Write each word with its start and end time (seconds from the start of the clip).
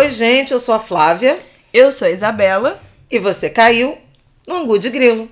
Oi, 0.00 0.08
gente, 0.10 0.50
eu 0.50 0.58
sou 0.58 0.74
a 0.74 0.80
Flávia. 0.80 1.38
Eu 1.74 1.92
sou 1.92 2.08
a 2.08 2.10
Isabela. 2.10 2.80
E 3.10 3.18
você 3.18 3.50
caiu 3.50 3.98
no 4.48 4.54
Angu 4.54 4.78
de 4.78 4.88
Grilo. 4.88 5.30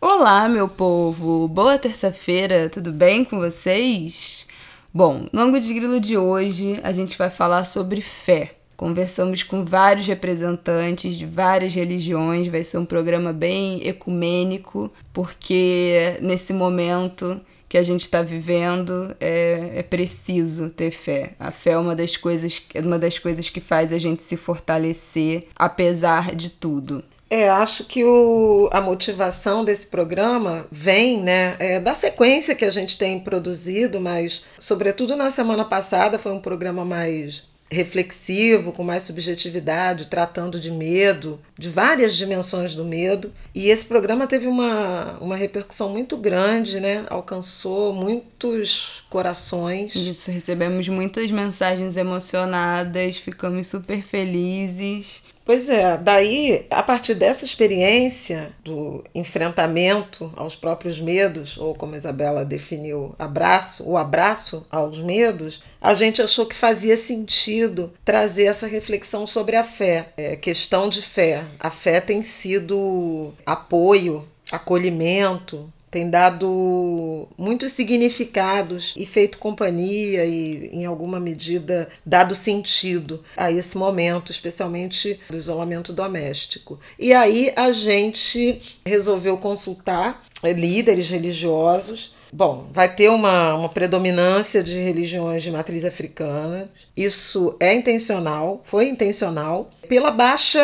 Olá, 0.00 0.48
meu 0.48 0.66
povo! 0.66 1.46
Boa 1.46 1.76
terça-feira, 1.76 2.70
tudo 2.70 2.90
bem 2.90 3.26
com 3.26 3.36
vocês? 3.36 4.46
Bom, 4.92 5.26
no 5.30 5.42
Angu 5.42 5.60
de 5.60 5.74
Grilo 5.74 6.00
de 6.00 6.16
hoje 6.16 6.80
a 6.82 6.92
gente 6.92 7.18
vai 7.18 7.28
falar 7.28 7.66
sobre 7.66 8.00
fé. 8.00 8.54
Conversamos 8.74 9.42
com 9.42 9.66
vários 9.66 10.06
representantes 10.06 11.14
de 11.14 11.26
várias 11.26 11.74
religiões, 11.74 12.48
vai 12.48 12.64
ser 12.64 12.78
um 12.78 12.86
programa 12.86 13.34
bem 13.34 13.86
ecumênico, 13.86 14.90
porque 15.12 16.16
nesse 16.22 16.54
momento 16.54 17.38
que 17.68 17.76
a 17.76 17.82
gente 17.82 18.02
está 18.02 18.22
vivendo 18.22 19.14
é, 19.20 19.72
é 19.76 19.82
preciso 19.82 20.70
ter 20.70 20.90
fé. 20.90 21.32
A 21.38 21.50
fé 21.50 21.70
é 21.70 21.78
uma 21.78 21.94
das 21.94 22.16
coisas, 22.16 22.62
é 22.74 22.80
uma 22.80 22.98
das 22.98 23.18
coisas 23.18 23.50
que 23.50 23.60
faz 23.60 23.92
a 23.92 23.98
gente 23.98 24.22
se 24.22 24.36
fortalecer 24.36 25.44
apesar 25.54 26.34
de 26.34 26.50
tudo. 26.50 27.04
É, 27.30 27.50
acho 27.50 27.84
que 27.84 28.02
o, 28.04 28.70
a 28.72 28.80
motivação 28.80 29.62
desse 29.62 29.86
programa 29.88 30.66
vem 30.72 31.20
né, 31.20 31.56
é, 31.58 31.78
da 31.78 31.94
sequência 31.94 32.54
que 32.54 32.64
a 32.64 32.70
gente 32.70 32.96
tem 32.96 33.20
produzido, 33.20 34.00
mas, 34.00 34.44
sobretudo 34.58 35.14
na 35.14 35.30
semana 35.30 35.62
passada, 35.62 36.18
foi 36.18 36.32
um 36.32 36.40
programa 36.40 36.86
mais 36.86 37.42
reflexivo, 37.70 38.72
com 38.72 38.82
mais 38.82 39.02
subjetividade, 39.02 40.06
tratando 40.06 40.58
de 40.58 40.70
medo, 40.70 41.38
de 41.58 41.68
várias 41.68 42.16
dimensões 42.16 42.74
do 42.74 42.84
medo. 42.84 43.32
E 43.54 43.68
esse 43.68 43.84
programa 43.84 44.26
teve 44.26 44.46
uma, 44.46 45.18
uma 45.20 45.36
repercussão 45.36 45.90
muito 45.90 46.16
grande, 46.16 46.80
né? 46.80 47.04
Alcançou 47.10 47.92
muitos 47.92 49.04
corações. 49.10 49.94
Isso, 49.94 50.30
recebemos 50.30 50.88
muitas 50.88 51.30
mensagens 51.30 51.96
emocionadas, 51.96 53.16
ficamos 53.18 53.68
super 53.68 54.02
felizes. 54.02 55.22
Pois 55.48 55.70
é, 55.70 55.96
daí, 55.96 56.66
a 56.68 56.82
partir 56.82 57.14
dessa 57.14 57.42
experiência 57.42 58.52
do 58.62 59.02
enfrentamento 59.14 60.30
aos 60.36 60.54
próprios 60.54 61.00
medos, 61.00 61.56
ou 61.56 61.74
como 61.74 61.94
a 61.94 61.96
Isabela 61.96 62.44
definiu, 62.44 63.14
abraço, 63.18 63.88
o 63.88 63.96
abraço 63.96 64.66
aos 64.70 64.98
medos, 64.98 65.62
a 65.80 65.94
gente 65.94 66.20
achou 66.20 66.44
que 66.44 66.54
fazia 66.54 66.98
sentido 66.98 67.90
trazer 68.04 68.44
essa 68.44 68.66
reflexão 68.66 69.26
sobre 69.26 69.56
a 69.56 69.64
fé, 69.64 70.10
é, 70.18 70.36
questão 70.36 70.86
de 70.86 71.00
fé. 71.00 71.46
A 71.58 71.70
fé 71.70 71.98
tem 71.98 72.22
sido 72.22 73.32
apoio, 73.46 74.28
acolhimento, 74.52 75.72
tem 75.90 76.10
dado 76.10 77.28
muitos 77.36 77.72
significados 77.72 78.94
e 78.96 79.06
feito 79.06 79.38
companhia 79.38 80.24
e, 80.24 80.68
em 80.72 80.84
alguma 80.84 81.18
medida, 81.18 81.88
dado 82.04 82.34
sentido 82.34 83.22
a 83.36 83.50
esse 83.50 83.76
momento, 83.76 84.30
especialmente 84.30 85.18
do 85.28 85.36
isolamento 85.36 85.92
doméstico. 85.92 86.78
E 86.98 87.12
aí 87.12 87.52
a 87.56 87.72
gente 87.72 88.60
resolveu 88.84 89.36
consultar 89.38 90.22
líderes 90.42 91.08
religiosos 91.08 92.17
Bom, 92.32 92.68
vai 92.72 92.94
ter 92.94 93.08
uma, 93.08 93.54
uma 93.54 93.68
predominância 93.68 94.62
de 94.62 94.78
religiões 94.78 95.42
de 95.42 95.50
matriz 95.50 95.84
africana. 95.84 96.70
Isso 96.96 97.56
é 97.58 97.72
intencional, 97.72 98.60
foi 98.64 98.88
intencional, 98.88 99.70
pela 99.88 100.10
baixa 100.10 100.60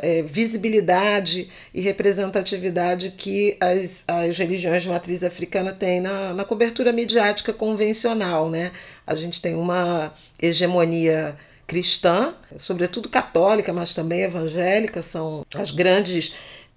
é, 0.00 0.22
visibilidade 0.22 1.48
e 1.74 1.80
representatividade 1.82 3.12
que 3.16 3.56
as, 3.60 4.04
as 4.08 4.38
religiões 4.38 4.82
de 4.82 4.88
matriz 4.88 5.22
africana 5.22 5.72
têm 5.72 6.00
na, 6.00 6.32
na 6.32 6.44
cobertura 6.44 6.92
midiática 6.92 7.52
convencional. 7.52 8.48
Né? 8.48 8.72
A 9.06 9.14
gente 9.14 9.42
tem 9.42 9.54
uma 9.54 10.12
hegemonia 10.40 11.36
cristã, 11.66 12.34
sobretudo 12.56 13.10
católica, 13.10 13.74
mas 13.74 13.92
também 13.92 14.22
evangélica, 14.22 15.02
são 15.02 15.44
as 15.54 15.70
grandes 15.70 16.32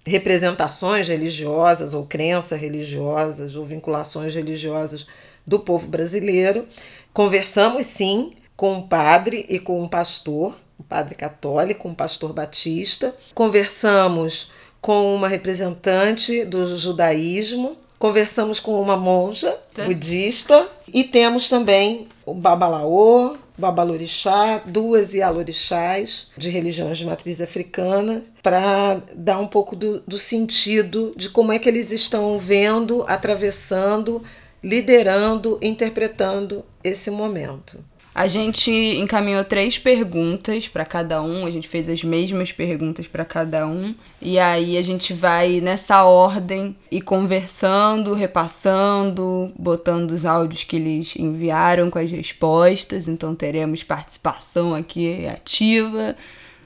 representações 0.06 1.08
religiosas 1.08 1.94
ou 1.94 2.04
crenças 2.04 2.60
religiosas 2.60 3.56
ou 3.56 3.64
vinculações 3.64 4.34
religiosas 4.34 5.06
do 5.46 5.58
povo 5.58 5.86
brasileiro. 5.86 6.66
Conversamos 7.12 7.86
sim 7.86 8.32
com 8.56 8.74
um 8.74 8.82
padre 8.82 9.46
e 9.48 9.58
com 9.58 9.82
um 9.82 9.88
pastor, 9.88 10.56
um 10.78 10.82
padre 10.82 11.14
católico, 11.14 11.88
um 11.88 11.94
pastor 11.94 12.32
batista. 12.32 13.14
Conversamos 13.34 14.50
com 14.80 15.14
uma 15.14 15.28
representante 15.28 16.44
do 16.44 16.76
judaísmo, 16.76 17.76
conversamos 17.98 18.58
com 18.58 18.80
uma 18.80 18.96
monja 18.96 19.56
tá. 19.74 19.84
budista 19.84 20.66
e 20.92 21.04
temos 21.04 21.48
também 21.48 22.08
o 22.26 22.34
Babalaô, 22.34 23.36
Babalorixá, 23.56 24.62
duas 24.66 25.14
Ialorixás 25.14 26.28
de 26.36 26.50
religiões 26.50 26.98
de 26.98 27.04
matriz 27.04 27.40
africana, 27.40 28.22
para 28.42 29.00
dar 29.14 29.38
um 29.38 29.46
pouco 29.46 29.76
do, 29.76 30.00
do 30.00 30.18
sentido 30.18 31.12
de 31.16 31.28
como 31.28 31.52
é 31.52 31.58
que 31.58 31.68
eles 31.68 31.92
estão 31.92 32.38
vendo, 32.38 33.04
atravessando, 33.06 34.22
liderando, 34.62 35.58
interpretando 35.60 36.64
esse 36.82 37.10
momento. 37.10 37.84
A 38.14 38.28
gente 38.28 38.70
encaminhou 38.70 39.42
três 39.42 39.78
perguntas 39.78 40.68
para 40.68 40.84
cada 40.84 41.22
um, 41.22 41.46
a 41.46 41.50
gente 41.50 41.66
fez 41.66 41.88
as 41.88 42.04
mesmas 42.04 42.52
perguntas 42.52 43.08
para 43.08 43.24
cada 43.24 43.66
um, 43.66 43.94
e 44.20 44.38
aí 44.38 44.76
a 44.76 44.82
gente 44.82 45.14
vai 45.14 45.60
nessa 45.62 46.04
ordem 46.04 46.76
e 46.90 47.00
conversando, 47.00 48.12
repassando, 48.12 49.50
botando 49.58 50.10
os 50.10 50.26
áudios 50.26 50.62
que 50.62 50.76
eles 50.76 51.16
enviaram 51.16 51.90
com 51.90 51.98
as 51.98 52.10
respostas, 52.10 53.08
então 53.08 53.34
teremos 53.34 53.82
participação 53.82 54.74
aqui 54.74 55.26
ativa. 55.26 56.14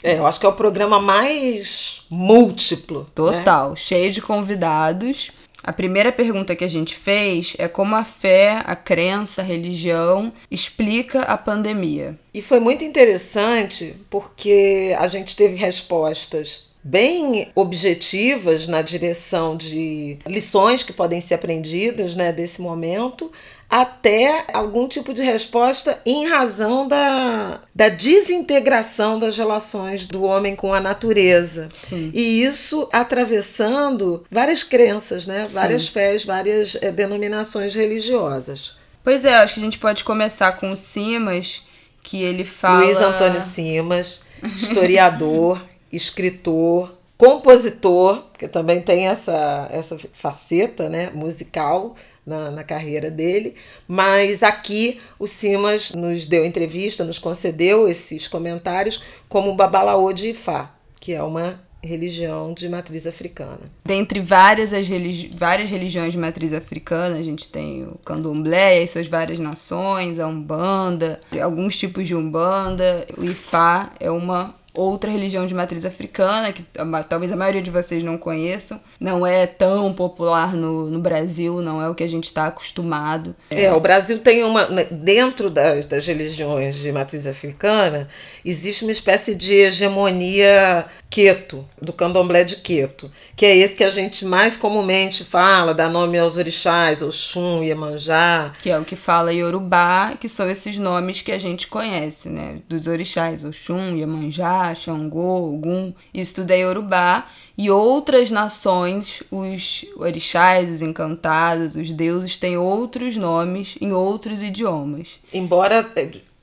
É, 0.02 0.18
eu 0.18 0.26
acho 0.26 0.38
que 0.40 0.46
é 0.46 0.48
o 0.48 0.52
programa 0.52 1.00
mais 1.00 2.02
múltiplo. 2.10 3.00
Né? 3.00 3.06
Total, 3.14 3.70
né? 3.70 3.76
cheio 3.76 4.12
de 4.12 4.20
convidados. 4.20 5.30
A 5.66 5.72
primeira 5.72 6.12
pergunta 6.12 6.54
que 6.54 6.62
a 6.62 6.68
gente 6.68 6.94
fez 6.94 7.56
é 7.58 7.66
como 7.66 7.96
a 7.96 8.04
fé, 8.04 8.62
a 8.64 8.76
crença, 8.76 9.42
a 9.42 9.44
religião 9.44 10.32
explica 10.48 11.22
a 11.22 11.36
pandemia. 11.36 12.16
E 12.32 12.40
foi 12.40 12.60
muito 12.60 12.84
interessante 12.84 13.96
porque 14.08 14.94
a 14.96 15.08
gente 15.08 15.34
teve 15.34 15.56
respostas 15.56 16.66
bem 16.84 17.48
objetivas 17.52 18.68
na 18.68 18.80
direção 18.80 19.56
de 19.56 20.18
lições 20.24 20.84
que 20.84 20.92
podem 20.92 21.20
ser 21.20 21.34
aprendidas 21.34 22.14
né, 22.14 22.30
desse 22.30 22.62
momento, 22.62 23.32
até 23.68 24.44
algum 24.52 24.86
tipo 24.86 25.12
de 25.12 25.22
resposta 25.22 26.00
em 26.06 26.28
razão 26.28 26.86
da, 26.86 27.60
da 27.74 27.88
desintegração 27.88 29.18
das 29.18 29.36
relações 29.36 30.06
do 30.06 30.22
homem 30.22 30.54
com 30.54 30.72
a 30.72 30.80
natureza. 30.80 31.68
Sim. 31.72 32.10
E 32.14 32.42
isso 32.42 32.88
atravessando 32.92 34.24
várias 34.30 34.62
crenças, 34.62 35.26
né? 35.26 35.44
várias 35.50 35.88
fés, 35.88 36.24
várias 36.24 36.76
é, 36.80 36.92
denominações 36.92 37.74
religiosas. 37.74 38.74
Pois 39.02 39.24
é, 39.24 39.34
acho 39.36 39.54
que 39.54 39.60
a 39.60 39.64
gente 39.64 39.78
pode 39.78 40.04
começar 40.04 40.52
com 40.52 40.72
o 40.72 40.76
Simas, 40.76 41.62
que 42.02 42.22
ele 42.22 42.44
fala. 42.44 42.84
Luiz 42.84 42.98
Antônio 42.98 43.40
Simas, 43.40 44.22
historiador, 44.54 45.60
escritor, 45.92 46.92
compositor, 47.16 48.24
que 48.38 48.46
também 48.46 48.80
tem 48.80 49.08
essa, 49.08 49.68
essa 49.72 49.98
faceta 50.12 50.88
né, 50.88 51.10
musical 51.14 51.96
na, 52.26 52.50
na 52.50 52.64
carreira 52.64 53.10
dele, 53.10 53.54
mas 53.86 54.42
aqui 54.42 55.00
o 55.18 55.26
Simas 55.26 55.92
nos 55.92 56.26
deu 56.26 56.44
entrevista, 56.44 57.04
nos 57.04 57.18
concedeu 57.18 57.88
esses 57.88 58.26
comentários 58.26 59.00
como 59.28 59.54
Babalaô 59.54 60.12
de 60.12 60.30
Ifá, 60.30 60.74
que 61.00 61.12
é 61.12 61.22
uma 61.22 61.64
religião 61.86 62.52
de 62.52 62.68
matriz 62.68 63.06
africana. 63.06 63.60
Dentre 63.84 64.20
várias, 64.20 64.72
as 64.72 64.88
religi 64.88 65.30
várias 65.36 65.70
religiões 65.70 66.12
de 66.12 66.18
matriz 66.18 66.52
africana, 66.52 67.16
a 67.16 67.22
gente 67.22 67.48
tem 67.48 67.84
o 67.84 67.96
candomblé 68.04 68.82
e 68.82 68.88
suas 68.88 69.06
várias 69.06 69.38
nações, 69.38 70.18
a 70.18 70.26
umbanda, 70.26 71.20
alguns 71.40 71.78
tipos 71.78 72.06
de 72.06 72.14
umbanda. 72.14 73.06
O 73.16 73.24
Ifá 73.24 73.92
é 74.00 74.10
uma 74.10 74.54
outra 74.76 75.10
religião 75.10 75.46
de 75.46 75.54
matriz 75.54 75.84
africana, 75.84 76.52
que 76.52 76.64
talvez 77.08 77.32
a 77.32 77.36
maioria 77.36 77.62
de 77.62 77.70
vocês 77.70 78.02
não 78.02 78.18
conheçam. 78.18 78.78
Não 79.00 79.26
é 79.26 79.46
tão 79.46 79.92
popular 79.92 80.54
no, 80.54 80.90
no 80.90 81.00
Brasil, 81.00 81.60
não 81.60 81.80
é 81.82 81.88
o 81.88 81.94
que 81.94 82.04
a 82.04 82.08
gente 82.08 82.24
está 82.24 82.46
acostumado. 82.46 83.34
É. 83.50 83.64
é. 83.64 83.72
o 83.72 83.80
Brasil 83.80 84.18
tem 84.18 84.44
uma. 84.44 84.66
Né, 84.66 84.86
dentro 84.90 85.48
das, 85.48 85.84
das 85.86 86.06
religiões 86.06 86.76
de 86.76 86.92
matriz 86.92 87.26
africana, 87.26 88.08
existe 88.44 88.84
uma 88.84 88.92
espécie 88.92 89.34
de 89.34 89.54
hegemonia 89.54 90.86
queto, 91.08 91.66
do 91.80 91.92
candomblé 91.92 92.44
de 92.44 92.56
Queto, 92.56 93.10
que 93.36 93.44
é 93.44 93.54
esse 93.54 93.76
que 93.76 93.84
a 93.84 93.90
gente 93.90 94.24
mais 94.24 94.56
comumente 94.56 95.22
fala, 95.22 95.74
dá 95.74 95.90
nome 95.90 96.18
aos 96.18 96.38
orixás, 96.38 97.02
Oxum, 97.02 97.62
Iemanjá. 97.62 98.50
Que 98.62 98.70
é 98.70 98.78
o 98.78 98.84
que 98.84 98.96
fala 98.96 99.32
Yorubá, 99.32 100.14
que 100.18 100.26
são 100.26 100.48
esses 100.48 100.78
nomes 100.78 101.20
que 101.20 101.30
a 101.30 101.38
gente 101.38 101.68
conhece, 101.68 102.30
né? 102.30 102.60
Dos 102.66 102.86
orixás, 102.86 103.44
Oxum, 103.44 103.94
Iemanjá, 103.94 104.74
Xangô, 104.74 105.52
Ogum, 105.52 105.92
isso 106.14 106.36
tudo 106.36 106.50
é 106.50 106.60
Yorubá. 106.60 107.26
E 107.58 107.70
outras 107.70 108.30
nações, 108.30 109.22
os 109.30 109.84
orixás, 109.96 110.70
os 110.70 110.80
encantados, 110.80 111.76
os 111.76 111.90
deuses, 111.90 112.38
têm 112.38 112.56
outros 112.56 113.16
nomes 113.16 113.76
em 113.80 113.92
outros 113.92 114.42
idiomas. 114.42 115.20
Embora 115.32 115.86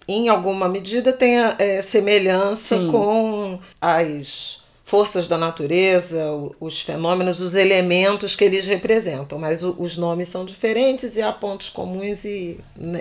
em 0.08 0.30
alguma 0.30 0.70
medida, 0.70 1.12
tem 1.14 1.38
é, 1.58 1.82
semelhança 1.82 2.78
Sim. 2.78 2.92
com 2.92 3.60
as 3.80 4.63
forças 4.84 5.28
da 5.28 5.38
natureza, 5.38 6.24
os 6.60 6.82
fenômenos, 6.82 7.40
os 7.42 7.56
elementos 7.56 8.36
que 8.36 8.44
eles 8.44 8.66
representam, 8.68 9.40
mas 9.40 9.64
os 9.64 9.98
nomes 9.98 10.28
são 10.28 10.46
diferentes 10.46 11.16
e 11.16 11.22
há 11.22 11.32
pontos 11.32 11.70
comuns 11.70 12.26
e 12.26 12.60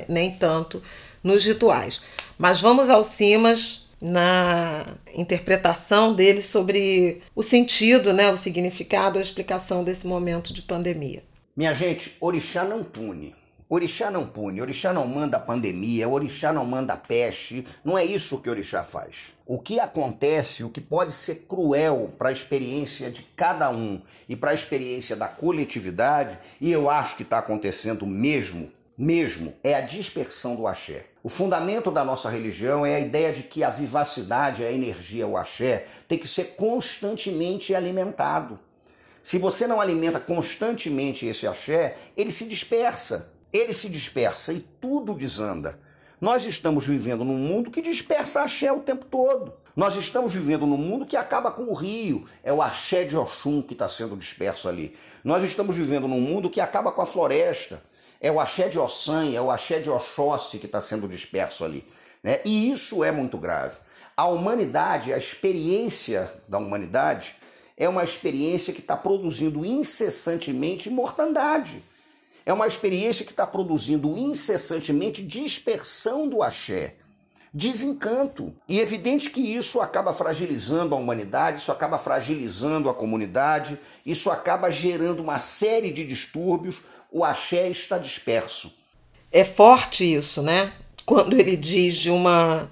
nem 0.08 0.31
tanto 0.31 0.82
nos 1.23 1.44
rituais. 1.44 2.00
Mas 2.38 2.61
vamos 2.61 2.88
ao 2.88 3.02
Simas 3.02 3.82
na 4.00 4.96
interpretação 5.14 6.12
dele 6.12 6.43
sobre 6.43 7.23
o 7.37 7.43
sentido, 7.43 8.12
né, 8.12 8.31
o 8.31 8.37
significado, 8.37 9.19
a 9.19 9.23
explicação 9.23 9.85
desse 9.85 10.06
momento 10.06 10.52
de 10.52 10.62
pandemia. 10.62 11.23
Minha 11.56 11.73
gente, 11.73 12.17
orixá 12.20 12.64
não 12.64 12.82
pune. 12.82 13.35
Orixá 13.74 14.10
não 14.10 14.26
pune, 14.26 14.60
orixá 14.60 14.92
não 14.92 15.06
manda 15.06 15.38
pandemia, 15.38 16.06
orixá 16.06 16.52
não 16.52 16.62
manda 16.62 16.94
peste, 16.94 17.66
não 17.82 17.96
é 17.96 18.04
isso 18.04 18.36
que 18.36 18.50
orixá 18.50 18.82
faz. 18.82 19.34
O 19.46 19.58
que 19.58 19.80
acontece, 19.80 20.62
o 20.62 20.69
que 20.69 20.78
pode 20.78 21.14
ser 21.14 21.46
cruel 21.48 22.12
para 22.19 22.28
a 22.28 22.32
experiência 22.32 23.10
de 23.10 23.22
cada 23.34 23.70
um 23.70 24.02
e 24.28 24.36
para 24.36 24.50
a 24.50 24.54
experiência 24.54 25.16
da 25.16 25.26
coletividade, 25.26 26.38
e 26.60 26.70
eu 26.70 26.90
acho 26.90 27.16
que 27.16 27.22
está 27.22 27.38
acontecendo 27.38 28.06
mesmo, 28.06 28.70
mesmo, 28.98 29.54
é 29.64 29.72
a 29.72 29.80
dispersão 29.80 30.54
do 30.54 30.66
axé. 30.66 31.06
O 31.22 31.30
fundamento 31.30 31.90
da 31.90 32.04
nossa 32.04 32.28
religião 32.28 32.84
é 32.84 32.96
a 32.96 33.00
ideia 33.00 33.32
de 33.32 33.42
que 33.42 33.64
a 33.64 33.70
vivacidade, 33.70 34.62
a 34.62 34.70
energia, 34.70 35.26
o 35.26 35.34
axé, 35.34 35.86
tem 36.06 36.18
que 36.18 36.28
ser 36.28 36.56
constantemente 36.56 37.75
alimentado. 37.75 38.60
Se 39.22 39.38
você 39.38 39.66
não 39.66 39.80
alimenta 39.80 40.20
constantemente 40.20 41.25
esse 41.25 41.46
axé, 41.46 41.96
ele 42.14 42.30
se 42.30 42.44
dispersa 42.44 43.32
ele 43.52 43.72
se 43.72 43.88
dispersa 43.88 44.52
e 44.52 44.60
tudo 44.60 45.14
desanda. 45.14 45.78
Nós 46.20 46.46
estamos 46.46 46.87
vivendo 46.87 47.25
num 47.25 47.37
mundo 47.37 47.70
que 47.70 47.82
dispersa 47.82 48.43
axé 48.43 48.70
o 48.72 48.81
tempo 48.81 49.04
todo. 49.04 49.52
Nós 49.75 49.96
estamos 49.96 50.32
vivendo 50.32 50.66
num 50.66 50.76
mundo 50.76 51.04
que 51.04 51.16
acaba 51.16 51.50
com 51.50 51.64
o 51.64 51.75
rio. 51.75 52.25
É 52.44 52.52
o 52.52 52.62
axé 52.62 53.04
de 53.04 53.16
Oxum 53.16 53.60
que 53.60 53.72
está 53.72 53.88
sendo 53.88 54.16
disperso 54.16 54.69
ali. 54.69 54.96
Nós 55.25 55.43
estamos 55.44 55.75
vivendo 55.75 56.06
num 56.06 56.20
mundo 56.20 56.49
que 56.49 56.60
acaba 56.60 56.93
com 56.93 57.02
a 57.02 57.06
floresta. 57.06 57.82
É 58.20 58.31
o 58.31 58.38
axé 58.38 58.69
de 58.69 58.78
Ossan, 58.78 59.32
é 59.34 59.40
o 59.40 59.50
axé 59.50 59.81
de 59.81 59.90
Oxóssi 59.90 60.58
que 60.58 60.66
está 60.66 60.81
sendo 60.81 61.08
disperso 61.08 61.64
ali. 61.64 61.84
Né? 62.22 62.40
E 62.44 62.70
isso 62.70 63.02
é 63.02 63.10
muito 63.10 63.37
grave. 63.37 63.78
A 64.16 64.28
humanidade, 64.28 65.12
a 65.12 65.19
experiência 65.19 66.32
da 66.46 66.58
humanidade, 66.58 67.34
é 67.76 67.88
uma 67.88 68.04
experiência 68.04 68.72
que 68.72 68.81
está 68.81 68.96
produzindo 68.96 69.64
incessantemente 69.64 70.88
mortandade. 70.88 71.82
É 72.44 72.52
uma 72.52 72.66
experiência 72.66 73.24
que 73.24 73.30
está 73.30 73.46
produzindo 73.46 74.16
incessantemente 74.18 75.22
dispersão 75.22 76.28
do 76.28 76.42
axé, 76.42 76.94
desencanto. 77.54 78.52
E 78.68 78.80
é 78.80 78.82
evidente 78.82 79.30
que 79.30 79.40
isso 79.40 79.80
acaba 79.80 80.12
fragilizando 80.12 80.94
a 80.94 80.98
humanidade, 80.98 81.58
isso 81.58 81.70
acaba 81.70 81.98
fragilizando 81.98 82.88
a 82.88 82.94
comunidade, 82.94 83.78
isso 84.04 84.30
acaba 84.30 84.70
gerando 84.70 85.20
uma 85.20 85.38
série 85.38 85.92
de 85.92 86.04
distúrbios. 86.04 86.80
O 87.10 87.24
axé 87.24 87.68
está 87.68 87.96
disperso. 87.96 88.72
É 89.30 89.44
forte 89.44 90.04
isso, 90.04 90.42
né? 90.42 90.72
Quando 91.06 91.38
ele 91.38 91.56
diz 91.56 91.94
de 91.96 92.10
uma. 92.10 92.68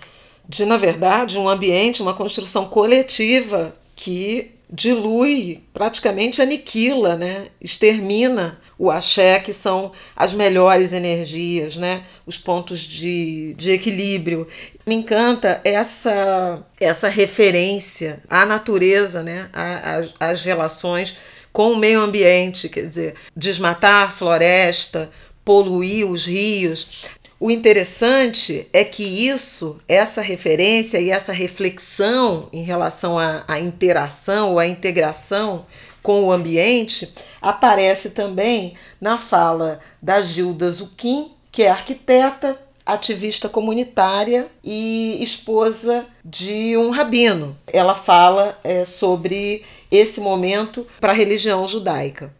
de, 0.48 0.64
na 0.64 0.76
verdade, 0.76 1.38
um 1.38 1.48
ambiente, 1.48 2.02
uma 2.02 2.14
construção 2.14 2.66
coletiva 2.66 3.74
que 3.94 4.52
dilui, 4.72 5.64
praticamente 5.72 6.40
aniquila, 6.40 7.16
né? 7.16 7.48
extermina 7.60 8.59
o 8.80 8.90
axé, 8.90 9.38
que 9.38 9.52
são 9.52 9.92
as 10.16 10.32
melhores 10.32 10.94
energias, 10.94 11.76
né? 11.76 12.02
os 12.24 12.38
pontos 12.38 12.80
de, 12.80 13.52
de 13.58 13.72
equilíbrio. 13.72 14.48
Me 14.86 14.94
encanta 14.94 15.60
essa, 15.62 16.62
essa 16.80 17.06
referência 17.06 18.22
à 18.26 18.46
natureza, 18.46 19.22
né? 19.22 19.50
às 20.18 20.40
relações 20.40 21.18
com 21.52 21.72
o 21.72 21.76
meio 21.76 22.00
ambiente, 22.00 22.70
quer 22.70 22.86
dizer, 22.86 23.14
desmatar 23.36 24.06
a 24.06 24.10
floresta, 24.10 25.10
poluir 25.44 26.10
os 26.10 26.24
rios. 26.24 27.04
O 27.38 27.50
interessante 27.50 28.66
é 28.72 28.82
que 28.82 29.02
isso, 29.02 29.78
essa 29.86 30.22
referência 30.22 30.98
e 30.98 31.10
essa 31.10 31.34
reflexão 31.34 32.48
em 32.50 32.62
relação 32.62 33.18
à, 33.18 33.44
à 33.46 33.60
interação 33.60 34.52
ou 34.52 34.58
à 34.58 34.66
integração 34.66 35.66
com 36.02 36.24
o 36.24 36.32
ambiente 36.32 37.12
aparece 37.40 38.10
também 38.10 38.74
na 39.00 39.18
fala 39.18 39.80
da 40.02 40.22
Gilda 40.22 40.70
Zuquim, 40.70 41.32
que 41.50 41.62
é 41.62 41.70
arquiteta, 41.70 42.58
ativista 42.84 43.48
comunitária 43.48 44.48
e 44.64 45.18
esposa 45.22 46.06
de 46.24 46.76
um 46.76 46.90
rabino. 46.90 47.56
Ela 47.72 47.94
fala 47.94 48.58
é, 48.64 48.84
sobre 48.84 49.64
esse 49.90 50.20
momento 50.20 50.86
para 51.00 51.12
a 51.12 51.14
religião 51.14 51.66
judaica. 51.68 52.32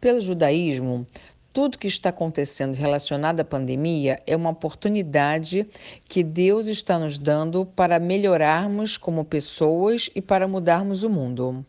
Pelo 0.00 0.20
judaísmo, 0.20 1.06
tudo 1.52 1.78
que 1.78 1.88
está 1.88 2.10
acontecendo 2.10 2.74
relacionado 2.74 3.40
à 3.40 3.44
pandemia 3.44 4.22
é 4.26 4.36
uma 4.36 4.50
oportunidade 4.50 5.66
que 6.08 6.22
Deus 6.22 6.68
está 6.68 6.98
nos 6.98 7.18
dando 7.18 7.66
para 7.66 7.98
melhorarmos 7.98 8.96
como 8.96 9.24
pessoas 9.24 10.08
e 10.14 10.22
para 10.22 10.46
mudarmos 10.46 11.02
o 11.02 11.10
mundo. 11.10 11.66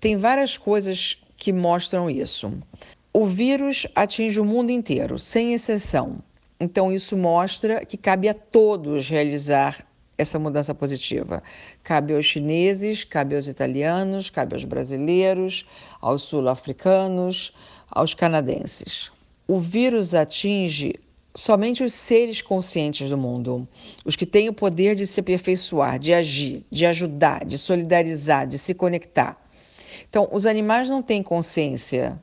Tem 0.00 0.16
várias 0.16 0.58
coisas 0.58 1.18
que 1.36 1.52
mostram 1.52 2.10
isso. 2.10 2.52
O 3.12 3.24
vírus 3.24 3.86
atinge 3.94 4.40
o 4.40 4.44
mundo 4.44 4.70
inteiro, 4.70 5.18
sem 5.18 5.54
exceção. 5.54 6.18
Então, 6.58 6.92
isso 6.92 7.16
mostra 7.16 7.84
que 7.84 7.96
cabe 7.96 8.28
a 8.28 8.34
todos 8.34 9.08
realizar 9.08 9.86
essa 10.16 10.38
mudança 10.38 10.74
positiva. 10.74 11.42
Cabe 11.82 12.14
aos 12.14 12.24
chineses, 12.24 13.04
cabe 13.04 13.34
aos 13.34 13.46
italianos, 13.46 14.30
cabe 14.30 14.54
aos 14.54 14.64
brasileiros, 14.64 15.66
aos 16.00 16.22
sul-africanos, 16.22 17.52
aos 17.90 18.14
canadenses. 18.14 19.10
O 19.46 19.58
vírus 19.58 20.14
atinge 20.14 20.94
somente 21.34 21.82
os 21.82 21.92
seres 21.92 22.40
conscientes 22.40 23.10
do 23.10 23.18
mundo, 23.18 23.66
os 24.04 24.14
que 24.14 24.24
têm 24.24 24.48
o 24.48 24.54
poder 24.54 24.94
de 24.94 25.06
se 25.06 25.20
aperfeiçoar, 25.20 25.98
de 25.98 26.14
agir, 26.14 26.64
de 26.70 26.86
ajudar, 26.86 27.44
de 27.44 27.58
solidarizar, 27.58 28.46
de 28.46 28.56
se 28.56 28.72
conectar. 28.72 29.43
Então, 30.14 30.28
os 30.30 30.46
animais 30.46 30.88
não 30.88 31.02
têm 31.02 31.24
consciência, 31.24 32.16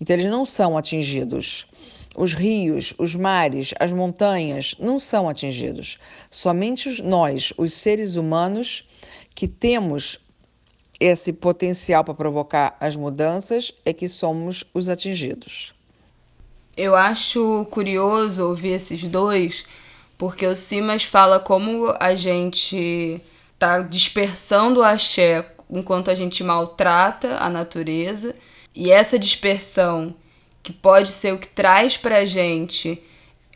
então 0.00 0.14
eles 0.14 0.30
não 0.30 0.46
são 0.46 0.78
atingidos. 0.78 1.66
Os 2.14 2.34
rios, 2.34 2.94
os 2.98 3.16
mares, 3.16 3.74
as 3.80 3.92
montanhas 3.92 4.76
não 4.78 5.00
são 5.00 5.28
atingidos. 5.28 5.98
Somente 6.30 7.02
nós, 7.02 7.52
os 7.58 7.72
seres 7.72 8.14
humanos, 8.14 8.86
que 9.34 9.48
temos 9.48 10.20
esse 11.00 11.32
potencial 11.32 12.04
para 12.04 12.14
provocar 12.14 12.76
as 12.78 12.94
mudanças 12.94 13.72
é 13.84 13.92
que 13.92 14.06
somos 14.06 14.62
os 14.72 14.88
atingidos. 14.88 15.74
Eu 16.76 16.94
acho 16.94 17.66
curioso 17.72 18.50
ouvir 18.50 18.74
esses 18.74 19.02
dois, 19.08 19.64
porque 20.16 20.46
o 20.46 20.54
Simas 20.54 21.02
fala 21.02 21.40
como 21.40 21.92
a 21.98 22.14
gente 22.14 23.20
está 23.52 23.80
dispersando 23.80 24.78
o 24.78 24.84
axé 24.84 25.42
enquanto 25.72 26.10
a 26.10 26.14
gente 26.14 26.44
maltrata 26.44 27.38
a 27.38 27.48
natureza, 27.48 28.36
e 28.74 28.90
essa 28.90 29.18
dispersão 29.18 30.14
que 30.62 30.72
pode 30.72 31.08
ser 31.08 31.32
o 31.32 31.38
que 31.38 31.48
traz 31.48 31.96
para 31.96 32.18
a 32.18 32.26
gente 32.26 33.02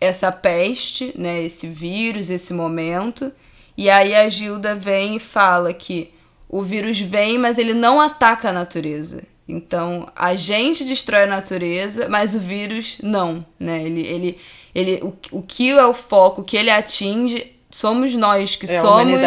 essa 0.00 0.32
peste, 0.32 1.12
né, 1.16 1.42
esse 1.42 1.66
vírus, 1.66 2.28
esse 2.28 2.52
momento. 2.52 3.32
E 3.76 3.88
aí 3.88 4.14
a 4.14 4.28
Gilda 4.28 4.74
vem 4.74 5.16
e 5.16 5.20
fala 5.20 5.72
que 5.72 6.12
o 6.48 6.62
vírus 6.62 6.98
vem, 6.98 7.38
mas 7.38 7.58
ele 7.58 7.72
não 7.72 8.00
ataca 8.00 8.50
a 8.50 8.52
natureza. 8.52 9.22
Então, 9.48 10.08
a 10.16 10.34
gente 10.34 10.84
destrói 10.84 11.22
a 11.22 11.26
natureza, 11.26 12.08
mas 12.08 12.34
o 12.34 12.40
vírus 12.40 12.98
não, 13.02 13.46
né? 13.58 13.84
Ele, 13.84 14.00
ele, 14.00 14.40
ele, 14.74 15.00
o, 15.02 15.16
o 15.30 15.42
que 15.42 15.70
é 15.70 15.86
o 15.86 15.94
foco, 15.94 16.40
o 16.40 16.44
que 16.44 16.56
ele 16.56 16.70
atinge, 16.70 17.52
somos 17.70 18.14
nós 18.14 18.56
que 18.56 18.66
é 18.66 18.80
somos, 18.80 19.20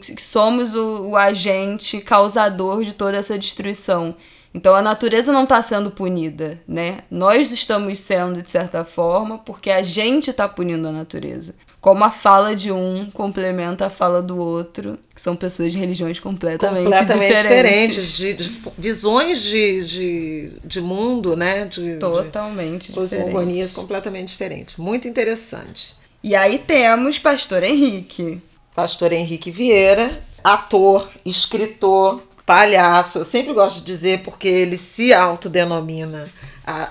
que 0.00 0.22
somos 0.22 0.74
o, 0.74 1.10
o 1.10 1.16
agente 1.16 2.00
causador 2.00 2.84
de 2.84 2.94
toda 2.94 3.16
essa 3.16 3.38
destruição. 3.38 4.14
Então 4.52 4.74
a 4.74 4.82
natureza 4.82 5.32
não 5.32 5.44
está 5.44 5.60
sendo 5.60 5.90
punida, 5.90 6.60
né? 6.66 7.00
Nós 7.10 7.50
estamos 7.50 7.98
sendo 7.98 8.40
de 8.42 8.50
certa 8.50 8.84
forma 8.84 9.38
porque 9.38 9.70
a 9.70 9.82
gente 9.82 10.30
está 10.30 10.48
punindo 10.48 10.86
a 10.88 10.92
natureza 10.92 11.54
como 11.84 12.02
a 12.02 12.10
fala 12.10 12.56
de 12.56 12.72
um 12.72 13.10
complementa 13.12 13.88
a 13.88 13.90
fala 13.90 14.22
do 14.22 14.38
outro, 14.38 14.98
que 15.14 15.20
são 15.20 15.36
pessoas 15.36 15.70
de 15.70 15.78
religiões 15.78 16.18
completamente, 16.18 16.84
completamente 16.84 17.36
diferentes. 17.36 18.12
diferentes 18.12 18.16
de, 18.16 18.32
de, 18.32 18.72
visões 18.78 19.42
de, 19.42 19.84
de, 19.84 20.52
de 20.64 20.80
mundo, 20.80 21.36
né? 21.36 21.66
De, 21.66 21.96
Totalmente 21.96 22.86
de 22.86 22.94
cosmogonias 22.94 23.72
completamente 23.72 24.28
diferentes. 24.28 24.76
Muito 24.76 25.06
interessante. 25.06 25.94
E 26.22 26.34
aí 26.34 26.58
temos 26.58 27.18
Pastor 27.18 27.62
Henrique. 27.62 28.40
Pastor 28.74 29.12
Henrique 29.12 29.52
Vieira, 29.52 30.20
ator, 30.42 31.08
escritor, 31.24 32.22
palhaço. 32.44 33.18
Eu 33.18 33.24
sempre 33.24 33.52
gosto 33.52 33.80
de 33.80 33.86
dizer 33.86 34.24
porque 34.24 34.48
ele 34.48 34.76
se 34.76 35.14
autodenomina 35.14 36.28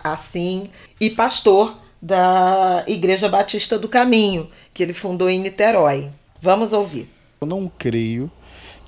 assim. 0.01 0.69
E 0.99 1.09
pastor 1.09 1.75
da 2.01 2.85
Igreja 2.87 3.27
Batista 3.27 3.77
do 3.77 3.89
Caminho, 3.89 4.49
que 4.73 4.81
ele 4.81 4.93
fundou 4.93 5.29
em 5.29 5.39
Niterói. 5.39 6.09
Vamos 6.41 6.71
ouvir. 6.71 7.09
Eu 7.41 7.47
não 7.47 7.69
creio 7.77 8.31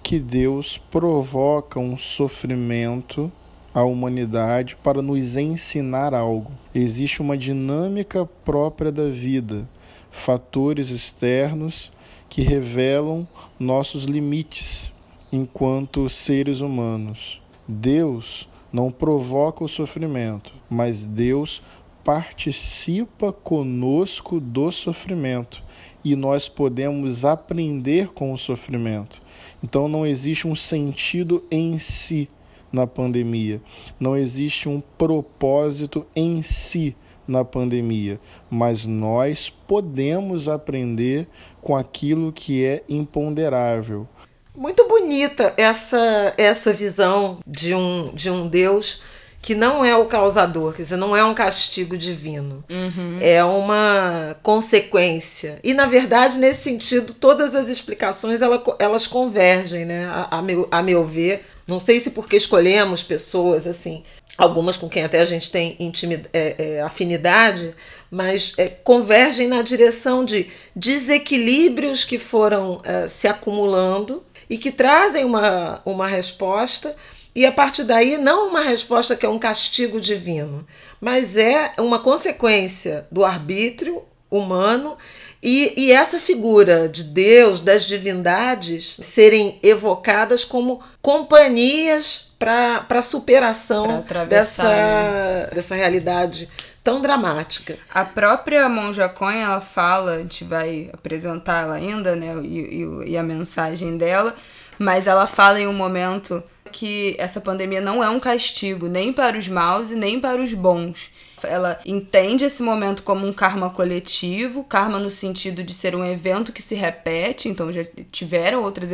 que 0.02 0.18
Deus 0.18 0.78
provoca 0.78 1.80
um 1.80 1.98
sofrimento 1.98 3.30
à 3.74 3.84
humanidade 3.84 4.78
para 4.78 5.02
nos 5.02 5.36
ensinar 5.36 6.14
algo. 6.14 6.52
Existe 6.74 7.22
uma 7.22 7.38
dinâmica 7.38 8.26
própria 8.46 8.90
da 8.90 9.10
vida, 9.10 9.68
fatores 10.10 10.90
externos 10.90 11.92
que 12.30 12.42
revelam 12.42 13.28
nossos 13.60 14.04
limites 14.04 14.92
enquanto 15.32 16.10
seres 16.10 16.62
humanos. 16.62 17.42
Deus 17.68 18.48
não 18.72 18.92
provoca 18.92 19.64
o 19.64 19.68
sofrimento, 19.68 20.54
mas 20.70 21.06
Deus 21.06 21.62
participa 22.04 23.34
conosco 23.34 24.40
do 24.40 24.72
sofrimento 24.72 25.64
e 26.04 26.16
nós 26.16 26.48
podemos 26.48 27.26
aprender 27.26 28.10
com 28.10 28.32
o 28.32 28.38
sofrimento. 28.38 29.20
Então 29.64 29.88
não 29.88 30.06
existe 30.06 30.48
um 30.48 30.54
sentido 30.54 31.44
em 31.50 31.80
si 31.80 32.30
na 32.72 32.86
pandemia, 32.86 33.62
não 34.00 34.16
existe 34.16 34.70
um 34.70 34.82
propósito 34.98 36.06
em 36.16 36.42
si 36.42 36.96
na 37.28 37.44
pandemia, 37.44 38.20
mas 38.50 38.86
nós 38.86 39.50
podemos 39.50 40.48
aprender 40.48 41.28
com 41.66 41.76
aquilo 41.76 42.32
que 42.32 42.64
é 42.64 42.84
imponderável. 42.88 44.08
Muito 44.56 44.88
bonita 44.88 45.52
essa 45.58 46.32
essa 46.38 46.72
visão 46.72 47.40
de 47.46 47.74
um 47.74 48.14
de 48.14 48.30
um 48.30 48.48
Deus 48.48 49.02
que 49.42 49.56
não 49.56 49.84
é 49.84 49.96
o 49.96 50.06
causador, 50.06 50.74
quer 50.74 50.84
dizer, 50.84 50.96
não 50.96 51.16
é 51.16 51.24
um 51.24 51.34
castigo 51.34 51.96
divino, 51.96 52.64
uhum. 52.68 53.20
é 53.22 53.44
uma 53.44 54.36
consequência. 54.42 55.60
E, 55.64 55.72
na 55.72 55.86
verdade, 55.86 56.40
nesse 56.40 56.64
sentido, 56.64 57.14
todas 57.14 57.54
as 57.54 57.70
explicações 57.70 58.42
elas, 58.42 58.62
elas 58.80 59.06
convergem, 59.06 59.86
né? 59.86 60.08
A, 60.08 60.40
a, 60.40 60.42
meu, 60.42 60.68
a 60.72 60.82
meu 60.82 61.06
ver. 61.06 61.46
Não 61.68 61.80
sei 61.80 62.00
se 62.00 62.10
porque 62.12 62.36
escolhemos 62.36 63.04
pessoas 63.04 63.68
assim, 63.68 64.02
algumas 64.36 64.78
com 64.78 64.90
quem 64.90 65.04
até 65.04 65.20
a 65.20 65.26
gente 65.26 65.52
tem 65.52 65.76
intimidade, 65.80 66.30
é, 66.34 66.56
é, 66.58 66.82
afinidade, 66.82 67.74
mas 68.10 68.54
é, 68.58 68.68
convergem 68.68 69.48
na 69.48 69.62
direção 69.62 70.24
de 70.24 70.48
desequilíbrios 70.76 72.04
que 72.04 72.18
foram 72.18 72.82
é, 72.84 73.08
se 73.08 73.28
acumulando 73.28 74.24
e 74.50 74.58
que 74.58 74.72
trazem 74.72 75.26
uma, 75.26 75.82
uma 75.86 76.08
resposta 76.08 76.96
e 77.36 77.46
a 77.46 77.52
partir 77.52 77.84
daí, 77.84 78.18
não 78.18 78.48
uma 78.48 78.62
resposta 78.62 79.14
que 79.14 79.26
é 79.26 79.30
um 79.30 79.38
castigo 79.38 80.00
divino, 80.00 80.66
mas 81.02 81.36
é 81.36 81.74
uma 81.78 82.00
consequência 82.00 83.06
do 83.12 83.26
arbítrio 83.26 84.02
humano 84.32 84.98
e, 85.44 85.74
e 85.76 85.92
essa 85.92 86.18
figura 86.18 86.88
de 86.88 87.04
Deus, 87.04 87.60
das 87.60 87.86
divindades, 87.86 88.98
serem 89.02 89.60
evocadas 89.62 90.46
como 90.46 90.82
companhias 91.02 92.32
para 92.40 92.86
a 92.90 93.04
superação 93.04 94.04
dessa, 94.28 94.64
né? 94.64 95.50
dessa 95.54 95.76
realidade 95.76 96.50
tão 96.86 97.02
dramática. 97.02 97.80
A 97.92 98.06
própria 98.06 98.70
Monja 98.70 99.10
Coin, 99.10 99.40
ela 99.40 99.60
fala, 99.60 100.14
a 100.14 100.18
gente 100.20 100.44
vai 100.44 100.88
apresentar 100.94 101.64
ela 101.64 101.74
ainda, 101.74 102.16
né, 102.16 102.36
e, 102.44 102.84
e, 102.84 103.10
e 103.10 103.18
a 103.18 103.24
mensagem 103.24 103.98
dela, 103.98 104.36
mas 104.78 105.08
ela 105.08 105.26
fala 105.26 105.60
em 105.60 105.66
um 105.66 105.74
momento 105.74 106.44
que 106.72 107.16
essa 107.18 107.42
pandemia 107.42 107.82
não 107.82 108.04
é 108.04 108.10
um 108.10 108.20
castigo 108.20 108.88
nem 108.88 109.12
para 109.12 109.36
os 109.36 109.48
maus 109.48 109.90
e 109.90 109.96
nem 109.96 110.20
para 110.20 110.40
os 110.40 110.54
bons. 110.54 111.10
Ela 111.44 111.80
entende 111.86 112.46
esse 112.46 112.62
momento 112.62 113.02
como 113.02 113.26
um 113.26 113.34
karma 113.34 113.72
coletivo, 113.72 114.64
karma 114.64 115.00
no 115.00 115.10
sentido 115.10 115.64
de 115.64 115.74
ser 115.74 115.96
um 115.96 116.06
evento 116.06 116.54
que 116.54 116.62
se 116.62 116.76
repete, 116.76 117.50
então 117.50 117.72
já 117.72 117.84
tiveram 118.12 118.62
outras, 118.62 118.92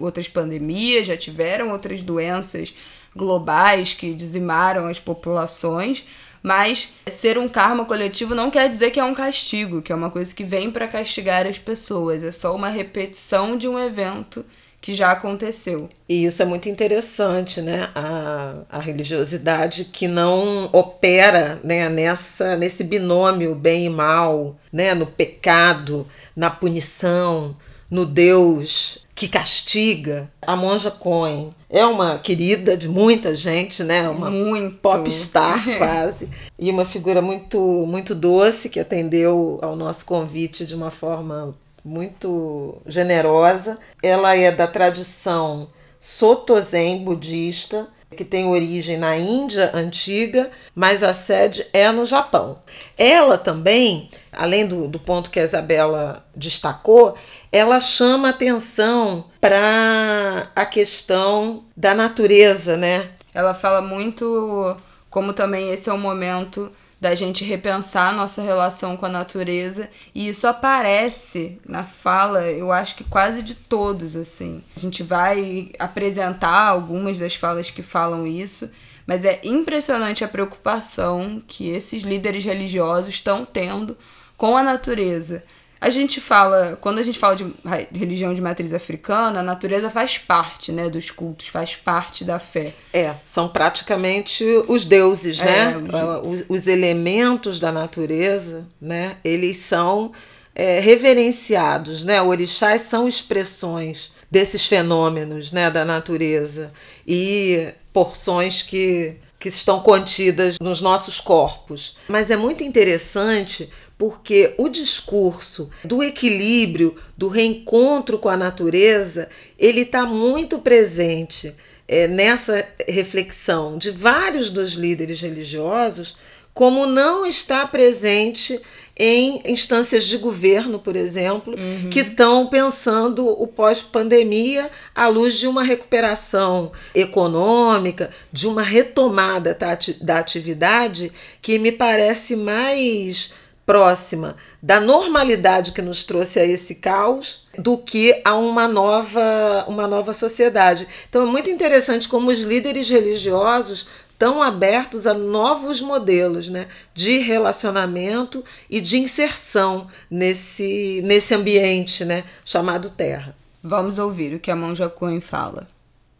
outras 0.00 0.26
pandemias, 0.26 1.06
já 1.06 1.16
tiveram 1.16 1.70
outras 1.70 2.02
doenças 2.02 2.74
globais 3.14 3.94
que 3.94 4.12
dizimaram 4.12 4.88
as 4.88 4.98
populações, 4.98 6.04
mas 6.42 6.90
ser 7.08 7.38
um 7.38 7.48
karma 7.48 7.84
coletivo 7.84 8.34
não 8.34 8.50
quer 8.50 8.68
dizer 8.68 8.90
que 8.90 9.00
é 9.00 9.04
um 9.04 9.14
castigo, 9.14 9.82
que 9.82 9.92
é 9.92 9.94
uma 9.94 10.10
coisa 10.10 10.34
que 10.34 10.44
vem 10.44 10.70
para 10.70 10.88
castigar 10.88 11.46
as 11.46 11.58
pessoas, 11.58 12.22
é 12.22 12.32
só 12.32 12.54
uma 12.54 12.68
repetição 12.68 13.56
de 13.56 13.68
um 13.68 13.78
evento 13.78 14.44
que 14.80 14.94
já 14.94 15.10
aconteceu. 15.10 15.88
E 16.08 16.24
isso 16.24 16.40
é 16.40 16.44
muito 16.44 16.68
interessante, 16.68 17.60
né? 17.60 17.90
A, 17.94 18.54
a 18.70 18.78
religiosidade 18.78 19.84
que 19.86 20.06
não 20.06 20.70
opera 20.72 21.60
né, 21.64 21.88
nessa, 21.88 22.56
nesse 22.56 22.84
binômio 22.84 23.54
bem 23.54 23.86
e 23.86 23.90
mal, 23.90 24.56
né? 24.72 24.94
no 24.94 25.06
pecado, 25.06 26.06
na 26.34 26.48
punição, 26.48 27.56
no 27.90 28.06
Deus 28.06 28.98
que 29.18 29.26
castiga. 29.26 30.30
A 30.40 30.54
Monja 30.54 30.92
Cohen 30.92 31.50
é 31.68 31.84
uma 31.84 32.18
querida 32.18 32.76
de 32.76 32.88
muita 32.88 33.34
gente, 33.34 33.82
né? 33.82 34.08
Uma 34.08 34.30
muito. 34.30 34.76
popstar 34.76 35.60
quase. 35.76 36.28
e 36.56 36.70
uma 36.70 36.84
figura 36.84 37.20
muito, 37.20 37.58
muito 37.58 38.14
doce 38.14 38.68
que 38.68 38.78
atendeu 38.78 39.58
ao 39.60 39.74
nosso 39.74 40.06
convite 40.06 40.64
de 40.64 40.76
uma 40.76 40.92
forma 40.92 41.52
muito 41.84 42.76
generosa. 42.86 43.76
Ela 44.00 44.36
é 44.36 44.52
da 44.52 44.68
tradição 44.68 45.68
Soto-Zen 45.98 47.02
budista, 47.02 47.88
que 48.16 48.24
tem 48.24 48.46
origem 48.46 48.96
na 48.96 49.16
Índia 49.16 49.72
antiga, 49.74 50.48
mas 50.76 51.02
a 51.02 51.12
sede 51.12 51.66
é 51.72 51.90
no 51.90 52.06
Japão. 52.06 52.58
Ela 52.96 53.36
também, 53.36 54.08
além 54.32 54.66
do, 54.66 54.86
do 54.86 54.98
ponto 54.98 55.28
que 55.28 55.40
a 55.40 55.44
Isabela 55.44 56.24
destacou, 56.34 57.16
ela 57.50 57.80
chama 57.80 58.28
atenção 58.28 59.24
para 59.40 60.50
a 60.54 60.66
questão 60.66 61.64
da 61.76 61.94
natureza, 61.94 62.76
né? 62.76 63.10
Ela 63.32 63.54
fala 63.54 63.80
muito 63.80 64.76
como 65.08 65.32
também 65.32 65.70
esse 65.72 65.88
é 65.88 65.92
um 65.92 65.98
momento 65.98 66.70
da 67.00 67.14
gente 67.14 67.44
repensar 67.44 68.14
nossa 68.14 68.42
relação 68.42 68.96
com 68.96 69.06
a 69.06 69.10
natureza 69.10 69.88
e 70.14 70.28
isso 70.28 70.46
aparece 70.46 71.58
na 71.66 71.84
fala, 71.84 72.42
eu 72.50 72.72
acho 72.72 72.96
que 72.96 73.04
quase 73.04 73.42
de 73.42 73.54
todos 73.54 74.16
assim. 74.16 74.62
A 74.76 74.80
gente 74.80 75.02
vai 75.02 75.70
apresentar 75.78 76.66
algumas 76.66 77.18
das 77.18 77.36
falas 77.36 77.70
que 77.70 77.82
falam 77.82 78.26
isso, 78.26 78.68
mas 79.06 79.24
é 79.24 79.40
impressionante 79.44 80.24
a 80.24 80.28
preocupação 80.28 81.40
que 81.46 81.68
esses 81.70 82.02
líderes 82.02 82.44
religiosos 82.44 83.14
estão 83.14 83.44
tendo 83.44 83.96
com 84.36 84.56
a 84.56 84.62
natureza. 84.62 85.44
A 85.80 85.90
gente 85.90 86.20
fala, 86.20 86.76
quando 86.80 86.98
a 86.98 87.02
gente 87.02 87.18
fala 87.18 87.36
de 87.36 87.46
religião 87.92 88.34
de 88.34 88.40
matriz 88.40 88.74
africana, 88.74 89.40
a 89.40 89.42
natureza 89.42 89.90
faz 89.90 90.18
parte, 90.18 90.72
né, 90.72 90.88
dos 90.88 91.10
cultos, 91.10 91.48
faz 91.48 91.76
parte 91.76 92.24
da 92.24 92.38
fé. 92.38 92.74
É, 92.92 93.14
são 93.22 93.48
praticamente 93.48 94.44
os 94.66 94.84
deuses, 94.84 95.38
né? 95.38 95.74
É, 95.92 96.18
os... 96.18 96.40
Os, 96.40 96.46
os... 96.48 96.66
elementos 96.66 97.60
da 97.60 97.70
natureza, 97.70 98.66
né? 98.80 99.16
Eles 99.24 99.58
são 99.58 100.12
é, 100.54 100.80
reverenciados, 100.80 102.04
né? 102.04 102.20
Orixás 102.20 102.82
são 102.82 103.06
expressões 103.06 104.12
desses 104.30 104.66
fenômenos, 104.66 105.52
né, 105.52 105.70
da 105.70 105.84
natureza 105.84 106.70
e 107.06 107.68
porções 107.92 108.62
que 108.62 109.16
que 109.38 109.48
estão 109.48 109.80
contidas 109.80 110.56
nos 110.60 110.80
nossos 110.80 111.20
corpos. 111.20 111.96
Mas 112.08 112.28
é 112.30 112.36
muito 112.36 112.64
interessante 112.64 113.70
porque 113.98 114.54
o 114.56 114.68
discurso 114.68 115.68
do 115.84 116.02
equilíbrio, 116.04 116.96
do 117.16 117.26
reencontro 117.26 118.16
com 118.16 118.28
a 118.28 118.36
natureza, 118.36 119.28
ele 119.58 119.80
está 119.80 120.06
muito 120.06 120.60
presente 120.60 121.52
é, 121.88 122.06
nessa 122.06 122.64
reflexão 122.88 123.76
de 123.76 123.90
vários 123.90 124.50
dos 124.50 124.72
líderes 124.72 125.20
religiosos, 125.20 126.16
como 126.54 126.86
não 126.86 127.26
está 127.26 127.66
presente 127.66 128.60
em 128.96 129.40
instâncias 129.46 130.04
de 130.04 130.16
governo, 130.16 130.78
por 130.78 130.96
exemplo, 130.96 131.54
uhum. 131.56 131.88
que 131.88 132.00
estão 132.00 132.48
pensando 132.48 133.26
o 133.26 133.46
pós-pandemia 133.46 134.68
à 134.92 135.06
luz 135.06 135.34
de 135.34 135.46
uma 135.46 135.62
recuperação 135.62 136.72
econômica, 136.92 138.10
de 138.32 138.48
uma 138.48 138.62
retomada 138.62 139.56
da 140.00 140.18
atividade 140.18 141.12
que 141.40 141.60
me 141.60 141.70
parece 141.70 142.34
mais 142.34 143.32
próxima 143.68 144.34
da 144.62 144.80
normalidade 144.80 145.72
que 145.72 145.82
nos 145.82 146.02
trouxe 146.02 146.40
a 146.40 146.44
esse 146.46 146.76
caos 146.76 147.46
do 147.58 147.76
que 147.76 148.18
a 148.24 148.34
uma 148.34 148.66
nova, 148.66 149.66
uma 149.68 149.86
nova 149.86 150.14
sociedade. 150.14 150.88
Então 151.06 151.24
é 151.24 151.26
muito 151.26 151.50
interessante 151.50 152.08
como 152.08 152.30
os 152.30 152.40
líderes 152.40 152.88
religiosos 152.88 153.86
estão 154.10 154.42
abertos 154.42 155.06
a 155.06 155.12
novos 155.12 155.82
modelos 155.82 156.48
né, 156.48 156.66
de 156.94 157.18
relacionamento 157.18 158.42
e 158.70 158.80
de 158.80 158.96
inserção 158.96 159.86
nesse, 160.10 161.02
nesse 161.04 161.34
ambiente 161.34 162.06
né, 162.06 162.24
chamado 162.46 162.88
Terra. 162.88 163.36
Vamos 163.62 163.98
ouvir 163.98 164.34
o 164.34 164.40
que 164.40 164.50
a 164.50 164.56
Monja 164.56 164.88
Coen 164.88 165.20
fala. 165.20 165.68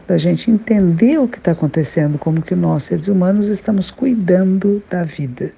Para 0.06 0.16
a 0.16 0.18
gente 0.18 0.50
entender 0.50 1.18
o 1.18 1.26
que 1.26 1.38
está 1.38 1.52
acontecendo, 1.52 2.18
como 2.18 2.42
que 2.42 2.54
nós, 2.54 2.82
seres 2.82 3.08
humanos, 3.08 3.48
estamos 3.48 3.90
cuidando 3.90 4.82
da 4.90 5.02
vida 5.02 5.54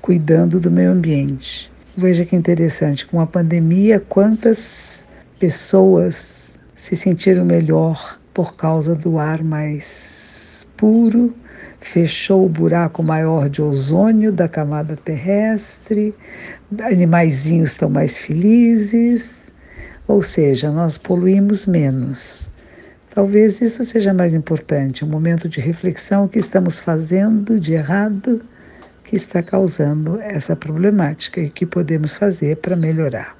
cuidando 0.00 0.60
do 0.60 0.70
meio 0.70 0.92
ambiente. 0.92 1.72
Veja 1.96 2.24
que 2.24 2.34
interessante, 2.34 3.06
com 3.06 3.20
a 3.20 3.26
pandemia, 3.26 4.00
quantas 4.00 5.06
pessoas 5.38 6.58
se 6.74 6.96
sentiram 6.96 7.44
melhor 7.44 8.18
por 8.32 8.56
causa 8.56 8.94
do 8.94 9.18
ar 9.18 9.44
mais 9.44 10.66
puro, 10.76 11.34
fechou 11.80 12.46
o 12.46 12.48
buraco 12.48 13.02
maior 13.02 13.48
de 13.48 13.62
ozônio 13.62 14.32
da 14.32 14.48
camada 14.48 14.96
terrestre, 14.96 16.14
animaizinhos 16.82 17.70
estão 17.70 17.88
mais 17.88 18.18
felizes, 18.18 19.54
ou 20.08 20.20
seja, 20.20 20.70
nós 20.70 20.98
poluímos 20.98 21.66
menos. 21.66 22.50
Talvez 23.14 23.60
isso 23.60 23.84
seja 23.84 24.12
mais 24.12 24.34
importante, 24.34 25.04
um 25.04 25.08
momento 25.08 25.48
de 25.48 25.60
reflexão 25.60 26.26
que 26.26 26.38
estamos 26.38 26.80
fazendo 26.80 27.60
de 27.60 27.74
errado 27.74 28.42
que 29.04 29.14
está 29.14 29.42
causando 29.42 30.18
essa 30.20 30.56
problemática 30.56 31.40
e 31.40 31.50
que 31.50 31.66
podemos 31.66 32.16
fazer 32.16 32.56
para 32.56 32.74
melhorar. 32.74 33.36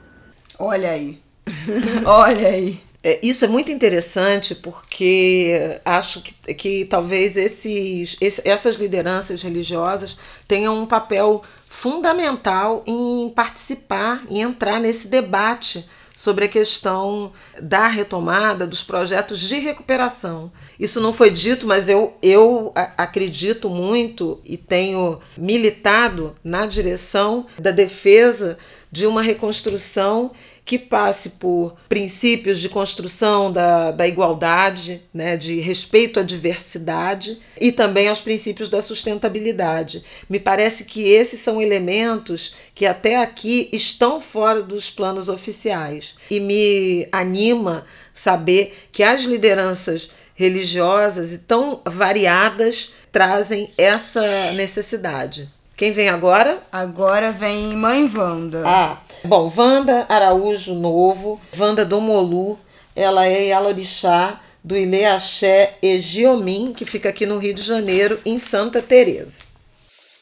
Olha 0.58 0.90
aí. 0.90 1.18
Olha 2.04 2.48
aí. 2.48 2.80
É, 3.02 3.18
isso 3.22 3.44
é 3.44 3.48
muito 3.48 3.70
interessante 3.70 4.54
porque 4.54 5.78
acho 5.84 6.22
que, 6.22 6.54
que 6.54 6.84
talvez 6.86 7.36
esses, 7.36 8.16
esse, 8.18 8.40
essas 8.48 8.76
lideranças 8.76 9.42
religiosas 9.42 10.16
tenham 10.48 10.80
um 10.80 10.86
papel 10.86 11.42
fundamental 11.68 12.82
em 12.86 13.30
participar 13.34 14.24
e 14.30 14.40
entrar 14.40 14.80
nesse 14.80 15.08
debate 15.08 15.86
sobre 16.14 16.44
a 16.44 16.48
questão 16.48 17.32
da 17.60 17.88
retomada 17.88 18.66
dos 18.66 18.82
projetos 18.82 19.40
de 19.40 19.58
recuperação. 19.58 20.52
Isso 20.78 21.00
não 21.00 21.12
foi 21.12 21.30
dito, 21.30 21.66
mas 21.66 21.88
eu, 21.88 22.16
eu 22.22 22.72
acredito 22.96 23.68
muito 23.68 24.40
e 24.44 24.56
tenho 24.56 25.20
militado 25.36 26.34
na 26.42 26.66
direção 26.66 27.46
da 27.58 27.70
defesa 27.70 28.56
de 28.90 29.06
uma 29.06 29.22
reconstrução 29.22 30.30
que 30.64 30.78
passe 30.78 31.30
por 31.30 31.76
princípios 31.88 32.58
de 32.58 32.68
construção 32.68 33.52
da, 33.52 33.90
da 33.90 34.08
igualdade, 34.08 35.02
né, 35.12 35.36
de 35.36 35.60
respeito 35.60 36.18
à 36.18 36.22
diversidade 36.22 37.38
e 37.60 37.70
também 37.70 38.08
aos 38.08 38.22
princípios 38.22 38.68
da 38.68 38.80
sustentabilidade. 38.80 40.02
Me 40.28 40.40
parece 40.40 40.84
que 40.84 41.02
esses 41.02 41.40
são 41.40 41.60
elementos 41.60 42.54
que 42.74 42.86
até 42.86 43.16
aqui 43.16 43.68
estão 43.72 44.20
fora 44.20 44.62
dos 44.62 44.90
planos 44.90 45.28
oficiais 45.28 46.14
e 46.30 46.40
me 46.40 47.06
anima 47.12 47.84
saber 48.14 48.74
que 48.90 49.02
as 49.02 49.22
lideranças 49.22 50.08
religiosas 50.34 51.32
e 51.32 51.38
tão 51.38 51.80
variadas 51.84 52.92
trazem 53.12 53.68
essa 53.78 54.52
necessidade. 54.52 55.48
Quem 55.76 55.92
vem 55.92 56.08
agora? 56.08 56.62
Agora 56.70 57.32
vem 57.32 57.74
Mãe 57.76 58.08
Wanda. 58.14 58.62
Ah, 58.64 59.02
bom, 59.24 59.52
Wanda 59.56 60.06
Araújo 60.08 60.72
Novo, 60.72 61.40
Wanda 61.58 61.84
do 61.84 62.00
Molu, 62.00 62.56
ela 62.94 63.26
é 63.26 63.46
Yalorixá 63.46 64.40
do 64.62 64.76
Ilê 64.76 65.04
Axé 65.04 65.76
Egiomim, 65.82 66.72
que 66.72 66.84
fica 66.84 67.08
aqui 67.08 67.26
no 67.26 67.38
Rio 67.38 67.52
de 67.52 67.62
Janeiro, 67.62 68.20
em 68.24 68.38
Santa 68.38 68.80
Teresa. 68.80 69.40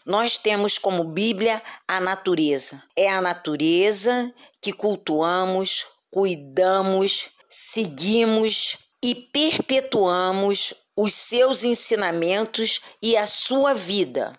Nós 0.06 0.38
temos 0.38 0.78
como 0.78 1.04
Bíblia 1.04 1.60
a 1.86 2.00
natureza. 2.00 2.82
É 2.96 3.10
a 3.10 3.20
natureza 3.20 4.32
que 4.58 4.72
cultuamos, 4.72 5.84
cuidamos, 6.10 7.28
seguimos 7.46 8.78
e 9.02 9.14
perpetuamos 9.14 10.72
os 10.96 11.12
seus 11.12 11.62
ensinamentos 11.62 12.80
e 13.02 13.18
a 13.18 13.26
sua 13.26 13.74
vida. 13.74 14.32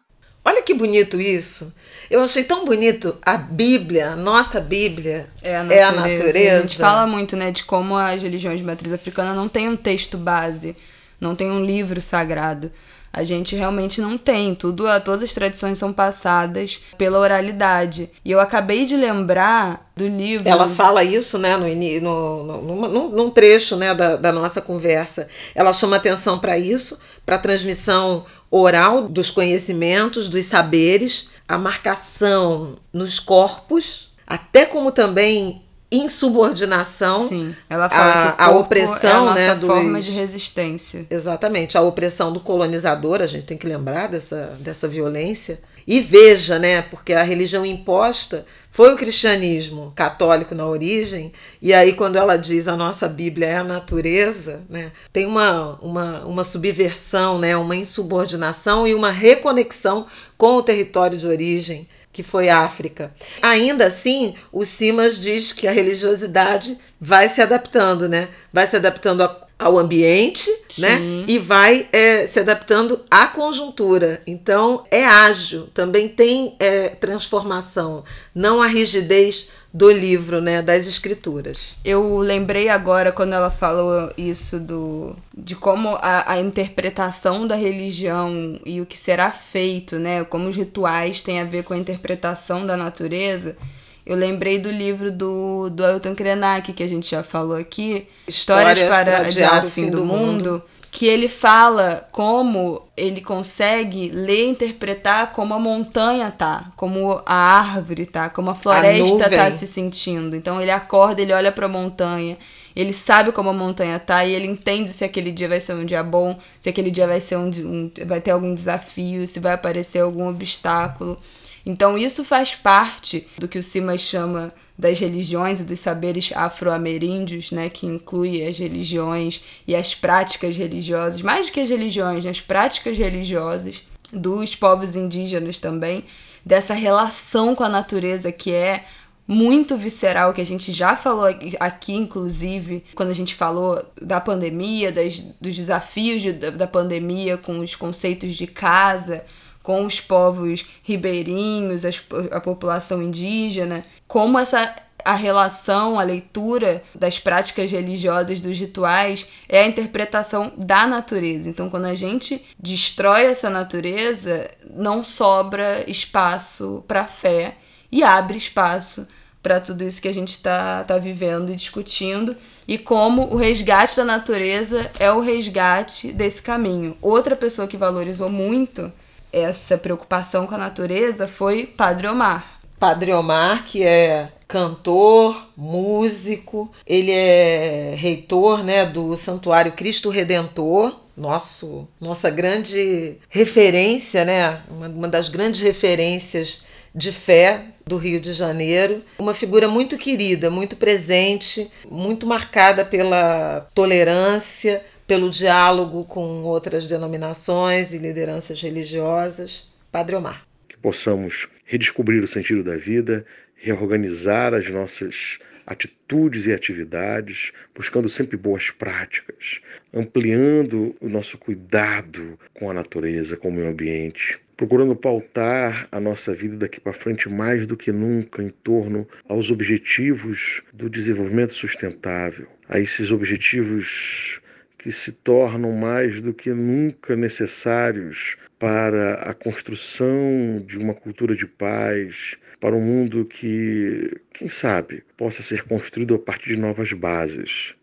Olha 0.45 0.61
que 0.61 0.73
bonito 0.73 1.19
isso. 1.21 1.73
Eu 2.09 2.21
achei 2.21 2.43
tão 2.43 2.65
bonito 2.65 3.17
a 3.21 3.37
Bíblia, 3.37 4.11
a 4.11 4.15
nossa 4.15 4.59
Bíblia 4.59 5.27
é 5.41 5.57
a 5.57 5.63
natureza. 5.63 5.81
É 5.81 5.83
a, 5.83 5.91
natureza. 5.91 6.57
a 6.57 6.61
gente 6.61 6.77
fala 6.77 7.07
muito, 7.07 7.35
né, 7.35 7.51
de 7.51 7.63
como 7.63 7.95
as 7.95 8.21
religiões 8.21 8.59
de 8.59 8.65
matriz 8.65 8.91
africana 8.91 9.33
não 9.33 9.47
tem 9.47 9.69
um 9.69 9.75
texto 9.75 10.17
base, 10.17 10.75
não 11.19 11.35
tem 11.35 11.49
um 11.49 11.63
livro 11.63 12.01
sagrado. 12.01 12.71
A 13.15 13.23
gente 13.23 13.55
realmente 13.55 14.01
não 14.01 14.17
tem. 14.17 14.55
Tudo, 14.55 14.85
todas 15.01 15.21
as 15.21 15.31
tradições 15.31 15.77
são 15.77 15.93
passadas 15.93 16.79
pela 16.97 17.19
oralidade. 17.19 18.09
E 18.25 18.31
eu 18.31 18.39
acabei 18.39 18.87
de 18.87 18.97
lembrar 18.97 19.83
do 19.95 20.07
livro. 20.07 20.49
Ela 20.49 20.67
fala 20.67 21.03
isso, 21.03 21.37
né, 21.37 21.55
no, 21.55 22.43
no, 22.43 22.87
no, 22.87 23.09
num 23.09 23.29
trecho 23.29 23.75
né, 23.75 23.93
da, 23.93 24.15
da 24.15 24.31
nossa 24.31 24.59
conversa. 24.59 25.27
Ela 25.53 25.71
chama 25.71 25.97
atenção 25.97 26.39
para 26.39 26.57
isso, 26.57 26.99
para 27.23 27.35
a 27.35 27.39
transmissão 27.39 28.25
oral 28.49 29.07
dos 29.07 29.29
conhecimentos, 29.29 30.27
dos 30.27 30.47
saberes, 30.47 31.29
a 31.47 31.55
marcação 31.55 32.77
nos 32.91 33.19
corpos, 33.19 34.11
até 34.25 34.65
como 34.65 34.91
também 34.91 35.61
insubordinação. 35.93 37.27
Sim, 37.27 37.55
ela 37.69 37.87
fala 37.87 38.11
a, 38.11 38.31
que 38.31 38.41
a 38.41 38.49
opressão, 38.51 39.27
é 39.29 39.31
a 39.31 39.33
né, 39.33 39.55
dos... 39.55 39.67
forma 39.67 40.01
de 40.01 40.11
resistência. 40.11 41.05
Exatamente, 41.09 41.77
a 41.77 41.81
opressão 41.81 42.33
do 42.33 42.39
colonizador, 42.39 43.21
a 43.21 43.27
gente 43.27 43.45
tem 43.45 43.57
que 43.57 43.67
lembrar 43.67 44.07
dessa, 44.07 44.57
dessa 44.59 44.87
violência. 44.87 45.59
E 45.85 45.99
veja, 45.99 46.57
né, 46.57 46.81
porque 46.81 47.13
a 47.13 47.23
religião 47.23 47.65
imposta 47.65 48.45
foi 48.71 48.93
o 48.93 48.97
cristianismo 48.97 49.91
católico 49.95 50.55
na 50.55 50.65
origem, 50.65 51.31
e 51.61 51.73
aí 51.73 51.93
quando 51.93 52.15
ela 52.15 52.37
diz 52.37 52.67
a 52.67 52.75
nossa 52.75 53.07
Bíblia 53.07 53.47
é 53.47 53.57
a 53.57 53.63
natureza, 53.63 54.63
né, 54.69 54.91
tem 55.11 55.25
uma, 55.25 55.77
uma, 55.81 56.25
uma 56.25 56.43
subversão, 56.43 57.37
né, 57.37 57.55
uma 57.55 57.75
insubordinação 57.75 58.87
e 58.87 58.95
uma 58.95 59.11
reconexão 59.11 60.07
com 60.37 60.55
o 60.55 60.63
território 60.63 61.17
de 61.17 61.27
origem 61.27 61.87
que 62.13 62.21
foi 62.21 62.47
África. 62.47 63.11
Ainda 63.41 63.87
assim, 63.87 64.35
o 64.51 64.63
Simas 64.63 65.19
diz 65.19 65.51
que 65.51 65.67
a 65.67 65.71
religiosidade 65.71 66.77
vai 67.01 67.27
se 67.27 67.41
adaptando, 67.41 68.07
né? 68.07 68.29
Vai 68.53 68.67
se 68.67 68.75
adaptando 68.75 69.27
ao 69.57 69.77
ambiente, 69.77 70.49
né? 70.77 70.97
Sim. 70.97 71.19
né? 71.19 71.25
E 71.27 71.39
vai 71.39 71.87
é, 71.91 72.27
se 72.27 72.39
adaptando 72.39 73.01
à 73.09 73.27
conjuntura. 73.27 74.21
Então, 74.27 74.83
é 74.91 75.05
ágil, 75.05 75.67
também 75.73 76.09
tem 76.09 76.55
é, 76.59 76.89
transformação, 76.89 78.03
não 78.33 78.61
a 78.61 78.67
rigidez 78.67 79.47
do 79.73 79.89
livro, 79.89 80.39
né, 80.39 80.61
das 80.61 80.85
escrituras. 80.85 81.75
Eu 81.83 82.19
lembrei 82.19 82.69
agora 82.69 83.11
quando 83.11 83.33
ela 83.33 83.49
falou 83.49 84.11
isso 84.15 84.59
do 84.59 85.15
de 85.35 85.55
como 85.55 85.95
a, 85.95 86.33
a 86.33 86.39
interpretação 86.39 87.47
da 87.47 87.55
religião 87.55 88.59
e 88.63 88.79
o 88.79 88.85
que 88.85 88.95
será 88.95 89.31
feito, 89.31 89.97
né, 89.97 90.23
como 90.25 90.47
os 90.47 90.55
rituais 90.55 91.23
têm 91.23 91.41
a 91.41 91.43
ver 91.43 91.63
com 91.63 91.73
a 91.73 91.77
interpretação 91.77 92.67
da 92.67 92.77
natureza. 92.77 93.57
Eu 94.05 94.15
lembrei 94.15 94.59
do 94.59 94.69
livro 94.69 95.11
do, 95.11 95.69
do 95.69 95.85
Ailton 95.85 96.13
Krenak, 96.13 96.73
que 96.73 96.83
a 96.83 96.87
gente 96.87 97.09
já 97.09 97.23
falou 97.23 97.55
aqui, 97.55 98.07
Histórias, 98.27 98.77
Histórias 98.77 98.89
para, 98.89 99.11
para 99.17 99.27
Adiar 99.27 99.65
o 99.65 99.69
Fim 99.69 99.89
do, 99.89 99.97
do 99.97 100.05
mundo, 100.05 100.51
mundo 100.51 100.63
que 100.93 101.07
ele 101.07 101.27
fala 101.27 102.07
como 102.11 102.83
ele 102.95 103.19
consegue 103.19 104.09
ler 104.09 104.45
e 104.45 104.49
interpretar 104.49 105.33
como 105.33 105.55
a 105.55 105.59
montanha 105.59 106.29
tá, 106.29 106.71
como 106.75 107.19
a 107.25 107.33
árvore 107.33 108.05
tá, 108.05 108.29
como 108.29 108.51
a 108.51 108.55
floresta 108.55 109.25
a 109.25 109.29
tá 109.29 109.51
se 109.51 109.65
sentindo. 109.65 110.35
Então 110.35 110.61
ele 110.61 110.69
acorda, 110.69 111.19
ele 111.19 111.33
olha 111.33 111.51
para 111.51 111.65
a 111.65 111.69
montanha, 111.69 112.37
ele 112.75 112.93
sabe 112.93 113.31
como 113.31 113.49
a 113.49 113.53
montanha 113.53 113.97
tá 113.97 114.23
e 114.23 114.35
ele 114.35 114.45
entende 114.45 114.93
se 114.93 115.03
aquele 115.03 115.31
dia 115.31 115.49
vai 115.49 115.59
ser 115.59 115.73
um 115.73 115.83
dia 115.83 116.03
bom, 116.03 116.37
se 116.61 116.69
aquele 116.69 116.91
dia 116.91 117.07
vai 117.07 117.19
ser 117.19 117.37
um, 117.37 117.49
um 117.49 117.91
vai 118.05 118.21
ter 118.21 118.29
algum 118.29 118.53
desafio, 118.53 119.25
se 119.25 119.39
vai 119.39 119.53
aparecer 119.53 119.97
algum 119.97 120.29
obstáculo. 120.29 121.17
Então 121.65 121.97
isso 121.97 122.23
faz 122.23 122.55
parte 122.55 123.27
do 123.37 123.47
que 123.47 123.57
o 123.57 123.63
Simas 123.63 124.01
chama 124.01 124.53
das 124.77 124.99
religiões 124.99 125.59
e 125.59 125.63
dos 125.63 125.79
saberes 125.79 126.31
afro-ameríndios, 126.33 127.51
né, 127.51 127.69
que 127.69 127.85
inclui 127.85 128.45
as 128.45 128.57
religiões 128.57 129.41
e 129.67 129.75
as 129.75 129.93
práticas 129.93 130.57
religiosas, 130.57 131.21
mais 131.21 131.45
do 131.45 131.51
que 131.51 131.59
as 131.59 131.69
religiões, 131.69 132.25
né, 132.25 132.31
as 132.31 132.41
práticas 132.41 132.97
religiosas 132.97 133.83
dos 134.11 134.55
povos 134.55 134.95
indígenas 134.95 135.59
também, 135.59 136.03
dessa 136.45 136.73
relação 136.73 137.55
com 137.55 137.63
a 137.63 137.69
natureza 137.69 138.31
que 138.31 138.51
é 138.51 138.83
muito 139.25 139.77
visceral, 139.77 140.33
que 140.33 140.41
a 140.41 140.45
gente 140.45 140.71
já 140.73 140.97
falou 140.97 141.25
aqui, 141.59 141.93
inclusive, 141.93 142.83
quando 142.93 143.09
a 143.09 143.15
gente 143.15 143.33
falou 143.33 143.81
da 144.01 144.19
pandemia, 144.19 144.91
das, 144.91 145.19
dos 145.39 145.55
desafios 145.55 146.21
de, 146.21 146.33
da, 146.33 146.49
da 146.49 146.67
pandemia 146.67 147.37
com 147.37 147.59
os 147.59 147.75
conceitos 147.75 148.35
de 148.35 148.45
casa, 148.47 149.23
com 149.63 149.85
os 149.85 149.99
povos 149.99 150.65
ribeirinhos, 150.83 151.85
as, 151.85 152.03
a 152.31 152.39
população 152.41 153.01
indígena, 153.01 153.83
como 154.05 154.37
essa 154.37 154.75
a 155.05 155.15
relação, 155.15 155.99
a 155.99 156.03
leitura 156.03 156.81
das 156.95 157.19
práticas 157.19 157.69
religiosas, 157.69 158.39
dos 158.39 158.57
rituais, 158.57 159.25
é 159.49 159.59
a 159.61 159.67
interpretação 159.67 160.53
da 160.57 160.87
natureza. 160.87 161.49
Então, 161.49 161.69
quando 161.69 161.85
a 161.85 161.95
gente 161.95 162.41
destrói 162.57 163.25
essa 163.25 163.49
natureza, 163.49 164.49
não 164.69 165.03
sobra 165.03 165.83
espaço 165.89 166.83
para 166.87 167.05
fé 167.05 167.55
e 167.91 168.01
abre 168.01 168.37
espaço 168.37 169.05
para 169.41 169.59
tudo 169.59 169.83
isso 169.83 170.01
que 170.01 170.07
a 170.07 170.13
gente 170.13 170.29
está 170.29 170.85
tá 170.85 170.97
vivendo 170.97 171.51
e 171.51 171.55
discutindo, 171.57 172.33
e 172.65 172.77
como 172.77 173.23
o 173.23 173.35
resgate 173.35 173.97
da 173.97 174.05
natureza 174.05 174.89
é 174.97 175.11
o 175.11 175.19
resgate 175.19 176.13
desse 176.13 176.41
caminho. 176.41 176.95
Outra 177.01 177.35
pessoa 177.35 177.67
que 177.67 177.75
valorizou 177.75 178.29
muito 178.29 178.89
essa 179.33 179.77
preocupação 179.77 180.45
com 180.45 180.53
a 180.53 180.59
natureza 180.59 181.27
foi 181.27 181.65
Padre 181.65 182.07
Omar. 182.07 182.59
Padre 182.79 183.11
Omar, 183.13 183.65
que 183.65 183.83
é 183.83 184.29
cantor, 184.47 185.49
músico, 185.57 186.71
ele 186.85 187.11
é 187.11 187.95
reitor 187.97 188.63
né, 188.63 188.85
do 188.85 189.17
Santuário 189.17 189.71
Cristo 189.71 190.09
Redentor, 190.09 190.95
nosso, 191.17 191.87
nossa 191.99 192.29
grande 192.29 193.15
referência, 193.29 194.23
né, 194.23 194.61
uma, 194.69 194.87
uma 194.87 195.07
das 195.07 195.29
grandes 195.29 195.61
referências 195.61 196.61
de 196.93 197.11
fé 197.11 197.65
do 197.85 197.97
Rio 197.97 198.19
de 198.19 198.33
Janeiro. 198.33 199.01
Uma 199.17 199.33
figura 199.33 199.67
muito 199.67 199.97
querida, 199.97 200.49
muito 200.49 200.75
presente, 200.75 201.69
muito 201.89 202.27
marcada 202.27 202.85
pela 202.85 203.67
tolerância, 203.73 204.83
pelo 205.05 205.29
diálogo 205.29 206.05
com 206.05 206.43
outras 206.43 206.87
denominações 206.87 207.93
e 207.93 207.97
lideranças 207.97 208.61
religiosas. 208.61 209.71
Padre 209.91 210.15
Omar. 210.15 210.47
Que 210.67 210.77
possamos 210.77 211.47
redescobrir 211.65 212.23
o 212.23 212.27
sentido 212.27 212.63
da 212.63 212.77
vida, 212.77 213.25
reorganizar 213.55 214.53
as 214.53 214.69
nossas 214.69 215.39
atitudes 215.65 216.45
e 216.45 216.53
atividades, 216.53 217.51
buscando 217.73 218.09
sempre 218.09 218.35
boas 218.35 218.69
práticas, 218.69 219.61
ampliando 219.93 220.95
o 220.99 221.07
nosso 221.07 221.37
cuidado 221.37 222.37
com 222.53 222.69
a 222.69 222.73
natureza, 222.73 223.37
com 223.37 223.49
o 223.49 223.51
meio 223.51 223.69
ambiente, 223.69 224.39
procurando 224.57 224.95
pautar 224.95 225.87
a 225.91 225.99
nossa 225.99 226.33
vida 226.35 226.57
daqui 226.57 226.79
para 226.79 226.93
frente 226.93 227.29
mais 227.29 227.65
do 227.65 227.77
que 227.77 227.91
nunca 227.91 228.43
em 228.43 228.49
torno 228.49 229.07
aos 229.27 229.49
objetivos 229.49 230.61
do 230.73 230.89
desenvolvimento 230.89 231.53
sustentável, 231.53 232.47
a 232.67 232.79
esses 232.79 233.11
objetivos 233.11 234.41
que 234.83 234.91
se 234.91 235.13
tornam 235.13 235.71
mais 235.71 236.21
do 236.21 236.33
que 236.33 236.49
nunca 236.49 237.15
necessários 237.15 238.35
para 238.59 239.13
a 239.13 239.33
construção 239.33 240.61
de 240.67 240.77
uma 240.77 240.93
cultura 240.93 241.33
de 241.33 241.47
paz, 241.47 242.35
para 242.59 242.75
um 242.75 242.81
mundo 242.81 243.23
que, 243.23 244.11
quem 244.33 244.49
sabe, 244.49 245.01
possa 245.15 245.41
ser 245.41 245.63
construído 245.63 246.15
a 246.15 246.19
partir 246.19 246.49
de 246.49 246.57
novas 246.57 246.91
bases. 246.91 247.75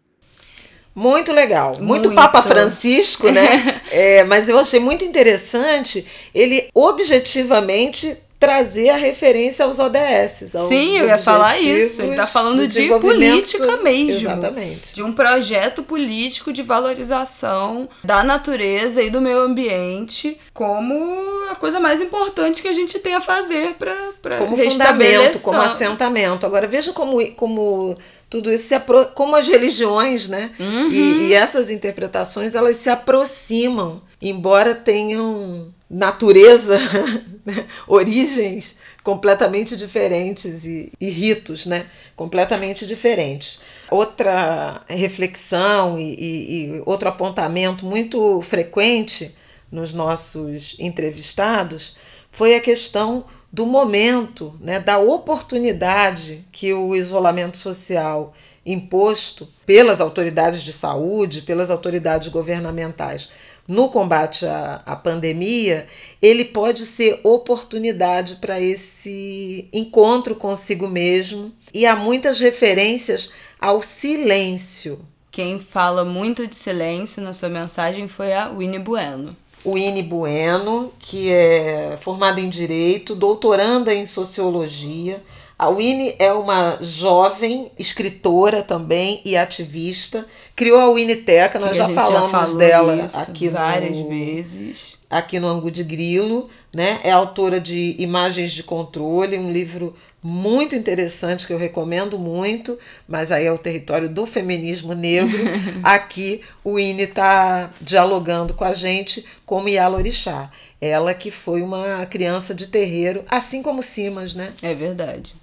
Muito 0.95 1.33
legal. 1.33 1.71
Muito, 1.77 1.87
muito. 1.87 2.15
Papa 2.15 2.43
Francisco, 2.43 3.31
né? 3.31 3.81
é, 3.91 4.23
mas 4.25 4.51
eu 4.51 4.59
achei 4.59 4.79
muito 4.79 5.03
interessante 5.03 6.07
ele 6.35 6.69
objetivamente 6.75 8.15
trazer 8.41 8.89
a 8.89 8.97
referência 8.97 9.67
aos 9.67 9.79
ODS. 9.79 10.55
Aos 10.55 10.65
Sim, 10.65 10.97
eu 10.97 11.07
ia 11.07 11.19
falar 11.19 11.61
isso. 11.61 12.01
Ele 12.01 12.13
está 12.13 12.27
falando 12.27 12.67
de 12.67 12.89
política 12.89 13.77
mesmo. 13.77 14.31
Exatamente. 14.31 14.95
De 14.95 15.03
um 15.03 15.13
projeto 15.13 15.83
político 15.83 16.51
de 16.51 16.63
valorização 16.63 17.87
da 18.03 18.25
natureza 18.25 19.03
e 19.03 19.11
do 19.11 19.21
meio 19.21 19.41
ambiente 19.41 20.41
como 20.55 21.21
a 21.51 21.55
coisa 21.55 21.79
mais 21.79 22.01
importante 22.01 22.63
que 22.63 22.69
a 22.69 22.73
gente 22.73 22.99
tem 22.99 23.15
a 23.15 23.21
fazer 23.21 23.75
para 23.75 24.39
Como 24.39 24.57
fundamento, 24.57 25.39
como 25.41 25.61
assentamento. 25.61 26.47
Agora, 26.47 26.67
veja 26.67 26.95
como, 26.95 27.25
como 27.33 27.99
tudo 28.31 28.51
isso 28.51 28.69
se 28.69 28.75
apro 28.75 29.07
como 29.15 29.37
as 29.37 29.49
religiões, 29.49 30.29
né? 30.29 30.51
Uhum. 30.59 30.89
E, 30.89 31.29
e 31.29 31.35
essas 31.35 31.71
interpretações, 31.71 32.55
elas 32.55 32.79
se 32.79 32.89
aproximam, 32.89 34.01
embora 34.23 34.75
tenham 34.75 35.69
natureza, 35.91 36.79
né? 37.45 37.67
origens 37.89 38.79
completamente 39.03 39.77
diferentes 39.77 40.65
e, 40.65 40.93
e, 41.01 41.11
ritos 41.11 41.67
né? 41.67 41.87
completamente 42.15 42.87
diferentes. 42.87 43.61
Outra 43.91 44.83
reflexão 44.87 45.99
e, 45.99 46.15
e, 46.15 46.77
e 46.77 46.83
outro 46.87 47.09
apontamento 47.09 47.85
muito 47.85 48.41
frequente 48.43 49.35
nos 49.73 49.93
nossos 49.93 50.77
entrevistados 50.79 51.97
foi 52.31 52.55
a 52.55 52.61
questão 52.61 53.25
do 53.53 53.67
momento, 53.67 54.57
né, 54.61 54.79
da 54.79 54.99
oportunidade 54.99 56.45
que 56.53 56.73
o 56.73 56.95
isolamento 56.95 57.57
social 57.57 58.33
imposto 58.65 59.49
pelas 59.67 60.01
autoridades 60.01 60.63
de 60.63 60.73
saúde, 60.73 61.43
pelas 61.43 61.71
autoridades 61.71 62.29
governamentais, 62.29 63.31
no 63.71 63.89
combate 63.89 64.45
à, 64.47 64.83
à 64.85 64.97
pandemia, 64.97 65.87
ele 66.21 66.45
pode 66.45 66.85
ser 66.85 67.21
oportunidade 67.23 68.35
para 68.41 68.61
esse 68.61 69.69
encontro 69.73 70.35
consigo 70.35 70.89
mesmo. 70.89 71.53
E 71.73 71.87
há 71.87 71.95
muitas 71.95 72.41
referências 72.41 73.31
ao 73.61 73.81
silêncio. 73.81 74.99
Quem 75.31 75.61
fala 75.61 76.05
muito 76.05 76.49
de 76.49 76.57
silêncio 76.57 77.23
na 77.23 77.33
sua 77.33 77.49
mensagem 77.49 78.09
foi 78.09 78.33
a 78.33 78.49
Winnie 78.51 78.81
Bueno. 78.81 79.37
Winnie 79.65 80.03
Bueno, 80.03 80.93
que 80.99 81.31
é 81.31 81.97
formada 82.01 82.41
em 82.41 82.49
Direito, 82.49 83.15
doutoranda 83.15 83.95
em 83.95 84.05
Sociologia, 84.05 85.23
a 85.61 85.69
Winnie 85.69 86.17
é 86.19 86.33
uma 86.33 86.79
jovem 86.81 87.71
escritora 87.79 88.63
também 88.63 89.21
e 89.27 89.37
ativista. 89.37 90.25
Criou 90.57 90.81
a 90.81 90.91
Winiteca, 90.91 91.59
nós 91.59 91.77
já 91.77 91.87
falamos 91.91 92.53
já 92.53 92.59
dela 92.59 93.11
aqui 93.13 93.51
várias 93.51 93.99
no, 93.99 94.09
vezes. 94.09 94.97
Aqui 95.11 95.39
no 95.39 95.47
Angu 95.47 95.71
de 95.71 95.85
Grilo, 95.85 96.49
né? 96.75 96.99
É 97.05 97.11
autora 97.11 97.61
de 97.61 97.95
Imagens 97.99 98.53
de 98.53 98.63
Controle, 98.63 99.39
um 99.39 99.53
livro 99.53 99.95
muito 100.23 100.75
interessante 100.75 101.47
que 101.47 101.53
eu 101.53 101.59
recomendo 101.59 102.19
muito, 102.19 102.79
mas 103.07 103.31
aí 103.31 103.45
é 103.45 103.53
o 103.53 103.59
território 103.59 104.09
do 104.09 104.25
feminismo 104.25 104.95
negro. 104.95 105.39
Aqui 105.85 106.41
o 106.65 106.77
Winnie 106.77 107.05
está 107.05 107.69
dialogando 107.83 108.55
com 108.55 108.65
a 108.65 108.73
gente 108.73 109.27
como 109.45 109.69
Yala 109.69 109.99
Orixá. 109.99 110.51
Ela 110.81 111.13
que 111.13 111.31
foi 111.31 111.61
uma 111.61 112.07
criança 112.07 112.55
de 112.55 112.67
terreiro, 112.67 113.23
assim 113.29 113.63
como 113.63 113.83
Simas, 113.83 114.35
né? 114.35 114.55
É 114.63 114.73
verdade 114.73 115.39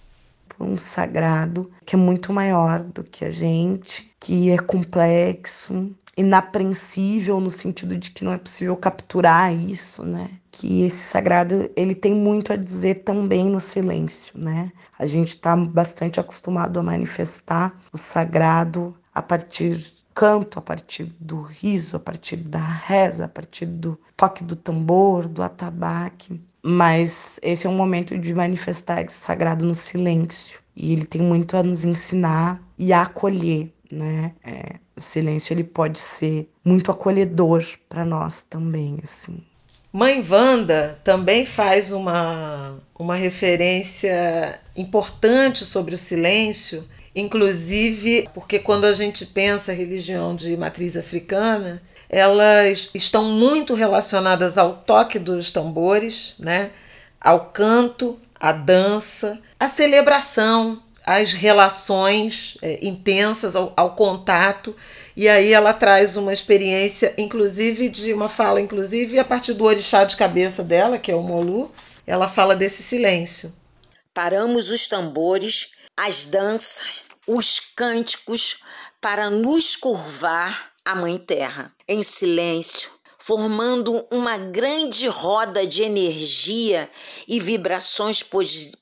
um 0.60 0.78
sagrado 0.78 1.70
que 1.86 1.96
é 1.96 2.00
muito 2.00 2.34
maior 2.34 2.80
do 2.84 3.04
que 3.04 3.26
a 3.26 3.32
gente, 3.32 4.12
que 4.20 4.50
é 4.50 4.58
complexo, 4.58 5.96
inapreensível 6.18 7.40
no 7.40 7.52
sentido 7.52 7.96
de 7.96 8.10
que 8.10 8.26
não 8.26 8.34
é 8.34 8.38
possível 8.38 8.76
capturar 8.76 9.54
isso, 9.54 10.04
né? 10.04 10.32
Que 10.52 10.82
esse 10.82 10.98
sagrado 10.98 11.70
ele 11.76 11.94
tem 11.94 12.14
muito 12.14 12.52
a 12.52 12.56
dizer 12.56 13.04
também 13.04 13.46
no 13.46 13.60
silêncio, 13.60 14.34
né? 14.36 14.72
A 14.98 15.06
gente 15.06 15.30
está 15.30 15.56
bastante 15.56 16.20
acostumado 16.20 16.80
a 16.80 16.84
manifestar 16.84 17.80
o 17.94 17.98
sagrado 17.98 18.96
a 19.14 19.22
partir 19.22 19.94
canto, 20.18 20.58
a 20.58 20.62
partir 20.64 21.16
do 21.20 21.44
riso, 21.44 21.96
a 21.96 22.00
partir 22.00 22.38
da 22.38 22.58
reza, 22.58 23.26
a 23.26 23.30
partir 23.30 23.68
do 23.68 24.00
toque 24.16 24.44
do 24.44 24.56
tambor, 24.56 25.28
do 25.28 25.44
atabaque. 25.44 26.42
Mas 26.70 27.40
esse 27.42 27.66
é 27.66 27.70
um 27.70 27.78
momento 27.78 28.18
de 28.18 28.36
manifestar 28.36 29.06
o 29.06 29.10
sagrado 29.10 29.66
no 29.66 29.74
silêncio. 29.74 30.60
E 30.76 30.92
ele 30.92 31.06
tem 31.06 31.22
muito 31.22 31.56
a 31.56 31.64
nos 31.64 31.86
ensinar 31.86 32.62
e 32.78 32.92
a 32.92 33.04
acolher, 33.04 33.72
né? 33.90 34.34
É, 34.44 34.76
o 34.94 35.00
silêncio 35.00 35.54
ele 35.54 35.64
pode 35.64 35.98
ser 35.98 36.50
muito 36.66 36.92
acolhedor 36.92 37.64
para 37.88 38.04
nós 38.04 38.42
também, 38.42 38.98
assim. 39.02 39.42
Mãe 39.94 40.22
Wanda 40.30 41.00
também 41.06 41.46
faz 41.46 41.94
uma, 41.94 42.78
uma 43.00 43.16
referência 43.16 44.60
importante 44.76 45.64
sobre 45.64 45.96
o 45.96 45.98
silêncio, 45.98 46.84
inclusive 47.16 48.28
porque 48.34 48.60
quando 48.60 48.84
a 48.84 48.94
gente 48.94 49.26
pensa 49.26 49.72
religião 49.72 50.36
de 50.36 50.58
matriz 50.58 50.98
africana, 50.98 51.82
elas 52.10 52.90
estão 52.94 53.26
muito 53.26 53.74
relacionadas 53.74 54.58
ao 54.58 54.74
toque 54.74 55.20
dos 55.20 55.52
tambores, 55.52 56.34
né? 56.40 56.72
ao 57.20 57.48
canto, 57.48 58.20
à 58.40 58.52
dança, 58.52 59.40
à 59.60 59.68
celebração, 59.68 60.82
às 61.06 61.34
relações 61.34 62.58
é, 62.62 62.86
intensas, 62.86 63.56
ao, 63.56 63.74
ao, 63.76 63.96
contato. 63.96 64.76
E 65.16 65.28
aí 65.28 65.52
ela 65.52 65.74
traz 65.74 66.16
uma 66.16 66.32
experiência, 66.32 67.14
inclusive, 67.18 67.90
de 67.90 68.14
uma 68.14 68.30
fala, 68.30 68.62
inclusive, 68.62 69.18
a 69.18 69.26
partir 69.26 69.54
do 69.54 69.66
orixá 69.66 70.04
de 70.04 70.16
cabeça 70.16 70.64
dela, 70.64 70.98
que 70.98 71.12
é 71.12 71.16
o 71.16 71.24
Molu, 71.24 71.72
ela 72.06 72.28
fala 72.28 72.56
desse 72.56 72.84
silêncio. 72.84 73.54
Paramos 74.14 74.70
os 74.70 74.88
tambores, 74.88 75.72
as 75.96 76.26
danças, 76.26 77.04
os 77.26 77.60
cânticos 77.76 78.58
para 79.02 79.30
nos 79.30 79.76
curvar 79.76 80.72
à 80.88 80.96
Mãe 80.96 81.18
Terra, 81.18 81.74
em 81.86 82.02
silêncio, 82.02 82.90
formando 83.20 84.08
uma 84.10 84.38
grande 84.38 85.06
roda 85.10 85.68
de 85.68 85.84
energia 85.84 86.90
e 87.28 87.42
vibrações 87.42 88.24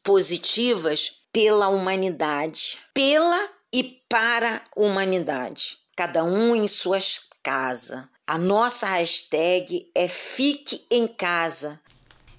positivas 0.04 1.13
pela 1.34 1.68
humanidade, 1.68 2.78
pela 2.94 3.50
e 3.74 3.84
para 4.08 4.58
a 4.58 4.80
humanidade, 4.80 5.80
cada 5.98 6.24
um 6.24 6.56
em 6.56 6.68
suas 6.68 7.22
casas. 7.41 8.04
A 8.28 8.38
nossa 8.38 8.86
hashtag 8.86 9.88
é 9.96 10.08
Fique 10.08 10.86
em 10.91 11.08
Casa. 11.08 11.82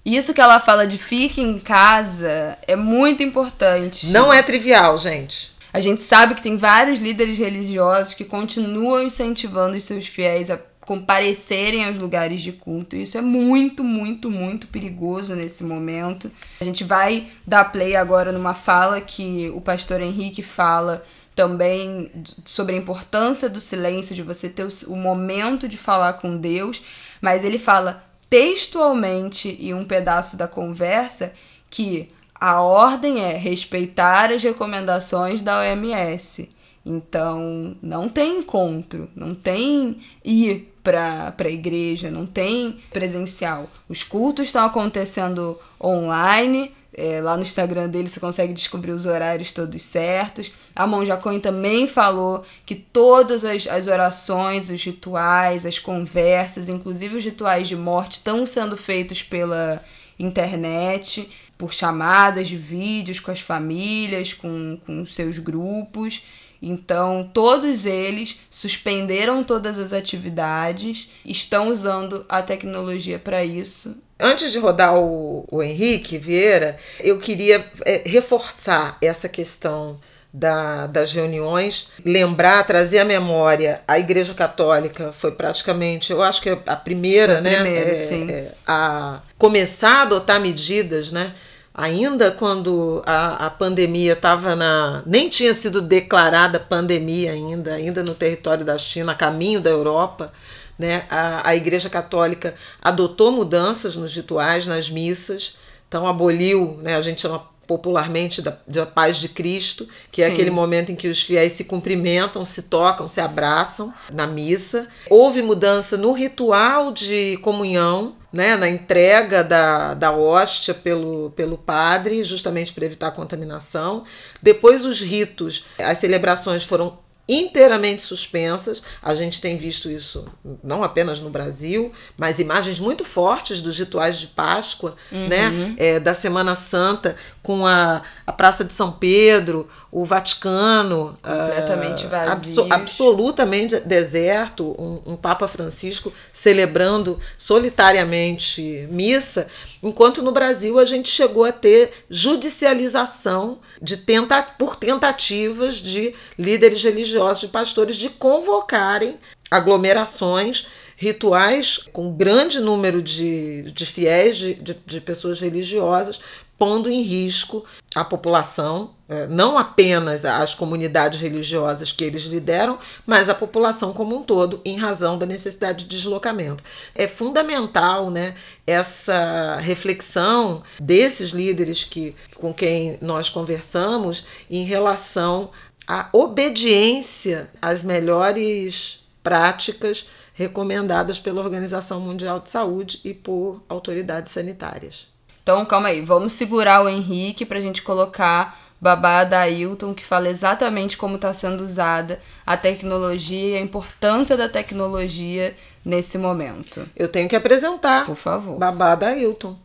Isso 0.05 0.33
que 0.33 0.39
ela 0.39 0.61
fala 0.61 0.87
de 0.87 0.97
fique 0.97 1.41
em 1.41 1.59
casa 1.59 2.57
é 2.65 2.77
muito 2.77 3.21
importante. 3.21 4.07
Não 4.07 4.31
é 4.31 4.41
trivial, 4.41 4.97
gente. 4.97 5.56
A 5.77 5.79
gente 5.79 6.01
sabe 6.01 6.33
que 6.33 6.41
tem 6.41 6.57
vários 6.57 6.97
líderes 6.97 7.37
religiosos 7.37 8.15
que 8.15 8.25
continuam 8.25 9.03
incentivando 9.03 9.77
os 9.77 9.83
seus 9.83 10.07
fiéis 10.07 10.49
a 10.49 10.57
comparecerem 10.81 11.85
aos 11.85 11.99
lugares 11.99 12.41
de 12.41 12.51
culto. 12.51 12.95
Isso 12.95 13.15
é 13.15 13.21
muito, 13.21 13.83
muito, 13.83 14.31
muito 14.31 14.65
perigoso 14.65 15.35
nesse 15.35 15.63
momento. 15.63 16.31
A 16.59 16.63
gente 16.63 16.83
vai 16.83 17.27
dar 17.45 17.65
play 17.65 17.95
agora 17.95 18.31
numa 18.31 18.55
fala 18.55 18.99
que 18.99 19.51
o 19.53 19.61
pastor 19.61 20.01
Henrique 20.01 20.41
fala 20.41 21.03
também 21.35 22.11
sobre 22.43 22.73
a 22.73 22.79
importância 22.79 23.47
do 23.47 23.61
silêncio, 23.61 24.15
de 24.15 24.23
você 24.23 24.49
ter 24.49 24.67
o 24.87 24.95
momento 24.95 25.67
de 25.67 25.77
falar 25.77 26.13
com 26.13 26.35
Deus, 26.35 26.81
mas 27.21 27.43
ele 27.43 27.59
fala 27.59 28.03
textualmente 28.27 29.55
em 29.61 29.75
um 29.75 29.85
pedaço 29.85 30.35
da 30.37 30.47
conversa 30.47 31.33
que 31.69 32.07
a 32.39 32.61
ordem 32.61 33.23
é 33.23 33.35
respeitar 33.37 34.31
as 34.31 34.43
recomendações 34.43 35.41
da 35.41 35.59
OMS. 35.59 36.49
Então, 36.85 37.75
não 37.81 38.07
tem 38.07 38.39
encontro, 38.39 39.09
não 39.13 39.35
tem 39.35 39.99
ir 40.23 40.73
para 40.81 41.35
a 41.37 41.49
igreja, 41.49 42.09
não 42.09 42.25
tem 42.25 42.79
presencial. 42.93 43.69
Os 43.89 44.03
cultos 44.03 44.45
estão 44.45 44.63
acontecendo 44.63 45.59
online. 45.83 46.71
É, 46.93 47.21
lá 47.21 47.35
no 47.35 47.43
Instagram 47.43 47.89
dele 47.89 48.07
você 48.07 48.19
consegue 48.19 48.53
descobrir 48.53 48.91
os 48.91 49.05
horários 49.05 49.51
todos 49.51 49.81
certos. 49.81 50.51
A 50.73 50.87
Monja 50.87 51.17
Cohen 51.17 51.41
também 51.41 51.87
falou 51.87 52.43
que 52.65 52.73
todas 52.73 53.43
as, 53.43 53.67
as 53.67 53.87
orações, 53.87 54.69
os 54.69 54.81
rituais, 54.81 55.65
as 55.65 55.77
conversas, 55.77 56.69
inclusive 56.69 57.17
os 57.17 57.23
rituais 57.23 57.67
de 57.67 57.75
morte, 57.75 58.13
estão 58.13 58.45
sendo 58.45 58.77
feitos 58.77 59.21
pela 59.21 59.83
internet, 60.17 61.29
por 61.57 61.73
chamadas 61.73 62.47
de 62.47 62.57
vídeos 62.57 63.19
com 63.19 63.31
as 63.31 63.41
famílias, 63.41 64.33
com, 64.33 64.79
com 64.85 65.05
seus 65.05 65.39
grupos. 65.39 66.21
Então, 66.61 67.29
todos 67.33 67.85
eles 67.85 68.39
suspenderam 68.49 69.43
todas 69.43 69.77
as 69.77 69.93
atividades, 69.93 71.09
estão 71.23 71.69
usando 71.71 72.25
a 72.27 72.41
tecnologia 72.41 73.19
para 73.19 73.43
isso. 73.43 74.01
Antes 74.19 74.51
de 74.51 74.57
rodar 74.57 74.97
o, 74.97 75.45
o 75.51 75.61
Henrique 75.61 76.17
Vieira, 76.17 76.77
eu 76.99 77.19
queria 77.19 77.63
é, 77.85 78.01
reforçar 78.05 78.97
essa 79.01 79.29
questão 79.29 79.99
da, 80.33 80.87
das 80.87 81.13
reuniões, 81.13 81.89
lembrar, 82.03 82.65
trazer 82.65 82.99
à 82.99 83.05
memória 83.05 83.81
a 83.87 83.97
Igreja 83.97 84.33
Católica 84.33 85.11
foi 85.13 85.31
praticamente, 85.31 86.11
eu 86.11 86.21
acho 86.21 86.41
que 86.41 86.49
a 86.49 86.75
primeira, 86.75 87.37
a 87.37 87.41
né, 87.41 87.61
primeira, 87.61 87.91
é, 87.91 88.31
é, 88.31 88.51
a 88.65 89.19
começar 89.37 89.99
a 89.99 90.01
adotar 90.03 90.41
medidas, 90.41 91.11
né, 91.11 91.33
ainda 91.77 92.31
quando 92.31 93.03
a, 93.05 93.45
a 93.45 93.49
pandemia 93.51 94.13
estava 94.13 94.55
na. 94.55 95.03
nem 95.05 95.29
tinha 95.29 95.53
sido 95.53 95.79
declarada 95.79 96.59
pandemia 96.59 97.31
ainda, 97.31 97.75
ainda 97.75 98.01
no 98.03 98.15
território 98.15 98.65
da 98.65 98.77
China, 98.79 99.11
a 99.11 99.15
caminho 99.15 99.61
da 99.61 99.69
Europa. 99.69 100.33
Né, 100.77 101.05
a, 101.09 101.49
a 101.49 101.55
Igreja 101.55 101.89
Católica 101.89 102.53
adotou 102.79 103.31
mudanças 103.31 103.95
nos 103.95 104.15
rituais, 104.15 104.67
nas 104.67 104.91
missas, 104.91 105.57
então 105.87 106.05
aboliu, 106.05 106.79
né, 106.83 106.95
a 106.95 107.01
gente 107.01 107.21
chama 107.21 107.41
popularmente 107.67 108.41
da, 108.41 108.57
da 108.65 108.85
paz 108.85 109.17
de 109.17 109.27
Cristo, 109.27 109.87
que 110.11 110.21
é 110.21 110.27
Sim. 110.27 110.33
aquele 110.33 110.49
momento 110.49 110.91
em 110.91 110.95
que 110.95 111.07
os 111.07 111.21
fiéis 111.21 111.53
se 111.53 111.65
cumprimentam, 111.65 112.45
se 112.45 112.63
tocam, 112.63 113.09
se 113.09 113.19
abraçam 113.19 113.93
na 114.11 114.25
missa. 114.25 114.87
Houve 115.09 115.41
mudança 115.41 115.97
no 115.97 116.13
ritual 116.13 116.91
de 116.91 117.37
comunhão, 117.41 118.15
né, 118.37 118.55
na 118.55 118.69
entrega 118.69 119.43
da, 119.43 119.95
da 119.95 120.11
hóstia 120.11 120.71
pelo, 120.71 121.31
pelo 121.31 121.57
padre, 121.57 122.23
justamente 122.23 122.71
para 122.71 122.85
evitar 122.85 123.07
a 123.07 123.11
contaminação. 123.11 124.03
Depois, 124.39 124.85
os 124.85 125.01
ritos, 125.01 125.65
as 125.79 125.97
celebrações 125.97 126.63
foram 126.63 126.99
inteiramente 127.27 128.01
suspensas. 128.01 128.81
A 129.01 129.13
gente 129.13 129.41
tem 129.41 129.57
visto 129.57 129.89
isso 129.89 130.27
não 130.63 130.83
apenas 130.83 131.19
no 131.19 131.29
Brasil, 131.29 131.91
mas 132.17 132.39
imagens 132.39 132.79
muito 132.79 133.03
fortes 133.03 133.59
dos 133.61 133.77
rituais 133.77 134.17
de 134.17 134.27
Páscoa, 134.27 134.95
uhum. 135.11 135.27
né? 135.27 135.75
É, 135.77 135.99
da 135.99 136.13
Semana 136.13 136.55
Santa, 136.55 137.15
com 137.43 137.65
a, 137.65 138.01
a 138.25 138.31
Praça 138.31 138.63
de 138.63 138.73
São 138.73 138.91
Pedro, 138.91 139.67
o 139.91 140.05
Vaticano. 140.05 141.17
Completamente 141.21 142.05
uh, 142.05 142.09
vazio. 142.09 142.31
Abso 142.31 142.67
absolutamente 142.69 143.79
deserto, 143.79 144.75
um, 144.79 145.13
um 145.13 145.15
Papa 145.15 145.47
Francisco 145.47 146.13
celebrando 146.31 147.19
solitariamente 147.37 148.87
missa. 148.91 149.47
Enquanto 149.81 150.21
no 150.21 150.31
Brasil 150.31 150.79
a 150.79 150.85
gente 150.85 151.09
chegou 151.09 151.45
a 151.45 151.51
ter 151.51 151.91
judicialização 152.09 153.59
de 153.81 153.97
tenta 153.97 154.41
por 154.41 154.75
tentativas 154.75 155.75
de 155.75 156.13
líderes 156.37 156.81
religiosos, 156.81 157.41
de 157.41 157.47
pastores, 157.47 157.95
de 157.95 158.09
convocarem 158.09 159.17
aglomerações 159.49 160.67
rituais 160.95 161.79
com 161.93 162.11
grande 162.11 162.59
número 162.59 163.03
de, 163.03 163.71
de 163.71 163.85
fiéis, 163.85 164.35
de, 164.35 164.55
de, 164.55 164.75
de 164.85 164.99
pessoas 164.99 165.39
religiosas, 165.39 166.19
pondo 166.57 166.89
em 166.89 167.01
risco 167.01 167.63
a 167.95 168.03
população, 168.03 168.91
é, 169.07 169.25
não 169.27 169.57
apenas 169.57 170.25
as 170.25 170.53
comunidades 170.53 171.19
religiosas 171.19 171.91
que 171.91 172.03
eles 172.03 172.23
lideram, 172.23 172.77
mas 173.05 173.29
a 173.29 173.35
população 173.35 173.93
como 173.93 174.15
um 174.15 174.23
todo, 174.23 174.61
em 174.65 174.77
razão 174.77 175.17
da 175.17 175.25
necessidade 175.25 175.85
de 175.85 175.97
deslocamento. 175.97 176.63
É 176.93 177.07
fundamental 177.07 178.09
né, 178.09 178.35
essa 178.65 179.57
reflexão 179.57 180.63
desses 180.79 181.29
líderes 181.29 181.83
que, 181.83 182.15
com 182.35 182.53
quem 182.53 182.97
nós 183.01 183.29
conversamos 183.29 184.25
em 184.49 184.63
relação 184.63 185.49
à 185.87 186.09
obediência 186.11 187.49
às 187.61 187.83
melhores 187.83 188.99
práticas 189.23 190.07
recomendadas 190.33 191.19
pela 191.19 191.41
Organização 191.41 191.99
Mundial 191.99 192.39
de 192.39 192.49
Saúde 192.49 192.99
e 193.03 193.11
por 193.11 193.63
autoridades 193.67 194.31
sanitárias. 194.31 195.16
Então, 195.47 195.63
calma 195.63 195.87
aí, 195.87 196.01
vamos 196.01 196.33
segurar 196.33 196.83
o 196.83 196.89
Henrique 196.89 197.45
para 197.45 197.57
a 197.57 197.61
gente 197.61 197.81
colocar 197.81 198.59
Babá 198.81 199.23
da 199.23 199.39
Ailton, 199.39 199.93
que 199.93 200.03
fala 200.03 200.27
exatamente 200.27 200.97
como 200.97 201.15
está 201.15 201.33
sendo 201.33 201.63
usada 201.63 202.19
a 202.45 202.57
tecnologia 202.57 203.51
e 203.51 203.55
a 203.55 203.61
importância 203.61 204.35
da 204.35 204.49
tecnologia 204.49 205.55
nesse 205.85 206.17
momento. 206.17 206.85
Eu 206.93 207.07
tenho 207.07 207.29
que 207.29 207.35
apresentar. 207.35 208.05
Por 208.05 208.17
favor. 208.17 208.59
Babá 208.59 208.93
da 208.93 209.07
Ailton. 209.07 209.57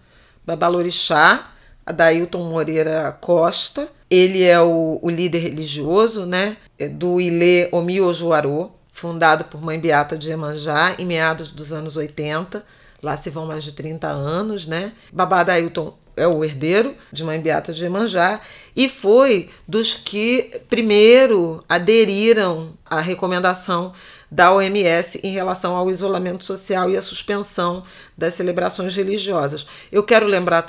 Babá 0.47 0.69
Lorixá, 0.69 1.51
a 1.85 1.91
Dailton 1.91 2.49
Moreira 2.49 3.19
Costa. 3.21 3.89
Ele 4.09 4.45
é 4.45 4.61
o, 4.61 5.01
o 5.03 5.11
líder 5.11 5.41
religioso 5.41 6.25
né, 6.25 6.59
é 6.79 6.87
do 6.87 7.21
Ilê 7.21 7.69
Omiojuarô, 7.73 8.71
fundado 8.93 9.47
por 9.47 9.61
Mãe 9.61 9.81
Beata 9.81 10.17
de 10.17 10.31
Emanjá 10.31 10.95
em 10.97 11.05
meados 11.05 11.51
dos 11.51 11.73
anos 11.73 11.97
80 11.97 12.65
Lá 13.03 13.17
se 13.17 13.31
vão 13.31 13.47
mais 13.47 13.65
de 13.65 13.73
30 13.73 14.07
anos, 14.07 14.67
né? 14.67 14.93
Babá 15.13 15.43
Dailton 15.43 15.99
é 16.17 16.27
o 16.27 16.45
herdeiro 16.45 16.95
de 17.11 17.25
Mãe 17.25 17.41
Beata 17.41 17.73
de 17.73 17.85
Emanjá 17.85 18.41
e 18.77 18.89
foi 18.89 19.51
dos 19.67 19.95
que 19.95 20.61
primeiro 20.69 21.65
aderiram 21.69 22.75
à 22.85 23.01
recomendação 23.01 23.93
da 24.31 24.53
OMS 24.53 25.21
em 25.23 25.33
relação 25.33 25.75
ao 25.77 25.91
isolamento 25.91 26.45
social 26.45 26.91
e 26.91 26.97
à 26.97 27.03
suspensão 27.03 27.83
das 28.17 28.35
celebrações 28.35 28.95
religiosas. 28.95 29.67
Eu 29.91 30.03
quero 30.03 30.27
lembrar, 30.27 30.65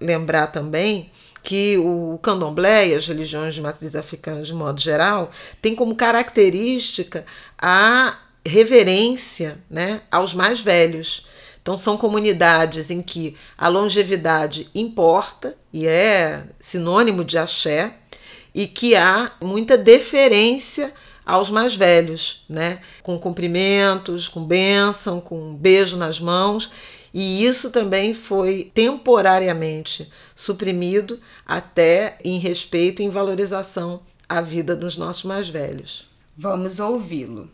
lembrar 0.00 0.48
também 0.48 1.10
que 1.42 1.78
o 1.78 2.18
candomblé 2.22 2.88
e 2.88 2.94
as 2.94 3.06
religiões 3.06 3.54
de 3.54 3.62
matriz 3.62 3.94
africana 3.94 4.42
de 4.42 4.52
modo 4.52 4.80
geral 4.80 5.30
têm 5.62 5.74
como 5.74 5.94
característica 5.94 7.24
a 7.56 8.18
reverência 8.44 9.58
né, 9.70 10.02
aos 10.10 10.34
mais 10.34 10.60
velhos. 10.60 11.26
Então, 11.66 11.76
são 11.76 11.96
comunidades 11.96 12.92
em 12.92 13.02
que 13.02 13.34
a 13.58 13.66
longevidade 13.66 14.70
importa 14.72 15.56
e 15.72 15.84
é 15.84 16.44
sinônimo 16.60 17.24
de 17.24 17.36
axé, 17.36 17.96
e 18.54 18.68
que 18.68 18.94
há 18.94 19.32
muita 19.42 19.76
deferência 19.76 20.94
aos 21.26 21.50
mais 21.50 21.74
velhos, 21.74 22.44
né? 22.48 22.78
com 23.02 23.18
cumprimentos, 23.18 24.28
com 24.28 24.44
bênção, 24.44 25.20
com 25.20 25.50
um 25.50 25.56
beijo 25.56 25.96
nas 25.96 26.20
mãos. 26.20 26.70
E 27.12 27.44
isso 27.44 27.72
também 27.72 28.14
foi 28.14 28.70
temporariamente 28.72 30.08
suprimido 30.36 31.18
até 31.44 32.16
em 32.22 32.38
respeito 32.38 33.02
e 33.02 33.04
em 33.06 33.10
valorização 33.10 34.02
à 34.28 34.40
vida 34.40 34.76
dos 34.76 34.96
nossos 34.96 35.24
mais 35.24 35.48
velhos. 35.48 36.08
Vamos 36.38 36.78
ouvi-lo. 36.78 37.50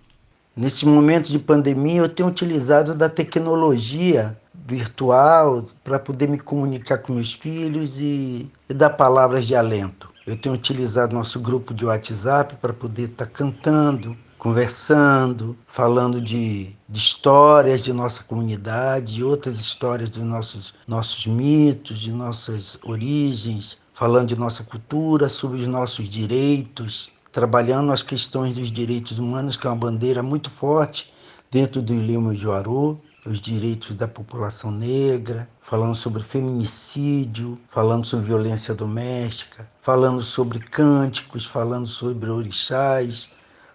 Nesse 0.54 0.86
momento 0.86 1.30
de 1.30 1.38
pandemia, 1.38 2.02
eu 2.02 2.08
tenho 2.08 2.28
utilizado 2.28 2.94
da 2.94 3.08
tecnologia 3.08 4.36
virtual 4.66 5.64
para 5.82 5.98
poder 5.98 6.28
me 6.28 6.38
comunicar 6.38 6.98
com 6.98 7.14
meus 7.14 7.32
filhos 7.32 7.98
e, 7.98 8.50
e 8.68 8.74
dar 8.74 8.90
palavras 8.90 9.46
de 9.46 9.56
alento. 9.56 10.12
Eu 10.26 10.36
tenho 10.36 10.54
utilizado 10.54 11.14
nosso 11.14 11.40
grupo 11.40 11.72
de 11.72 11.86
WhatsApp 11.86 12.56
para 12.56 12.72
poder 12.72 13.08
estar 13.08 13.26
tá 13.26 13.32
cantando, 13.32 14.16
conversando, 14.38 15.56
falando 15.66 16.20
de, 16.20 16.76
de, 16.88 16.98
histórias 16.98 17.80
de 17.80 17.92
nossa 17.92 18.22
comunidade, 18.22 19.14
de 19.14 19.24
outras 19.24 19.58
histórias 19.58 20.10
dos 20.10 20.22
nossos, 20.22 20.74
nossos 20.86 21.26
mitos, 21.26 21.98
de 21.98 22.12
nossas 22.12 22.78
origens, 22.84 23.78
falando 23.94 24.28
de 24.28 24.36
nossa 24.36 24.62
cultura, 24.62 25.28
sobre 25.28 25.60
os 25.60 25.66
nossos 25.66 26.08
direitos, 26.08 27.10
trabalhando 27.32 27.90
as 27.90 28.02
questões 28.02 28.56
dos 28.56 28.70
direitos 28.70 29.18
humanos, 29.18 29.56
que 29.56 29.66
é 29.66 29.70
uma 29.70 29.76
bandeira 29.76 30.22
muito 30.22 30.50
forte 30.50 31.12
dentro 31.50 31.82
do 31.82 31.92
Ilema 31.92 32.34
Juaru, 32.34 33.00
os 33.24 33.40
direitos 33.40 33.94
da 33.94 34.06
população 34.06 34.70
negra, 34.70 35.48
falando 35.60 35.94
sobre 35.94 36.22
feminicídio, 36.22 37.58
falando 37.70 38.04
sobre 38.04 38.26
violência 38.26 38.74
doméstica, 38.74 39.68
falando 39.80 40.20
sobre 40.20 40.58
cânticos, 40.58 41.46
falando 41.46 41.86
sobre 41.86 42.28
orixás, 42.28 43.30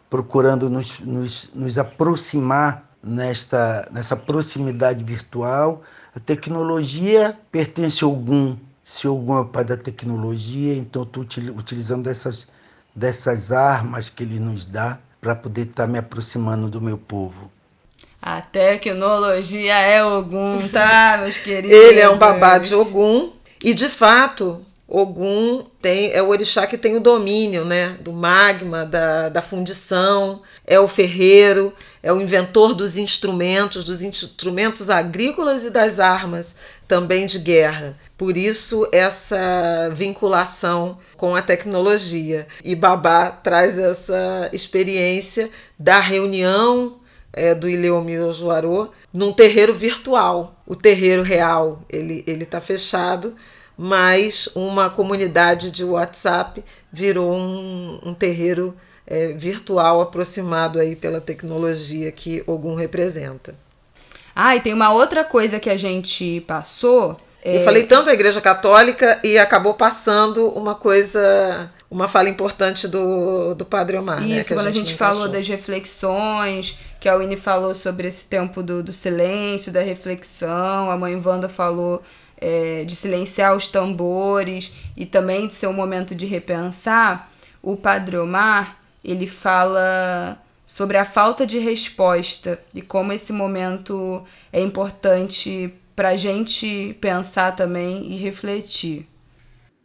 procurando 0.09 0.69
nos, 0.69 0.99
nos, 0.99 1.49
nos 1.53 1.77
aproximar 1.77 2.87
nesta, 3.01 3.87
nessa 3.91 4.15
proximidade 4.15 5.03
virtual. 5.03 5.81
A 6.15 6.19
tecnologia 6.19 7.37
pertence 7.51 8.03
a 8.03 8.07
algum, 8.07 8.57
se 8.83 9.07
algum 9.07 9.39
é 9.39 9.45
pai 9.45 9.63
da 9.63 9.77
tecnologia, 9.77 10.75
então 10.75 11.03
estou 11.03 11.23
utilizando 11.23 12.03
dessas, 12.03 12.49
dessas 12.97 13.51
armas 13.51 14.09
que 14.09 14.23
ele 14.23 14.39
nos 14.39 14.65
dá 14.65 14.97
para 15.21 15.35
poder 15.35 15.67
estar 15.67 15.85
tá 15.85 15.87
me 15.87 15.99
aproximando 15.99 16.67
do 16.67 16.81
meu 16.81 16.97
povo. 16.97 17.51
A 18.19 18.41
tecnologia 18.41 19.75
é 19.75 20.03
Ogum, 20.03 20.67
tá, 20.67 21.19
meus 21.21 21.37
queridos? 21.37 21.77
Ele 21.77 21.99
é 21.99 22.09
um 22.09 22.17
babá 22.17 22.57
de 22.57 22.73
Ogum. 22.73 23.31
E 23.63 23.75
de 23.75 23.87
fato, 23.87 24.65
Ogum 24.87 25.63
tem, 25.79 26.11
é 26.11 26.23
o 26.23 26.29
orixá 26.29 26.65
que 26.65 26.77
tem 26.77 26.95
o 26.95 26.99
domínio 26.99 27.63
né, 27.63 27.95
do 28.01 28.11
magma, 28.11 28.83
da, 28.83 29.29
da 29.29 29.43
fundição, 29.43 30.41
é 30.65 30.79
o 30.79 30.87
ferreiro, 30.87 31.71
é 32.01 32.11
o 32.11 32.19
inventor 32.19 32.73
dos 32.73 32.97
instrumentos, 32.97 33.83
dos 33.83 34.01
instrumentos 34.01 34.89
agrícolas 34.89 35.63
e 35.63 35.69
das 35.69 35.99
armas 35.99 36.55
também 36.87 37.27
de 37.27 37.39
guerra. 37.39 37.97
Por 38.17 38.37
isso, 38.37 38.87
essa 38.91 39.91
vinculação 39.93 40.97
com 41.15 41.35
a 41.35 41.41
tecnologia. 41.41 42.47
E 42.63 42.75
Babá 42.75 43.29
traz 43.29 43.77
essa 43.77 44.49
experiência 44.53 45.49
da 45.77 45.99
reunião 45.99 46.99
é, 47.33 47.53
do 47.53 47.69
Ileomil 47.69 48.31
Juarô 48.31 48.89
num 49.13 49.33
terreiro 49.33 49.73
virtual. 49.73 50.55
O 50.65 50.75
terreiro 50.75 51.21
real 51.21 51.81
ele 51.89 52.23
está 52.25 52.61
fechado, 52.61 53.35
mas 53.77 54.49
uma 54.55 54.89
comunidade 54.89 55.69
de 55.69 55.83
WhatsApp 55.83 56.63
virou 56.91 57.33
um, 57.33 57.99
um 58.03 58.13
terreiro 58.13 58.75
é, 59.05 59.27
virtual 59.33 60.01
aproximado 60.01 60.79
aí 60.79 60.95
pela 60.95 61.21
tecnologia 61.21 62.11
que 62.11 62.43
Ogum 62.47 62.75
representa. 62.75 63.55
Ah, 64.39 64.55
e 64.55 64.61
tem 64.61 64.71
uma 64.71 64.93
outra 64.93 65.23
coisa 65.23 65.59
que 65.59 65.67
a 65.67 65.75
gente 65.75 66.41
passou. 66.41 67.17
É... 67.43 67.57
Eu 67.57 67.63
falei 67.63 67.87
tanto 67.87 68.07
a 68.07 68.13
Igreja 68.13 68.39
Católica 68.39 69.19
e 69.23 69.35
acabou 69.35 69.73
passando 69.73 70.47
uma 70.49 70.75
coisa 70.75 71.71
uma 71.89 72.07
fala 72.07 72.29
importante 72.29 72.87
do, 72.87 73.55
do 73.55 73.65
Padre 73.65 73.97
Omar. 73.97 74.21
Né, 74.21 74.39
Isso, 74.39 74.51
né, 74.51 74.59
quando 74.59 74.67
a 74.67 74.71
gente, 74.71 74.83
a 74.83 74.87
gente 74.89 74.95
falou 74.95 75.27
das 75.27 75.47
reflexões, 75.47 76.77
que 76.99 77.09
a 77.09 77.17
Winnie 77.17 77.35
falou 77.35 77.73
sobre 77.73 78.07
esse 78.07 78.25
tempo 78.25 78.61
do, 78.61 78.83
do 78.83 78.93
silêncio, 78.93 79.71
da 79.71 79.81
reflexão, 79.81 80.91
a 80.91 80.97
mãe 80.97 81.19
Wanda 81.23 81.49
falou 81.49 82.03
é, 82.39 82.83
de 82.85 82.95
silenciar 82.95 83.55
os 83.55 83.67
tambores 83.67 84.71
e 84.95 85.03
também 85.03 85.47
de 85.47 85.55
ser 85.55 85.65
um 85.65 85.73
momento 85.73 86.13
de 86.13 86.27
repensar, 86.27 87.31
o 87.63 87.75
Padre 87.75 88.17
Omar, 88.17 88.77
ele 89.03 89.25
fala 89.25 90.37
sobre 90.67 90.97
a 90.97 91.05
falta 91.05 91.47
de 91.47 91.57
resposta 91.57 92.59
e 92.75 92.81
como 92.81 93.13
esse 93.13 93.31
momento 93.31 94.25
é 94.51 94.61
importante 94.61 95.73
para 95.95 96.09
a 96.09 96.17
gente 96.17 96.95
pensar 96.99 97.55
também 97.55 98.11
e 98.11 98.17
refletir. 98.17 99.07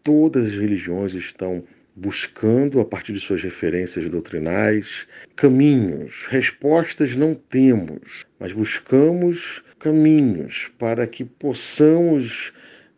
Todas 0.03 0.47
as 0.47 0.53
religiões 0.53 1.14
estão 1.14 1.62
buscando, 1.95 2.81
a 2.81 2.85
partir 2.85 3.12
de 3.12 3.21
suas 3.21 3.42
referências 3.42 4.11
doutrinais, 4.11 5.07
caminhos. 5.37 6.27
Respostas 6.29 7.14
não 7.14 7.35
temos, 7.35 8.27
mas 8.40 8.53
buscamos 8.53 9.62
caminhos 9.79 10.71
para 10.79 11.07
que 11.07 11.25
possamos 11.25 12.53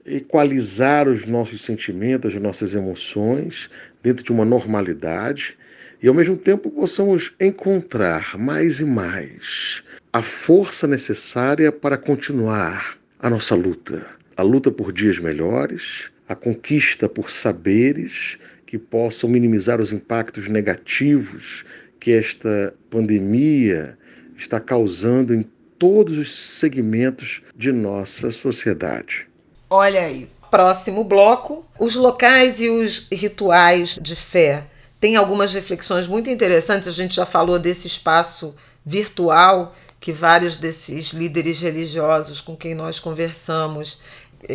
equalizar 0.07 1.07
os 1.07 1.27
nossos 1.27 1.61
sentimentos, 1.61 2.35
as 2.35 2.41
nossas 2.41 2.75
emoções 2.75 3.69
dentro 4.03 4.25
de 4.25 4.33
uma 4.33 4.45
normalidade 4.45 5.57
e 6.05 6.07
ao 6.09 6.13
mesmo 6.13 6.37
tempo 6.37 6.71
possamos 6.71 7.33
encontrar 7.41 8.37
mais 8.37 8.79
e 8.79 8.85
mais 8.85 9.83
a 10.13 10.23
força 10.23 10.87
necessária 10.87 11.73
para 11.73 11.97
continuar 11.97 12.99
a 13.19 13.31
nossa 13.31 13.55
luta, 13.55 14.07
a 14.37 14.43
luta 14.43 14.71
por 14.71 14.93
dias 14.93 15.19
melhores, 15.19 16.11
a 16.29 16.35
conquista 16.35 17.09
por 17.09 17.31
saberes 17.31 18.39
que 18.67 18.77
possam 18.77 19.31
minimizar 19.31 19.81
os 19.81 19.95
impactos 19.95 20.47
negativos 20.47 21.65
que 21.99 22.13
esta 22.13 22.75
pandemia 22.91 23.97
está 24.37 24.61
causando 24.61 25.35
em 25.35 25.43
todos 25.79 26.19
os 26.19 26.37
segmentos 26.37 27.41
de 27.57 27.73
nossa 27.73 28.31
sociedade. 28.31 29.27
Olha 29.71 30.03
aí. 30.03 30.29
Próximo 30.51 31.03
bloco: 31.03 31.65
os 31.81 31.95
locais 31.95 32.61
e 32.61 32.69
os 32.69 33.09
rituais 33.11 33.99
de 34.03 34.15
fé. 34.15 34.65
Tem 35.05 35.17
algumas 35.17 35.53
reflexões 35.53 36.09
muito 36.09 36.31
interessantes. 36.31 36.89
A 36.89 36.93
gente 36.93 37.17
já 37.17 37.27
falou 37.27 37.59
desse 37.59 37.87
espaço 37.87 38.57
virtual 38.87 39.77
que 40.01 40.15
vários 40.15 40.57
desses 40.57 41.09
líderes 41.09 41.61
religiosos 41.61 42.41
com 42.41 42.57
quem 42.57 42.75
nós 42.75 42.99
conversamos 42.99 44.01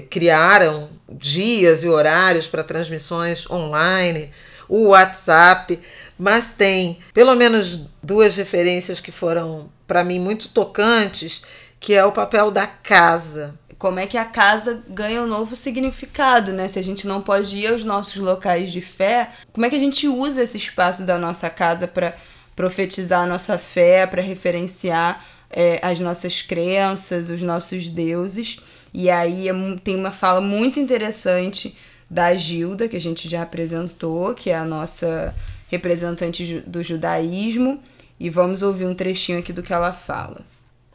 criaram 0.10 0.90
dias 1.08 1.84
e 1.84 1.88
horários 1.88 2.48
para 2.48 2.64
transmissões 2.64 3.48
online, 3.48 4.32
o 4.68 4.88
WhatsApp, 4.88 5.80
mas 6.18 6.52
tem 6.52 6.98
pelo 7.14 7.36
menos 7.36 7.82
duas 8.02 8.36
referências 8.36 9.00
que 9.00 9.12
foram 9.12 9.70
para 9.86 10.04
mim 10.04 10.20
muito 10.20 10.50
tocantes, 10.50 11.44
que 11.80 11.94
é 11.94 12.04
o 12.04 12.12
papel 12.12 12.50
da 12.50 12.66
casa. 12.66 13.54
Como 13.80 13.98
é 13.98 14.06
que 14.06 14.18
a 14.18 14.26
casa 14.26 14.84
ganha 14.89 15.22
um 15.22 15.28
novo 15.28 15.56
significado, 15.56 16.52
né? 16.52 16.68
Se 16.68 16.78
a 16.78 16.82
gente 16.84 17.08
não 17.08 17.22
pode 17.22 17.58
ir 17.58 17.68
aos 17.68 17.86
nossos 17.86 18.18
locais 18.18 18.74
de 18.74 18.82
fé, 18.82 19.32
como 19.54 19.65
é 19.65 19.70
que 19.70 19.76
a 19.78 19.80
gente 19.80 20.06
usa 20.06 20.44
esse 20.44 20.58
espaço 20.58 21.06
da 21.06 21.18
nossa 21.18 21.50
casa 21.50 21.88
para 21.88 22.13
profetizar 22.58 23.22
a 23.22 23.26
nossa 23.26 23.58
fé, 23.58 24.06
para 24.06 24.22
referenciar 24.22 25.26
é, 25.50 25.80
as 25.82 25.98
nossas 26.02 26.42
crenças, 26.42 27.30
os 27.30 27.42
nossos 27.42 27.88
deuses? 27.88 28.60
E 28.94 29.10
aí 29.10 29.48
é 29.48 29.54
tem 29.82 29.96
uma 29.96 30.12
fala 30.12 30.42
muito 30.42 30.78
interessante 30.78 31.78
da 32.10 32.36
Gilda, 32.36 32.89
que 32.89 32.98
a 32.98 33.02
gente 33.02 33.30
já 33.30 33.44
apresentou, 33.44 34.34
que 34.34 34.50
é 34.50 34.58
a 34.58 34.65
nossa 34.65 35.34
representante 35.70 36.62
do 36.68 36.84
judaísmo, 36.84 37.82
e 38.20 38.30
vamos 38.30 38.62
ouvir 38.62 38.86
um 38.86 38.96
trechinho 38.96 39.39
aqui 39.39 39.54
do 39.54 39.63
que 39.63 39.72
ela 39.72 39.94
fala. 39.94 40.42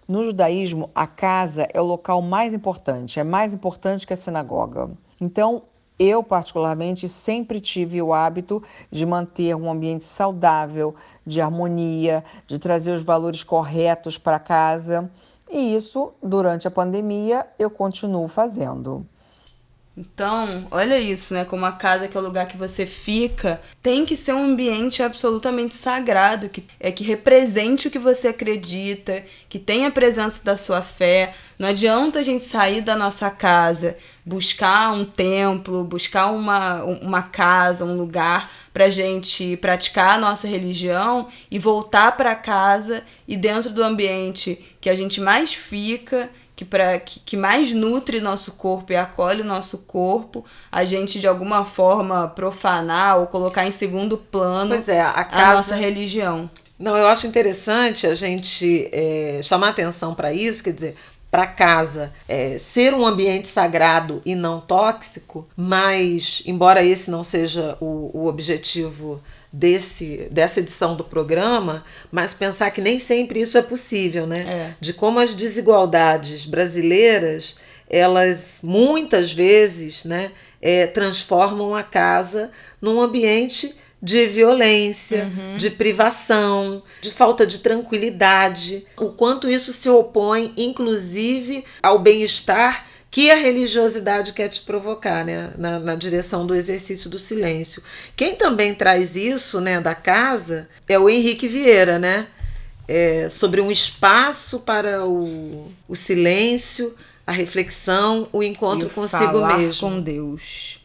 No 0.07 0.23
judaísmo, 0.23 0.91
a 0.95 1.07
casa 1.07 1.67
é 1.73 1.81
o 1.81 1.85
local 1.85 2.21
mais 2.21 2.53
importante, 2.53 3.19
é 3.19 3.25
mais 3.25 3.55
importante 3.55 4.07
que 4.07 4.13
a 4.13 4.17
sinagoga. 4.17 4.91
Então, 5.19 5.63
eu, 5.99 6.23
particularmente, 6.23 7.09
sempre 7.09 7.59
tive 7.59 8.03
o 8.03 8.13
hábito 8.13 8.63
de 8.91 9.07
manter 9.07 9.55
um 9.55 9.71
ambiente 9.71 10.05
saudável, 10.05 10.95
de 11.25 11.41
harmonia, 11.41 12.23
de 12.47 12.59
trazer 12.59 12.93
os 12.93 13.03
valores 13.03 13.43
corretos 13.43 14.19
para 14.19 14.39
casa. 14.39 15.11
E 15.51 15.75
isso, 15.75 16.13
durante 16.23 16.69
a 16.69 16.71
pandemia, 16.71 17.47
eu 17.59 17.71
continuo 17.71 18.29
fazendo. 18.29 19.07
Então, 19.97 20.67
olha 20.73 20.99
isso, 20.99 21.35
né? 21.35 21.45
Como 21.45 21.65
a 21.65 21.71
casa 21.71 22.09
que 22.09 22.17
é 22.17 22.21
o 22.21 22.25
lugar 22.25 22.49
que 22.49 22.57
você 22.57 22.85
fica, 22.85 23.61
tem 23.81 24.05
que 24.05 24.17
ser 24.17 24.33
um 24.33 24.45
ambiente 24.45 25.05
absolutamente 25.05 25.77
sagrado, 25.77 26.49
que 26.49 26.65
é 26.81 26.91
que 26.91 27.05
represente 27.05 27.87
o 27.87 27.91
que 27.91 27.99
você 27.99 28.29
acredita, 28.29 29.23
que 29.49 29.59
tenha 29.59 29.87
a 29.87 29.93
presença 29.93 30.43
da 30.43 30.57
sua 30.57 30.83
fé. 30.83 31.33
Não 31.57 31.69
adianta 31.69 32.19
a 32.19 32.23
gente 32.25 32.45
sair 32.45 32.81
da 32.81 32.97
nossa 32.97 33.31
casa, 33.31 33.97
buscar 34.27 34.93
um 34.93 35.05
templo, 35.05 35.85
buscar 35.85 36.27
uma, 36.33 36.83
uma 36.83 37.23
casa, 37.23 37.85
um 37.85 37.97
lugar 37.97 38.51
pra 38.73 38.89
gente 38.89 39.57
praticar 39.59 40.17
a 40.17 40.19
nossa 40.19 40.49
religião 40.49 41.29
e 41.49 41.57
voltar 41.57 42.17
para 42.17 42.35
casa 42.35 43.05
e 43.29 43.37
dentro 43.37 43.71
do 43.71 43.85
ambiente 43.85 44.59
que 44.81 44.91
a 44.91 44.97
gente 44.97 45.21
mais 45.21 45.55
fica 45.55 46.29
que, 46.57 46.65
pra, 46.65 46.99
que, 46.99 47.21
que 47.21 47.37
mais 47.37 47.75
nutre 47.75 48.21
nosso 48.21 48.53
corpo 48.53 48.93
e 48.93 48.97
acolhe 48.97 49.43
nosso 49.43 49.79
corpo, 49.79 50.45
a 50.71 50.85
gente 50.85 51.19
de 51.19 51.27
alguma 51.27 51.65
forma 51.65 52.29
profanar 52.29 53.19
ou 53.19 53.27
colocar 53.27 53.67
em 53.67 53.71
segundo 53.71 54.17
plano 54.17 54.75
é, 54.75 55.01
a, 55.01 55.25
casa... 55.25 55.51
a, 55.51 55.55
nossa 55.55 55.75
religião. 55.75 56.49
Não, 56.79 56.97
eu 56.97 57.07
acho 57.07 57.27
interessante 57.27 58.07
a 58.07 58.15
gente 58.15 58.89
é, 58.93 59.41
chamar 59.43 59.71
atenção 59.71 60.15
para 60.15 60.33
isso, 60.33 60.63
quer 60.63 60.73
dizer, 60.73 60.97
para 61.31 61.47
casa 61.49 62.13
é, 62.29 62.59
ser 62.59 62.95
um 62.95 63.05
ambiente 63.05 63.49
sagrado 63.49 64.23
e 64.25 64.37
não 64.37 64.61
tóxico, 64.61 65.47
mas, 65.57 66.43
embora 66.47 66.85
esse 66.85 67.11
não 67.11 67.25
seja 67.25 67.77
o, 67.81 68.11
o 68.15 68.27
objetivo 68.29 69.21
desse 69.55 70.27
dessa 70.31 70.59
edição 70.59 70.97
do 70.97 71.05
programa, 71.05 71.85
mas 72.11 72.35
pensar 72.35 72.71
que 72.73 72.81
nem 72.81 72.99
sempre 72.99 73.41
isso 73.41 73.57
é 73.57 73.63
possível, 73.63 74.27
né? 74.27 74.41
É. 74.41 74.75
De 74.81 74.93
como 74.93 75.21
as 75.21 75.33
desigualdades 75.33 76.45
brasileiras 76.45 77.57
elas 77.89 78.61
muitas 78.63 79.33
vezes, 79.33 80.05
né, 80.05 80.33
é, 80.61 80.87
transformam 80.87 81.75
a 81.75 81.83
casa 81.83 82.51
num 82.81 83.01
ambiente 83.01 83.75
de 84.03 84.27
violência, 84.27 85.25
uhum. 85.25 85.57
de 85.57 85.71
privação, 85.71 86.83
de 87.01 87.11
falta 87.11 87.47
de 87.47 87.61
tranquilidade. 87.61 88.87
O 88.97 89.11
quanto 89.11 89.51
isso 89.51 89.73
se 89.73 89.89
opõe, 89.89 90.53
inclusive, 90.57 91.65
ao 91.83 91.99
bem-estar 91.99 92.87
que 93.15 93.31
a 93.31 93.37
religiosidade 93.37 94.33
quer 94.33 94.49
te 94.49 94.63
provocar, 94.63 95.25
né? 95.25 95.53
Na, 95.57 95.79
na, 95.79 95.95
direção 95.95 96.45
do 96.45 96.53
exercício 96.53 97.09
do 97.09 97.17
silêncio. 97.17 97.81
Quem 98.17 98.35
também 98.35 98.75
traz 98.75 99.15
isso, 99.15 99.61
né, 99.61 99.81
da 99.81 99.95
casa, 99.95 100.69
é 100.89 100.99
o 100.99 101.09
Henrique 101.09 101.47
Vieira, 101.47 101.97
né? 101.97 102.27
É, 102.89 103.29
sobre 103.29 103.61
um 103.61 103.71
espaço 103.71 104.63
para 104.63 105.07
o, 105.07 105.71
o 105.89 105.95
silêncio, 105.95 106.93
a 107.25 107.31
reflexão, 107.31 108.29
o 108.33 108.43
encontro 108.43 108.89
e 108.89 108.91
consigo 108.91 109.25
falar 109.27 109.59
mesmo. 109.59 109.89
com 109.89 110.01
Deus. 110.01 110.81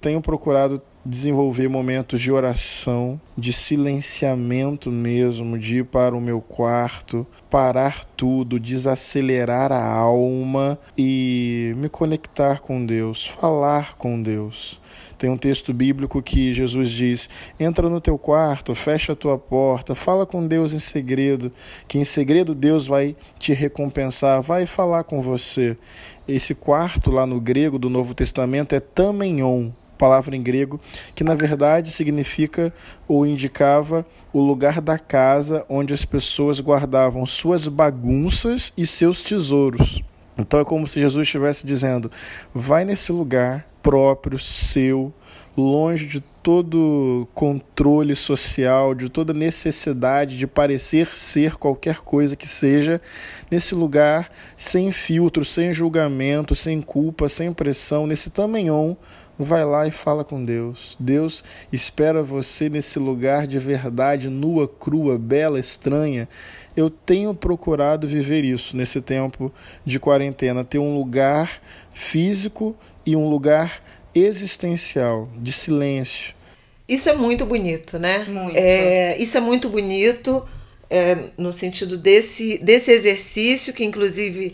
Tenho 0.00 0.20
procurado 0.20 0.80
desenvolver 1.04 1.68
momentos 1.68 2.20
de 2.20 2.30
oração, 2.30 3.20
de 3.36 3.52
silenciamento 3.52 4.90
mesmo, 4.90 5.58
de 5.58 5.78
ir 5.78 5.84
para 5.84 6.14
o 6.14 6.20
meu 6.20 6.40
quarto, 6.40 7.26
parar 7.48 8.04
tudo, 8.16 8.60
desacelerar 8.60 9.72
a 9.72 9.84
alma 9.84 10.78
e 10.96 11.72
me 11.76 11.88
conectar 11.88 12.60
com 12.60 12.84
Deus, 12.84 13.26
falar 13.26 13.96
com 13.96 14.20
Deus. 14.22 14.80
Tem 15.20 15.28
um 15.28 15.36
texto 15.36 15.74
bíblico 15.74 16.22
que 16.22 16.54
Jesus 16.54 16.90
diz: 16.90 17.28
entra 17.58 17.90
no 17.90 18.00
teu 18.00 18.16
quarto, 18.16 18.74
fecha 18.74 19.12
a 19.12 19.16
tua 19.16 19.36
porta, 19.36 19.94
fala 19.94 20.24
com 20.24 20.46
Deus 20.46 20.72
em 20.72 20.78
segredo, 20.78 21.52
que 21.86 21.98
em 21.98 22.06
segredo 22.06 22.54
Deus 22.54 22.86
vai 22.86 23.14
te 23.38 23.52
recompensar, 23.52 24.40
vai 24.40 24.64
falar 24.64 25.04
com 25.04 25.20
você. 25.20 25.76
Esse 26.26 26.54
quarto 26.54 27.10
lá 27.10 27.26
no 27.26 27.38
grego 27.38 27.78
do 27.78 27.90
Novo 27.90 28.14
Testamento 28.14 28.74
é 28.74 28.80
tamenion, 28.80 29.70
palavra 30.00 30.34
em 30.34 30.42
grego, 30.42 30.80
que 31.14 31.22
na 31.22 31.34
verdade 31.34 31.90
significa 31.90 32.72
ou 33.06 33.26
indicava 33.26 34.06
o 34.32 34.40
lugar 34.40 34.80
da 34.80 34.98
casa 34.98 35.66
onde 35.68 35.92
as 35.92 36.06
pessoas 36.06 36.58
guardavam 36.58 37.26
suas 37.26 37.68
bagunças 37.68 38.72
e 38.78 38.86
seus 38.86 39.22
tesouros. 39.22 40.02
Então 40.38 40.58
é 40.58 40.64
como 40.64 40.86
se 40.86 40.98
Jesus 40.98 41.26
estivesse 41.26 41.66
dizendo: 41.66 42.10
vai 42.54 42.86
nesse 42.86 43.12
lugar 43.12 43.68
próprio, 43.82 44.38
seu, 44.38 45.12
longe 45.54 46.06
de 46.06 46.20
todo 46.42 47.28
controle 47.34 48.16
social, 48.16 48.94
de 48.94 49.10
toda 49.10 49.34
necessidade 49.34 50.38
de 50.38 50.46
parecer 50.46 51.08
ser 51.08 51.56
qualquer 51.56 51.98
coisa 51.98 52.34
que 52.34 52.48
seja, 52.48 53.00
nesse 53.50 53.74
lugar 53.74 54.30
sem 54.56 54.90
filtro, 54.90 55.44
sem 55.44 55.72
julgamento, 55.72 56.54
sem 56.54 56.80
culpa, 56.80 57.28
sem 57.28 57.52
pressão, 57.52 58.06
nesse 58.06 58.30
tamanhão 58.30 58.96
vai 59.44 59.64
lá 59.64 59.86
e 59.86 59.90
fala 59.90 60.24
com 60.24 60.44
Deus. 60.44 60.96
Deus 60.98 61.42
espera 61.72 62.22
você 62.22 62.68
nesse 62.68 62.98
lugar 62.98 63.46
de 63.46 63.58
verdade, 63.58 64.28
nua, 64.28 64.68
crua, 64.68 65.18
bela, 65.18 65.58
estranha. 65.58 66.28
Eu 66.76 66.88
tenho 66.90 67.34
procurado 67.34 68.06
viver 68.06 68.44
isso 68.44 68.76
nesse 68.76 69.00
tempo 69.00 69.52
de 69.84 69.98
quarentena, 69.98 70.64
ter 70.64 70.78
um 70.78 70.96
lugar 70.96 71.60
físico 71.92 72.76
e 73.04 73.16
um 73.16 73.28
lugar 73.28 73.82
existencial, 74.14 75.28
de 75.36 75.52
silêncio. 75.52 76.34
Isso 76.88 77.08
é 77.08 77.14
muito 77.14 77.46
bonito, 77.46 77.98
né? 77.98 78.24
Muito. 78.28 78.56
É, 78.56 79.16
isso 79.18 79.36
é 79.36 79.40
muito 79.40 79.68
bonito 79.68 80.46
é, 80.90 81.30
no 81.38 81.52
sentido 81.52 81.96
desse, 81.96 82.58
desse 82.58 82.90
exercício 82.90 83.72
que, 83.72 83.84
inclusive, 83.84 84.52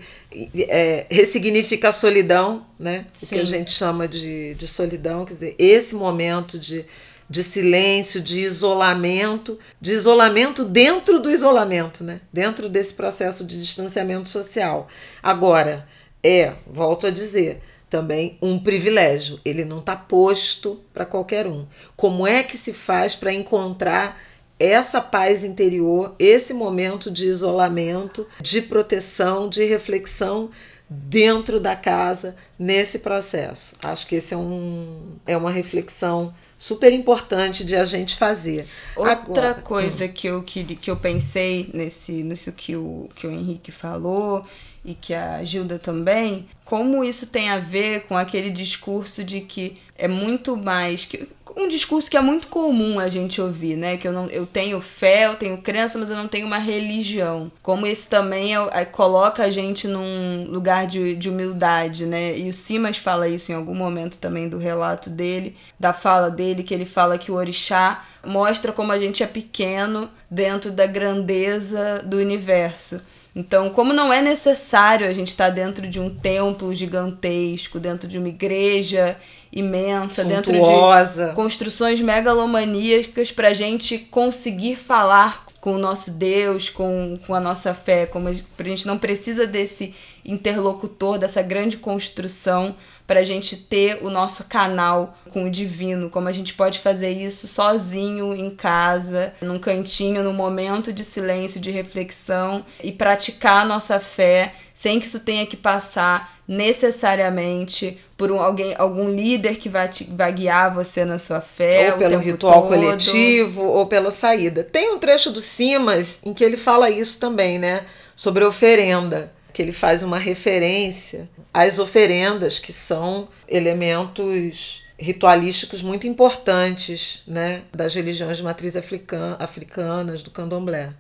é, 0.69 1.07
ressignifica 1.11 1.89
a 1.89 1.93
solidão, 1.93 2.67
né? 2.79 3.07
O 3.23 3.27
que 3.27 3.39
a 3.39 3.45
gente 3.45 3.71
chama 3.71 4.07
de, 4.07 4.55
de 4.55 4.69
solidão, 4.69 5.25
quer 5.25 5.35
dizer, 5.35 5.55
esse 5.59 5.95
momento 5.95 6.59
de, 6.59 6.85
de 7.29 7.43
silêncio, 7.43 8.21
de 8.21 8.41
isolamento, 8.41 9.59
de 9.81 9.93
isolamento 9.93 10.65
dentro 10.65 11.19
do 11.19 11.31
isolamento, 11.31 12.05
né? 12.05 12.21
Dentro 12.33 12.69
desse 12.69 12.95
processo 12.95 13.45
de 13.45 13.61
distanciamento 13.61 14.29
social. 14.29 14.89
Agora, 15.23 15.87
é, 16.23 16.53
volto 16.67 17.07
a 17.07 17.11
dizer, 17.11 17.63
também 17.89 18.37
um 18.43 18.59
privilégio. 18.59 19.41
Ele 19.45 19.65
não 19.65 19.79
está 19.79 19.97
posto 19.97 20.81
para 20.93 21.07
qualquer 21.07 21.47
um. 21.47 21.67
Como 21.97 22.27
é 22.27 22.43
que 22.43 22.59
se 22.59 22.73
faz 22.73 23.15
para 23.15 23.33
encontrar 23.33 24.21
essa 24.59 25.01
paz 25.01 25.45
interior, 25.45 26.15
esse 26.19 26.55
momento 26.55 27.11
de 27.11 27.27
isolamento, 27.27 28.27
de 28.41 28.63
proteção, 28.63 29.49
de 29.49 29.65
reflexão 29.65 30.51
dentro 30.89 31.59
da 31.59 31.75
casa 31.75 32.37
nesse 32.59 33.01
processo. 33.01 33.75
Acho 33.83 34.07
que 34.07 34.17
esse 34.17 34.33
é, 34.33 34.37
um, 34.37 35.17
é 35.27 35.37
uma 35.37 35.51
reflexão 35.51 36.33
super 36.59 36.93
importante 36.93 37.65
de 37.65 37.75
a 37.75 37.85
gente 37.85 38.17
fazer. 38.17 38.67
Outra 38.95 39.13
Agora, 39.13 39.55
coisa 39.55 40.05
hum. 40.05 40.13
que, 40.13 40.27
eu, 40.27 40.43
que, 40.43 40.77
que 40.77 40.91
eu 40.91 40.97
pensei 40.97 41.69
nesse, 41.75 42.23
nisso 42.23 42.53
que 42.53 42.77
o, 42.77 43.09
que 43.15 43.27
o 43.27 43.31
Henrique 43.31 43.73
falou 43.73 44.43
e 44.87 44.95
que 44.95 45.13
a 45.13 45.43
Gilda 45.43 45.81
também, 45.81 46.47
como 46.65 47.03
isso 47.03 47.27
tem 47.27 47.51
a 47.51 47.59
ver 47.59 48.03
com 48.07 48.17
aquele 48.17 48.51
discurso 48.51 49.25
de 49.25 49.41
que 49.41 49.75
é 49.99 50.07
muito 50.07 50.57
mais 50.57 51.05
que 51.05 51.29
um 51.57 51.69
discurso 51.69 52.11
que 52.11 52.17
é 52.17 52.21
muito 52.21 52.49
comum 52.49 53.01
a 53.01 53.09
gente 53.09 53.41
ouvir, 53.41 53.77
né? 53.77 53.97
Que 53.97 54.07
eu 54.07 54.13
não 54.13 54.27
eu 54.27 54.47
tenho 54.47 54.81
fé, 54.81 55.27
eu 55.27 55.37
tenho 55.37 55.59
crença, 55.59 55.99
mas 55.99 56.11
eu 56.11 56.17
não 56.17 56.29
tenho 56.29 56.47
uma 56.47 56.59
religião. 56.59 57.51
Como 57.63 57.87
esse 57.87 58.07
também 58.07 58.55
é, 58.55 58.69
é, 58.73 58.85
coloca 58.85 59.43
a 59.43 59.51
gente 59.51 59.89
num 59.89 60.45
lugar 60.49 60.87
de, 60.87 61.17
de 61.17 61.31
humildade, 61.31 62.05
né? 62.05 62.39
E 62.39 62.49
o 62.49 62.53
Simas 62.53 62.99
fala 62.99 63.27
isso 63.27 63.51
em 63.51 63.55
algum 63.55 63.75
momento 63.75 64.19
também 64.19 64.49
do 64.49 64.59
relato 64.59 65.09
dele, 65.09 65.55
da 65.81 65.93
fala 65.93 66.31
dele, 66.31 66.63
que 66.63 66.75
ele 66.75 66.85
fala 66.85 67.19
que 67.19 67.33
o 67.33 67.37
orixá 67.37 68.05
mostra 68.25 68.71
como 68.71 68.93
a 68.93 68.99
gente 68.99 69.23
é 69.23 69.27
pequeno 69.27 70.11
dentro 70.31 70.71
da 70.71 70.87
grandeza 70.87 72.03
do 72.05 72.19
universo. 72.19 73.01
Então, 73.39 73.69
como 73.69 73.93
não 73.93 74.11
é 74.11 74.23
necessário 74.23 75.07
a 75.07 75.13
gente 75.13 75.29
estar 75.29 75.51
dentro 75.51 75.87
de 75.87 76.01
um 76.01 76.09
templo 76.09 76.75
gigantesco, 76.75 77.79
dentro 77.79 78.09
de 78.09 78.17
uma 78.17 78.31
igreja 78.31 79.15
imensa, 79.53 80.23
Suntuosa. 80.23 81.19
dentro 81.19 81.29
de 81.29 81.35
construções 81.35 82.01
megalomaníacas 82.01 83.31
para 83.31 83.49
a 83.49 83.53
gente 83.53 83.99
conseguir 83.99 84.75
falar 84.77 85.45
com 85.61 85.75
o 85.75 85.79
nosso 85.79 86.13
Deus, 86.13 86.71
com, 86.71 87.19
com 87.27 87.35
a 87.35 87.41
nossa 87.41 87.75
fé, 87.75 88.07
como 88.07 88.29
a 88.29 88.63
gente 88.63 88.87
não 88.87 88.97
precisa 88.97 89.47
desse 89.47 89.95
interlocutor, 90.25 91.19
dessa 91.19 91.43
grande 91.43 91.77
construção 91.77 92.75
para 93.07 93.21
a 93.21 93.25
gente 93.25 93.57
ter 93.57 94.01
o 94.03 94.11
nosso 94.11 94.45
canal 94.45 95.15
com 95.31 95.45
o 95.45 95.51
divino, 95.51 96.11
como 96.11 96.29
a 96.29 96.33
gente 96.33 96.55
pode 96.55 96.81
fazer 96.81 97.11
isso 97.11 97.47
sozinho 97.47 98.35
em 98.35 98.51
casa, 98.51 99.33
num 99.41 99.59
cantinho, 99.59 100.25
num 100.25 100.33
momento 100.33 100.93
de 100.93 101.05
silêncio, 101.05 101.61
de 101.61 101.71
reflexão 101.71 102.65
e 102.83 102.91
praticar 102.91 103.63
a 103.63 103.65
nossa 103.65 104.01
fé 104.01 104.55
sem 104.75 104.99
que 104.99 105.07
isso 105.07 105.21
tenha 105.21 105.47
que 105.47 105.57
passar 105.57 106.37
necessariamente 106.49 107.99
por 108.17 108.31
um, 108.31 108.41
alguém, 108.41 108.75
algum 108.79 109.09
líder 109.09 109.57
que 109.57 109.69
vai, 109.69 109.89
te, 109.89 110.05
vai 110.05 110.33
guiar 110.33 110.73
você 110.75 111.05
na 111.05 111.19
sua 111.19 111.41
fé. 111.41 111.93
Ou 111.93 111.99
pelo 111.99 112.19
ritual 112.19 112.63
todo. 112.63 112.69
coletivo, 112.69 113.63
ou 113.63 113.87
pela 113.87 114.11
saída. 114.11 114.63
Tem 114.63 114.93
um 114.93 114.99
trecho 114.99 115.31
do 115.31 115.41
Simas 115.41 116.21
em 116.25 116.33
que 116.33 116.45
ele 116.45 116.57
fala 116.57 116.91
isso 116.91 117.19
também, 117.19 117.59
né? 117.59 117.85
Sobre 118.15 118.45
oferenda 118.45 119.33
que 119.57 119.63
ele 119.63 119.73
faz 119.73 120.03
uma 120.03 120.19
referência 120.19 121.31
às 121.51 121.79
oferendas, 121.79 122.59
que 122.59 122.75
são 122.75 123.27
elementos 123.49 124.85
ritualísticos 124.99 125.81
muito 125.81 126.07
importantes 126.07 127.23
né, 127.27 127.63
das 127.73 127.95
religiões 127.95 128.37
de 128.37 128.43
matriz 128.43 128.77
africana, 128.77 129.35
africanas, 129.41 130.23
do 130.23 130.31
candomblé. 130.31 130.93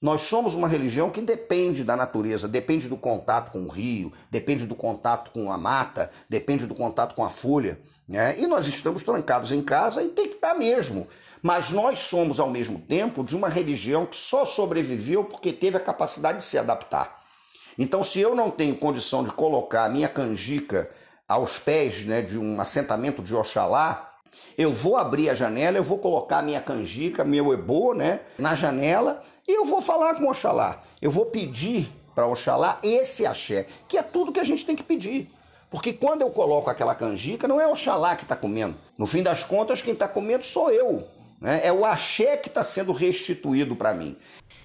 Nós 0.00 0.22
somos 0.22 0.54
uma 0.54 0.68
religião 0.68 1.10
que 1.10 1.20
depende 1.20 1.82
da 1.82 1.96
natureza, 1.96 2.46
depende 2.46 2.88
do 2.88 2.96
contato 2.96 3.50
com 3.50 3.64
o 3.64 3.68
rio, 3.68 4.12
depende 4.30 4.64
do 4.64 4.76
contato 4.76 5.32
com 5.32 5.50
a 5.50 5.58
mata, 5.58 6.08
depende 6.28 6.66
do 6.66 6.76
contato 6.76 7.16
com 7.16 7.24
a 7.24 7.30
folha. 7.30 7.80
Né? 8.06 8.38
E 8.38 8.46
nós 8.46 8.68
estamos 8.68 9.02
trancados 9.02 9.50
em 9.50 9.60
casa 9.60 10.04
e 10.04 10.08
tem 10.08 10.28
que 10.28 10.36
estar 10.36 10.54
mesmo. 10.54 11.08
Mas 11.42 11.70
nós 11.70 11.98
somos, 11.98 12.38
ao 12.38 12.48
mesmo 12.48 12.78
tempo, 12.78 13.24
de 13.24 13.34
uma 13.34 13.48
religião 13.48 14.06
que 14.06 14.16
só 14.16 14.44
sobreviveu 14.44 15.24
porque 15.24 15.52
teve 15.52 15.78
a 15.78 15.80
capacidade 15.80 16.38
de 16.38 16.44
se 16.44 16.56
adaptar. 16.56 17.21
Então, 17.78 18.02
se 18.02 18.20
eu 18.20 18.34
não 18.34 18.50
tenho 18.50 18.76
condição 18.76 19.24
de 19.24 19.30
colocar 19.30 19.84
a 19.84 19.88
minha 19.88 20.08
canjica 20.08 20.90
aos 21.26 21.58
pés 21.58 22.04
né, 22.04 22.20
de 22.20 22.38
um 22.38 22.60
assentamento 22.60 23.22
de 23.22 23.34
Oxalá, 23.34 24.12
eu 24.56 24.70
vou 24.70 24.96
abrir 24.96 25.30
a 25.30 25.34
janela, 25.34 25.78
eu 25.78 25.82
vou 25.82 25.98
colocar 25.98 26.38
a 26.38 26.42
minha 26.42 26.60
canjica, 26.60 27.24
meu 27.24 27.52
ebô, 27.52 27.94
né, 27.94 28.20
na 28.38 28.54
janela 28.54 29.22
e 29.46 29.56
eu 29.56 29.64
vou 29.64 29.80
falar 29.80 30.14
com 30.14 30.28
Oxalá. 30.28 30.80
Eu 31.00 31.10
vou 31.10 31.26
pedir 31.26 31.88
para 32.14 32.26
Oxalá 32.26 32.78
esse 32.82 33.24
axé, 33.26 33.66
que 33.88 33.96
é 33.96 34.02
tudo 34.02 34.32
que 34.32 34.40
a 34.40 34.44
gente 34.44 34.64
tem 34.64 34.76
que 34.76 34.82
pedir. 34.82 35.30
Porque 35.70 35.92
quando 35.92 36.20
eu 36.20 36.30
coloco 36.30 36.68
aquela 36.68 36.94
canjica, 36.94 37.48
não 37.48 37.60
é 37.60 37.66
Oxalá 37.66 38.14
que 38.14 38.24
está 38.24 38.36
comendo. 38.36 38.76
No 38.96 39.06
fim 39.06 39.22
das 39.22 39.42
contas, 39.42 39.80
quem 39.80 39.94
está 39.94 40.06
comendo 40.06 40.44
sou 40.44 40.70
eu. 40.70 41.06
Né? 41.40 41.60
É 41.64 41.72
o 41.72 41.84
axé 41.84 42.36
que 42.36 42.48
está 42.48 42.62
sendo 42.62 42.92
restituído 42.92 43.74
para 43.74 43.94
mim. 43.94 44.16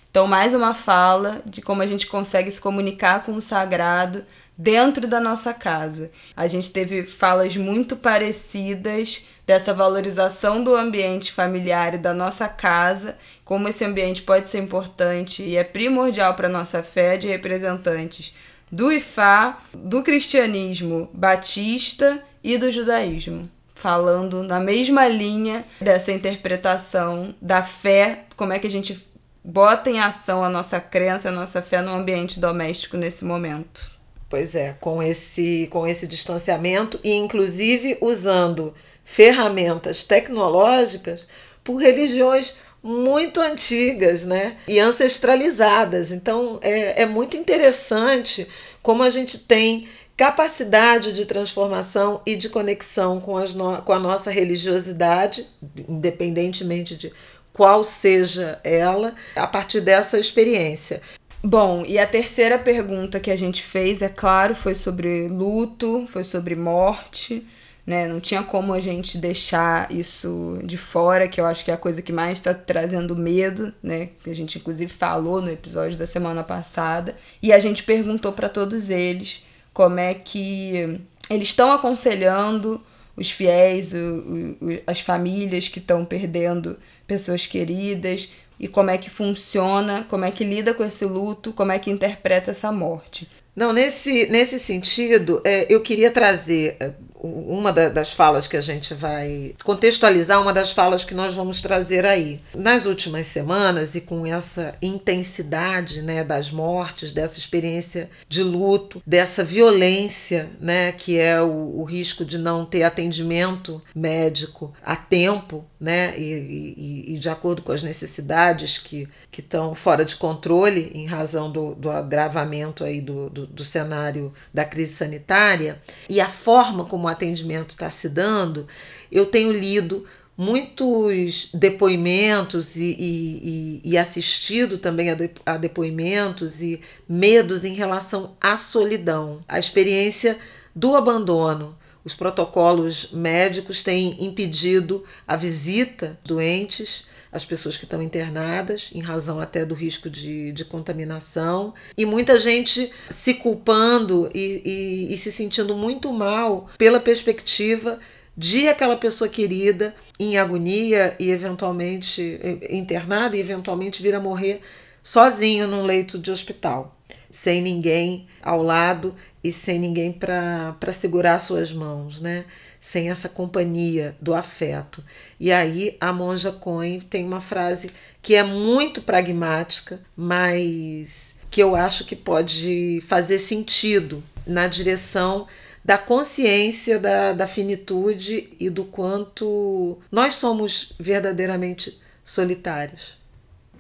Então, 0.09 0.25
mais 0.25 0.53
uma 0.53 0.73
fala 0.73 1.41
de 1.45 1.61
como 1.61 1.81
a 1.81 1.85
gente 1.85 2.07
consegue 2.07 2.49
se 2.49 2.59
comunicar 2.59 3.23
com 3.23 3.33
o 3.33 3.41
sagrado 3.41 4.23
dentro 4.57 5.07
da 5.07 5.19
nossa 5.19 5.53
casa. 5.53 6.09
A 6.35 6.47
gente 6.47 6.71
teve 6.71 7.05
falas 7.05 7.55
muito 7.55 7.95
parecidas 7.95 9.23
dessa 9.45 9.73
valorização 9.73 10.63
do 10.63 10.75
ambiente 10.75 11.31
familiar 11.31 11.93
e 11.93 11.97
da 11.97 12.13
nossa 12.13 12.49
casa, 12.49 13.17
como 13.45 13.69
esse 13.69 13.85
ambiente 13.85 14.23
pode 14.23 14.49
ser 14.49 14.59
importante 14.59 15.43
e 15.43 15.55
é 15.55 15.63
primordial 15.63 16.33
para 16.33 16.47
a 16.47 16.51
nossa 16.51 16.81
fé 16.81 17.15
de 17.15 17.27
representantes 17.27 18.33
do 18.69 18.91
Ifá, 18.91 19.61
do 19.73 20.03
cristianismo 20.03 21.09
batista 21.13 22.21
e 22.43 22.57
do 22.57 22.69
judaísmo, 22.71 23.49
falando 23.73 24.43
na 24.43 24.59
mesma 24.59 25.07
linha 25.07 25.63
dessa 25.79 26.11
interpretação 26.11 27.33
da 27.41 27.63
fé, 27.63 28.25
como 28.35 28.51
é 28.51 28.59
que 28.59 28.67
a 28.67 28.71
gente 28.71 29.07
bota 29.49 29.89
em 29.89 29.97
ação 29.97 30.43
a 30.43 30.49
nossa 30.49 30.77
crença, 30.77 31.29
a 31.29 31.31
nossa 31.31 31.61
fé 31.61 31.81
no 31.81 31.95
ambiente 31.95 32.37
doméstico 32.37 32.97
nesse 32.97 33.23
momento. 33.23 33.89
Pois 34.29 34.55
é, 34.55 34.75
com 34.81 35.01
esse, 35.01 35.69
com 35.71 35.87
esse 35.87 36.05
distanciamento 36.05 36.99
e 37.01 37.13
inclusive 37.13 37.97
usando 38.01 38.75
ferramentas 39.05 40.03
tecnológicas 40.03 41.25
por 41.63 41.77
religiões 41.77 42.57
muito 42.83 43.39
antigas 43.39 44.25
né? 44.25 44.57
e 44.67 44.81
ancestralizadas. 44.81 46.11
Então 46.11 46.59
é, 46.61 47.03
é 47.03 47.05
muito 47.05 47.37
interessante 47.37 48.49
como 48.83 49.01
a 49.01 49.09
gente 49.09 49.39
tem 49.39 49.87
capacidade 50.17 51.13
de 51.13 51.25
transformação 51.25 52.21
e 52.25 52.35
de 52.35 52.49
conexão 52.49 53.21
com, 53.21 53.37
as 53.37 53.53
no, 53.53 53.81
com 53.83 53.93
a 53.93 53.99
nossa 53.99 54.29
religiosidade, 54.29 55.45
independentemente 55.87 56.97
de 56.97 57.13
qual 57.57 57.83
seja 57.83 58.59
ela, 58.63 59.15
a 59.35 59.47
partir 59.47 59.81
dessa 59.81 60.19
experiência. 60.19 61.01
Bom, 61.43 61.83
e 61.87 61.97
a 61.97 62.05
terceira 62.05 62.57
pergunta 62.59 63.19
que 63.19 63.31
a 63.31 63.35
gente 63.35 63.63
fez, 63.63 64.01
é 64.01 64.09
claro, 64.09 64.55
foi 64.55 64.75
sobre 64.75 65.27
luto, 65.27 66.07
foi 66.11 66.23
sobre 66.23 66.55
morte, 66.55 67.45
né? 67.85 68.07
Não 68.07 68.19
tinha 68.19 68.43
como 68.43 68.73
a 68.73 68.79
gente 68.79 69.17
deixar 69.17 69.91
isso 69.91 70.59
de 70.63 70.77
fora, 70.77 71.27
que 71.27 71.39
eu 71.39 71.45
acho 71.45 71.63
que 71.63 71.71
é 71.71 71.73
a 71.73 71.77
coisa 71.77 72.01
que 72.01 72.11
mais 72.11 72.39
está 72.39 72.53
trazendo 72.53 73.15
medo, 73.15 73.73
né? 73.81 74.09
Que 74.23 74.29
a 74.29 74.35
gente 74.35 74.57
inclusive 74.57 74.91
falou 74.91 75.41
no 75.41 75.49
episódio 75.49 75.97
da 75.97 76.05
semana 76.05 76.43
passada. 76.43 77.15
E 77.41 77.53
a 77.53 77.59
gente 77.59 77.83
perguntou 77.83 78.33
para 78.33 78.49
todos 78.49 78.89
eles 78.89 79.41
como 79.73 79.99
é 79.99 80.13
que 80.13 80.99
eles 81.29 81.47
estão 81.49 81.71
aconselhando 81.71 82.83
os 83.15 83.31
fiéis, 83.31 83.93
o, 83.93 84.57
o, 84.61 84.79
as 84.85 84.99
famílias 84.99 85.69
que 85.69 85.79
estão 85.79 86.03
perdendo 86.05 86.77
pessoas 87.07 87.47
queridas, 87.47 88.29
e 88.59 88.67
como 88.67 88.89
é 88.89 88.97
que 88.97 89.09
funciona, 89.09 90.05
como 90.09 90.25
é 90.25 90.31
que 90.31 90.43
lida 90.43 90.73
com 90.73 90.83
esse 90.83 91.05
luto, 91.05 91.53
como 91.53 91.71
é 91.71 91.79
que 91.79 91.91
interpreta 91.91 92.51
essa 92.51 92.71
morte. 92.71 93.27
Não, 93.55 93.73
nesse, 93.73 94.27
nesse 94.29 94.59
sentido, 94.59 95.41
é, 95.43 95.65
eu 95.67 95.81
queria 95.81 96.11
trazer 96.11 96.77
é, 96.79 96.91
uma 97.19 97.73
das 97.73 98.13
falas 98.13 98.45
que 98.45 98.55
a 98.55 98.61
gente 98.61 98.93
vai 98.93 99.55
contextualizar, 99.63 100.39
uma 100.39 100.53
das 100.53 100.71
falas 100.71 101.03
que 101.03 101.15
nós 101.15 101.33
vamos 101.33 101.59
trazer 101.59 102.05
aí. 102.05 102.39
Nas 102.53 102.85
últimas 102.85 103.25
semanas, 103.25 103.95
e 103.95 104.01
com 104.01 104.25
essa 104.27 104.75
intensidade 104.79 106.03
né, 106.03 106.23
das 106.23 106.51
mortes, 106.51 107.11
dessa 107.11 107.39
experiência 107.39 108.09
de 108.29 108.43
luto, 108.43 109.01
dessa 109.05 109.43
violência, 109.43 110.49
né, 110.59 110.91
que 110.91 111.17
é 111.17 111.41
o, 111.41 111.79
o 111.79 111.83
risco 111.83 112.23
de 112.23 112.37
não 112.37 112.63
ter 112.63 112.83
atendimento 112.83 113.81
médico 113.95 114.71
a 114.83 114.95
tempo, 114.95 115.65
né, 115.79 116.17
e, 116.17 116.23
e, 116.23 117.15
e 117.15 117.19
de 117.19 117.29
acordo 117.29 117.61
com 117.61 117.71
as 117.71 117.83
necessidades 117.83 118.77
que 118.77 119.07
estão 119.37 119.75
fora 119.75 120.03
de 120.03 120.15
controle 120.15 120.91
em 120.93 121.05
razão 121.05 121.51
do, 121.51 121.75
do 121.75 121.91
agravamento 121.91 122.83
aí 122.83 122.99
do, 122.99 123.29
do, 123.29 123.45
do 123.45 123.63
cenário 123.63 124.33
da 124.53 124.65
crise 124.65 124.93
sanitária, 124.93 125.81
e 126.09 126.19
a 126.19 126.29
forma 126.29 126.85
como 126.85 127.05
o 127.05 127.07
atendimento 127.07 127.71
está 127.71 127.89
se 127.89 128.09
dando, 128.09 128.67
eu 129.11 129.25
tenho 129.25 129.51
lido 129.51 130.05
muitos 130.37 131.49
depoimentos 131.51 132.75
e, 132.75 133.81
e, 133.83 133.97
assistido 133.97 134.77
também 134.77 135.09
a, 135.09 135.15
de, 135.15 135.31
a 135.43 135.57
depoimentos 135.57 136.61
e 136.61 136.79
medos 137.09 137.65
em 137.65 137.73
relação 137.73 138.35
à 138.39 138.55
solidão, 138.55 139.39
a 139.47 139.57
experiência 139.57 140.37
do 140.75 140.95
abandono. 140.95 141.75
Os 142.07 142.15
protocolos 142.15 143.09
médicos 143.11 143.83
têm 143.83 144.23
impedido 144.25 145.03
a 145.27 145.35
visita 145.35 146.17
doentes 146.23 147.03
as 147.29 147.43
pessoas 147.43 147.75
que 147.75 147.83
estão 147.83 148.01
internadas, 148.01 148.89
em 148.95 149.01
razão 149.01 149.41
até 149.41 149.65
do 149.65 149.75
risco 149.75 150.09
de, 150.09 150.53
de 150.53 150.63
contaminação, 150.63 151.73
e 151.97 152.05
muita 152.05 152.39
gente 152.39 152.89
se 153.09 153.33
culpando 153.33 154.29
e, 154.33 154.61
e, 155.09 155.13
e 155.13 155.17
se 155.17 155.33
sentindo 155.33 155.75
muito 155.75 156.13
mal 156.13 156.69
pela 156.77 157.01
perspectiva 157.01 157.99
de 158.37 158.69
aquela 158.69 158.95
pessoa 158.95 159.29
querida 159.29 159.93
em 160.17 160.37
agonia 160.37 161.13
e 161.19 161.29
eventualmente 161.29 162.39
internada 162.69 163.35
e 163.35 163.41
eventualmente 163.41 164.01
vir 164.01 164.15
a 164.15 164.19
morrer 164.21 164.61
sozinho 165.03 165.67
num 165.67 165.83
leito 165.83 166.17
de 166.17 166.31
hospital, 166.31 166.96
sem 167.31 167.61
ninguém 167.61 168.27
ao 168.41 168.61
lado 168.61 169.15
e 169.43 169.51
sem 169.51 169.79
ninguém 169.79 170.11
para 170.11 170.93
segurar 170.93 171.39
suas 171.39 171.71
mãos, 171.71 172.21
né? 172.21 172.45
sem 172.79 173.09
essa 173.09 173.27
companhia 173.27 174.15
do 174.21 174.33
afeto. 174.33 175.03
E 175.39 175.51
aí 175.51 175.97
a 175.99 176.13
Monja 176.13 176.51
Cohen 176.51 177.01
tem 177.01 177.25
uma 177.25 177.41
frase 177.41 177.91
que 178.21 178.33
é 178.35 178.43
muito 178.43 179.01
pragmática, 179.01 179.99
mas 180.15 181.31
que 181.51 181.61
eu 181.61 181.75
acho 181.75 182.05
que 182.05 182.15
pode 182.15 183.03
fazer 183.05 183.39
sentido 183.39 184.23
na 184.45 184.67
direção 184.67 185.47
da 185.83 185.97
consciência 185.97 186.99
da, 186.99 187.33
da 187.33 187.47
finitude 187.47 188.53
e 188.59 188.69
do 188.69 188.85
quanto 188.85 189.97
nós 190.11 190.35
somos 190.35 190.93
verdadeiramente 190.99 191.99
solitários 192.23 193.17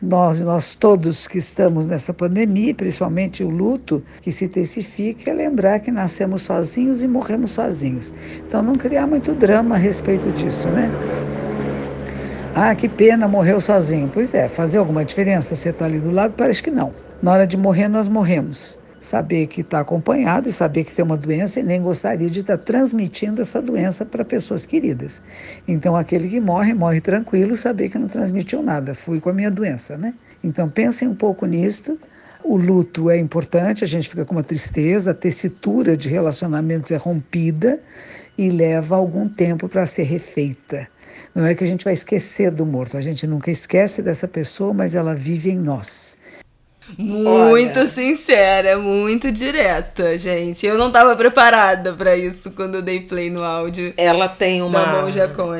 nós, 0.01 0.39
nós 0.41 0.75
todos 0.75 1.27
que 1.27 1.39
estamos 1.39 1.87
nessa 1.87 2.13
pandemia, 2.13 2.73
principalmente 2.73 3.43
o 3.43 3.49
luto 3.49 4.03
que 4.21 4.31
se 4.31 4.45
intensifica, 4.45 5.31
é 5.31 5.33
lembrar 5.33 5.79
que 5.79 5.91
nascemos 5.91 6.43
sozinhos 6.43 7.01
e 7.01 7.07
morremos 7.07 7.51
sozinhos. 7.51 8.13
Então, 8.47 8.61
não 8.61 8.75
criar 8.75 9.07
muito 9.07 9.33
drama 9.33 9.75
a 9.75 9.77
respeito 9.77 10.31
disso, 10.31 10.69
né? 10.69 10.89
Ah, 12.53 12.73
que 12.75 12.87
pena, 12.87 13.27
morreu 13.27 13.59
sozinho. 13.59 14.09
Pois 14.13 14.33
é, 14.33 14.47
fazer 14.47 14.77
alguma 14.77 15.03
diferença? 15.03 15.55
Você 15.55 15.69
está 15.69 15.85
ali 15.85 15.99
do 15.99 16.11
lado? 16.11 16.33
Parece 16.37 16.61
que 16.61 16.71
não. 16.71 16.93
Na 17.21 17.31
hora 17.31 17.47
de 17.47 17.57
morrer, 17.57 17.87
nós 17.87 18.07
morremos 18.07 18.76
saber 18.99 19.47
que 19.47 19.61
está 19.61 19.79
acompanhado 19.79 20.49
e 20.49 20.51
saber 20.51 20.83
que 20.83 20.93
tem 20.93 21.03
uma 21.03 21.17
doença 21.17 21.59
e 21.59 21.63
nem 21.63 21.81
gostaria 21.81 22.29
de 22.29 22.41
estar 22.41 22.57
tá 22.57 22.63
transmitindo 22.63 23.41
essa 23.41 23.61
doença 23.61 24.05
para 24.05 24.25
pessoas 24.25 24.65
queridas. 24.65 25.21
Então, 25.67 25.95
aquele 25.95 26.27
que 26.29 26.39
morre, 26.39 26.73
morre 26.73 27.01
tranquilo, 27.01 27.55
saber 27.55 27.89
que 27.89 27.97
não 27.97 28.07
transmitiu 28.07 28.61
nada, 28.63 28.93
fui 28.93 29.19
com 29.19 29.29
a 29.29 29.33
minha 29.33 29.51
doença, 29.51 29.97
né? 29.97 30.13
Então, 30.43 30.69
pensem 30.69 31.07
um 31.07 31.15
pouco 31.15 31.45
nisto. 31.45 31.99
O 32.43 32.55
luto 32.55 33.09
é 33.09 33.17
importante, 33.17 33.83
a 33.83 33.87
gente 33.87 34.07
fica 34.07 34.23
com 34.23 34.33
uma 34.33 34.43
tristeza, 34.43 35.11
a 35.11 35.13
tessitura 35.13 35.97
de 35.97 36.07
relacionamentos 36.07 36.91
é 36.91 36.95
rompida 36.95 37.79
e 38.37 38.49
leva 38.49 38.95
algum 38.95 39.27
tempo 39.27 39.67
para 39.67 39.85
ser 39.85 40.03
refeita. 40.03 40.87
Não 41.33 41.45
é 41.45 41.53
que 41.53 41.63
a 41.63 41.67
gente 41.67 41.83
vai 41.83 41.93
esquecer 41.93 42.51
do 42.51 42.65
morto, 42.65 42.97
a 42.97 43.01
gente 43.01 43.27
nunca 43.27 43.51
esquece 43.51 44.01
dessa 44.01 44.27
pessoa, 44.27 44.73
mas 44.73 44.95
ela 44.95 45.13
vive 45.13 45.49
em 45.49 45.57
nós. 45.57 46.16
Muito 46.97 47.79
Olha. 47.79 47.87
sincera, 47.87 48.77
muito 48.77 49.31
direta, 49.31 50.17
gente. 50.17 50.65
Eu 50.65 50.77
não 50.77 50.87
estava 50.87 51.15
preparada 51.15 51.93
para 51.93 52.15
isso 52.15 52.51
quando 52.51 52.75
eu 52.75 52.81
dei 52.81 53.01
play 53.01 53.29
no 53.29 53.43
áudio. 53.43 53.93
Ela 53.97 54.29
tem 54.29 54.61
uma 54.61 54.79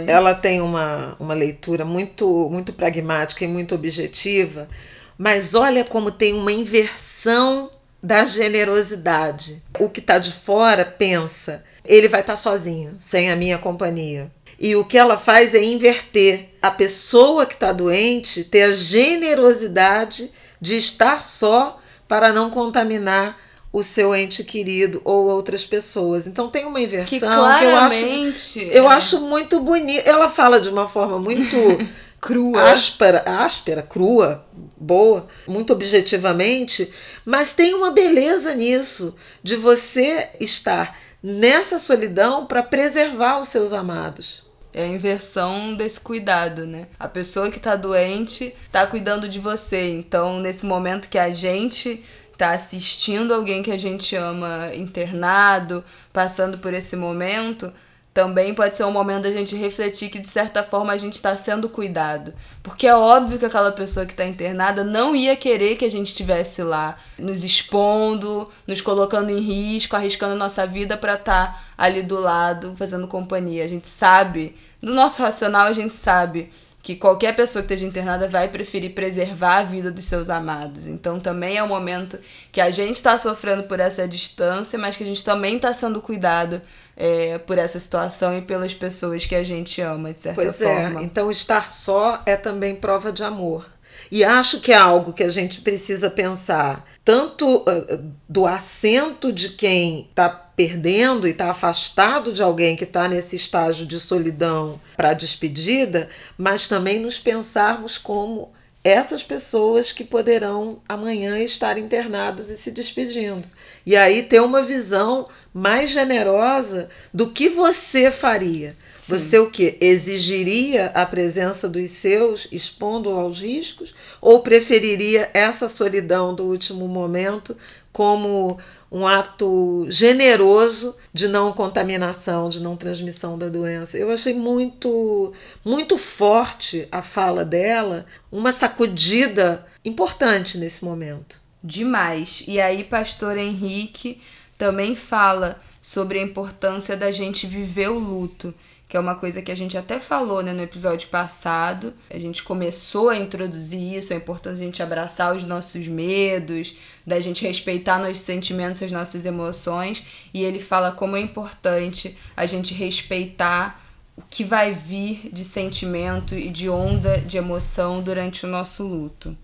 Ela 0.07 0.33
tem 0.33 0.61
uma, 0.61 1.15
uma 1.19 1.33
leitura 1.33 1.83
muito 1.83 2.49
muito 2.49 2.71
pragmática 2.71 3.43
e 3.43 3.47
muito 3.47 3.75
objetiva, 3.75 4.69
mas 5.17 5.53
olha 5.53 5.83
como 5.83 6.11
tem 6.11 6.33
uma 6.33 6.51
inversão 6.51 7.71
da 8.01 8.25
generosidade. 8.25 9.61
O 9.79 9.89
que 9.89 9.99
está 9.99 10.17
de 10.17 10.31
fora 10.31 10.85
pensa, 10.85 11.63
ele 11.83 12.07
vai 12.07 12.21
estar 12.21 12.33
tá 12.33 12.37
sozinho, 12.37 12.95
sem 12.99 13.29
a 13.29 13.35
minha 13.35 13.57
companhia. 13.57 14.31
E 14.59 14.75
o 14.75 14.83
que 14.83 14.97
ela 14.97 15.17
faz 15.17 15.53
é 15.53 15.63
inverter 15.63 16.49
a 16.61 16.71
pessoa 16.71 17.45
que 17.45 17.53
está 17.53 17.71
doente 17.71 18.43
ter 18.43 18.63
a 18.63 18.73
generosidade 18.73 20.31
de 20.59 20.77
estar 20.77 21.23
só 21.23 21.79
para 22.07 22.31
não 22.31 22.49
contaminar 22.49 23.37
o 23.71 23.83
seu 23.83 24.15
ente 24.15 24.43
querido 24.43 25.01
ou 25.03 25.27
outras 25.27 25.65
pessoas. 25.65 26.25
Então 26.25 26.49
tem 26.49 26.65
uma 26.65 26.79
inversão 26.79 27.19
que, 27.19 27.19
que 27.19 27.25
eu 27.25 27.75
acho 27.77 28.59
eu 28.59 28.89
é. 28.89 28.93
acho 28.95 29.19
muito 29.21 29.59
bonita. 29.59 30.09
Ela 30.09 30.29
fala 30.29 30.59
de 30.59 30.69
uma 30.69 30.87
forma 30.87 31.19
muito 31.19 31.55
crua, 32.19 32.71
áspera, 32.71 33.23
áspera, 33.25 33.81
crua, 33.81 34.45
boa, 34.75 35.27
muito 35.47 35.73
objetivamente, 35.73 36.91
mas 37.23 37.53
tem 37.53 37.73
uma 37.73 37.91
beleza 37.91 38.55
nisso 38.55 39.15
de 39.43 39.55
você 39.55 40.29
estar 40.39 40.97
nessa 41.21 41.77
solidão 41.77 42.45
para 42.45 42.63
preservar 42.63 43.39
os 43.39 43.49
seus 43.49 43.73
amados. 43.73 44.46
É 44.77 44.83
a 44.83 44.87
inversão 44.87 45.73
desse 45.73 45.99
cuidado, 45.99 46.67
né? 46.67 46.85
A 46.99 47.07
pessoa 47.07 47.49
que 47.49 47.59
tá 47.59 47.75
doente 47.75 48.53
tá 48.71 48.85
cuidando 48.85 49.27
de 49.27 49.39
você. 49.39 49.89
Então, 49.89 50.39
nesse 50.39 50.67
momento 50.67 51.09
que 51.09 51.17
a 51.17 51.33
gente 51.33 52.03
tá 52.37 52.51
assistindo 52.51 53.33
alguém 53.33 53.63
que 53.63 53.71
a 53.71 53.77
gente 53.79 54.15
ama 54.15 54.69
internado, 54.75 55.83
passando 56.13 56.59
por 56.59 56.75
esse 56.75 56.95
momento, 56.95 57.73
também 58.13 58.53
pode 58.53 58.77
ser 58.77 58.83
um 58.83 58.91
momento 58.91 59.23
da 59.23 59.31
gente 59.31 59.55
refletir 59.55 60.09
que 60.09 60.19
de 60.19 60.27
certa 60.27 60.63
forma 60.63 60.93
a 60.93 60.97
gente 60.97 61.13
está 61.13 61.35
sendo 61.35 61.67
cuidado. 61.67 62.33
Porque 62.61 62.85
é 62.85 62.95
óbvio 62.95 63.39
que 63.39 63.45
aquela 63.45 63.71
pessoa 63.71 64.05
que 64.05 64.13
está 64.13 64.25
internada 64.25 64.83
não 64.83 65.15
ia 65.15 65.35
querer 65.35 65.75
que 65.75 65.85
a 65.85 65.91
gente 65.91 66.07
estivesse 66.07 66.61
lá, 66.61 66.97
nos 67.17 67.43
expondo, 67.43 68.51
nos 68.67 68.81
colocando 68.81 69.31
em 69.31 69.39
risco, 69.39 69.95
arriscando 69.95 70.35
nossa 70.35 70.67
vida 70.67 70.95
para 70.95 71.13
estar 71.13 71.53
tá 71.53 71.63
ali 71.77 72.01
do 72.01 72.19
lado, 72.19 72.75
fazendo 72.75 73.07
companhia. 73.07 73.63
A 73.63 73.67
gente 73.67 73.87
sabe, 73.87 74.55
no 74.81 74.93
nosso 74.93 75.21
racional 75.21 75.67
a 75.67 75.73
gente 75.73 75.95
sabe 75.95 76.51
que 76.87 76.95
qualquer 76.95 77.35
pessoa 77.35 77.61
que 77.61 77.73
esteja 77.73 77.85
internada 77.85 78.29
vai 78.29 78.47
preferir 78.47 78.93
preservar 78.93 79.57
a 79.57 79.63
vida 79.63 79.91
dos 79.91 80.05
seus 80.05 80.29
amados. 80.29 80.87
Então 80.87 81.19
também 81.19 81.57
é 81.57 81.63
um 81.63 81.67
momento 81.67 82.17
que 82.49 82.61
a 82.61 82.71
gente 82.71 82.95
está 82.95 83.17
sofrendo 83.17 83.63
por 83.63 83.79
essa 83.79 84.07
distância, 84.07 84.79
mas 84.79 84.95
que 84.95 85.03
a 85.03 85.05
gente 85.05 85.21
também 85.21 85.57
está 85.57 85.73
sendo 85.73 86.01
cuidado 86.01 86.61
é, 86.95 87.39
por 87.39 87.57
essa 87.57 87.77
situação 87.77 88.37
e 88.37 88.41
pelas 88.41 88.73
pessoas 88.73 89.25
que 89.25 89.35
a 89.35 89.43
gente 89.43 89.81
ama, 89.81 90.13
de 90.13 90.21
certa 90.21 90.41
pois 90.41 90.55
forma. 90.55 91.01
É. 91.01 91.03
Então 91.03 91.29
estar 91.29 91.69
só 91.69 92.21
é 92.25 92.37
também 92.37 92.75
prova 92.75 93.11
de 93.11 93.21
amor. 93.21 93.65
E 94.09 94.23
acho 94.23 94.61
que 94.61 94.71
é 94.71 94.77
algo 94.77 95.11
que 95.11 95.25
a 95.25 95.29
gente 95.29 95.59
precisa 95.59 96.09
pensar 96.09 96.85
tanto 97.03 97.57
uh, 97.57 98.13
do 98.29 98.45
assento 98.45 99.33
de 99.33 99.49
quem 99.49 100.07
está 100.09 100.46
perdendo 100.57 101.27
e 101.27 101.31
está 101.31 101.51
afastado 101.51 102.33
de 102.33 102.41
alguém 102.41 102.75
que 102.75 102.83
está 102.83 103.07
nesse 103.07 103.35
estágio 103.35 103.85
de 103.85 103.99
solidão 103.99 104.81
para 104.97 105.13
despedida, 105.13 106.09
mas 106.35 106.67
também 106.67 106.99
nos 106.99 107.19
pensarmos 107.19 107.99
como 107.99 108.51
essas 108.83 109.23
pessoas 109.23 109.91
que 109.91 110.03
poderão 110.03 110.79
amanhã 110.89 111.37
estar 111.39 111.77
internados 111.77 112.49
e 112.49 112.57
se 112.57 112.71
despedindo. 112.71 113.47
E 113.85 113.95
aí 113.95 114.23
ter 114.23 114.39
uma 114.39 114.63
visão 114.63 115.27
mais 115.53 115.91
generosa 115.91 116.89
do 117.13 117.29
que 117.29 117.49
você 117.49 118.09
faria. 118.09 118.75
Você 119.07 119.39
o 119.39 119.49
que? 119.49 119.77
Exigiria 119.79 120.87
a 120.87 121.05
presença 121.05 121.69
dos 121.69 121.91
seus, 121.91 122.47
expondo 122.51 123.09
aos 123.11 123.39
riscos, 123.39 123.95
ou 124.19 124.41
preferiria 124.41 125.29
essa 125.33 125.69
solidão 125.69 126.35
do 126.35 126.43
último 126.43 126.87
momento 126.89 127.55
como 127.97 128.59
um 128.91 129.07
ato 129.07 129.87
generoso 129.89 130.95
de 131.11 131.27
não 131.27 131.51
contaminação, 131.51 132.47
de 132.47 132.59
não 132.59 132.77
transmissão 132.77 133.39
da 133.39 133.49
doença. 133.49 133.97
Eu 133.97 134.11
achei 134.11 134.35
muito 134.35 135.33
muito 135.65 135.97
forte 135.97 136.87
a 136.91 137.01
fala 137.01 137.43
dela, 137.43 138.05
uma 138.31 138.51
sacudida 138.51 139.65
importante 139.83 140.59
nesse 140.59 140.85
momento. 140.85 141.41
Demais. 141.63 142.43
E 142.47 142.61
aí 142.61 142.83
pastor 142.83 143.35
Henrique 143.35 144.21
também 144.59 144.95
fala 144.95 145.59
sobre 145.81 146.19
a 146.19 146.21
importância 146.21 146.95
da 146.95 147.09
gente 147.09 147.47
viver 147.47 147.89
o 147.89 147.97
luto 147.97 148.53
que 148.87 148.95
é 148.95 148.99
uma 148.99 149.15
coisa 149.15 149.41
que 149.41 149.51
a 149.51 149.55
gente 149.55 149.77
até 149.77 149.99
falou 149.99 150.41
né, 150.41 150.53
no 150.53 150.61
episódio 150.61 151.09
passado. 151.09 151.93
A 152.09 152.17
gente 152.17 152.41
começou 152.41 153.09
a 153.09 153.17
introduzir 153.17 153.95
isso, 153.97 154.13
a 154.13 154.15
importância 154.15 154.57
de 154.57 154.63
a 154.63 154.65
gente 154.67 154.83
abraçar 154.83 155.35
os 155.35 155.43
nossos 155.43 155.87
medos, 155.87 156.77
da 157.05 157.19
gente 157.19 157.45
respeitar 157.45 157.99
nossos 157.99 158.21
sentimentos, 158.21 158.81
as 158.81 158.91
nossas 158.91 159.25
emoções. 159.25 160.05
E 160.33 160.41
ele 160.41 160.59
fala 160.59 160.91
como 160.91 161.17
é 161.17 161.19
importante 161.19 162.17
a 162.35 162.45
gente 162.45 162.73
respeitar 162.73 163.83
o 164.15 164.21
que 164.21 164.43
vai 164.43 164.73
vir 164.73 165.29
de 165.33 165.43
sentimento 165.43 166.33
e 166.33 166.49
de 166.49 166.69
onda 166.69 167.17
de 167.19 167.37
emoção 167.37 168.01
durante 168.01 168.45
o 168.45 168.49
nosso 168.49 168.87
luto. 168.87 169.37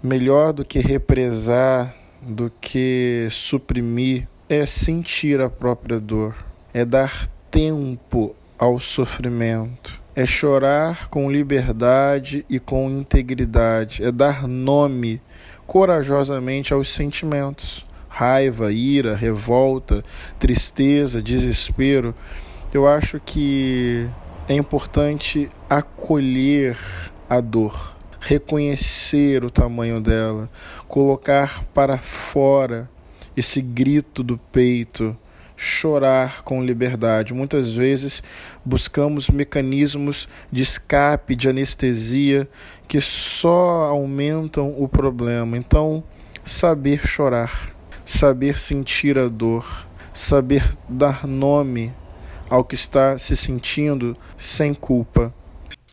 Melhor 0.00 0.52
do 0.52 0.64
que 0.64 0.78
represar, 0.78 1.94
do 2.22 2.52
que 2.60 3.26
suprimir, 3.32 4.28
é 4.48 4.64
sentir 4.64 5.40
a 5.40 5.50
própria 5.50 5.98
dor, 5.98 6.36
é 6.72 6.84
dar 6.84 7.26
tempo 7.50 8.34
ao 8.58 8.80
sofrimento. 8.80 10.00
É 10.14 10.24
chorar 10.24 11.08
com 11.08 11.30
liberdade 11.30 12.44
e 12.48 12.58
com 12.58 12.88
integridade. 12.88 14.02
É 14.02 14.10
dar 14.10 14.48
nome 14.48 15.20
corajosamente 15.66 16.72
aos 16.72 16.90
sentimentos. 16.90 17.84
Raiva, 18.08 18.72
ira, 18.72 19.14
revolta, 19.14 20.02
tristeza, 20.38 21.20
desespero. 21.20 22.14
Eu 22.72 22.86
acho 22.86 23.20
que 23.20 24.08
é 24.48 24.54
importante 24.54 25.50
acolher 25.68 26.78
a 27.28 27.40
dor, 27.40 27.94
reconhecer 28.20 29.44
o 29.44 29.50
tamanho 29.50 30.00
dela, 30.00 30.48
colocar 30.88 31.62
para 31.74 31.98
fora 31.98 32.88
esse 33.36 33.60
grito 33.60 34.22
do 34.22 34.38
peito 34.38 35.16
chorar 35.56 36.42
com 36.42 36.62
liberdade. 36.62 37.32
Muitas 37.32 37.72
vezes 37.72 38.22
buscamos 38.64 39.30
mecanismos 39.30 40.28
de 40.52 40.62
escape, 40.62 41.34
de 41.34 41.48
anestesia, 41.48 42.48
que 42.86 43.00
só 43.00 43.84
aumentam 43.84 44.74
o 44.76 44.86
problema. 44.86 45.56
Então, 45.56 46.04
saber 46.44 47.06
chorar, 47.06 47.74
saber 48.04 48.60
sentir 48.60 49.18
a 49.18 49.28
dor, 49.28 49.86
saber 50.12 50.62
dar 50.88 51.26
nome 51.26 51.94
ao 52.48 52.64
que 52.64 52.74
está 52.74 53.18
se 53.18 53.36
sentindo 53.36 54.16
sem 54.38 54.72
culpa. 54.72 55.34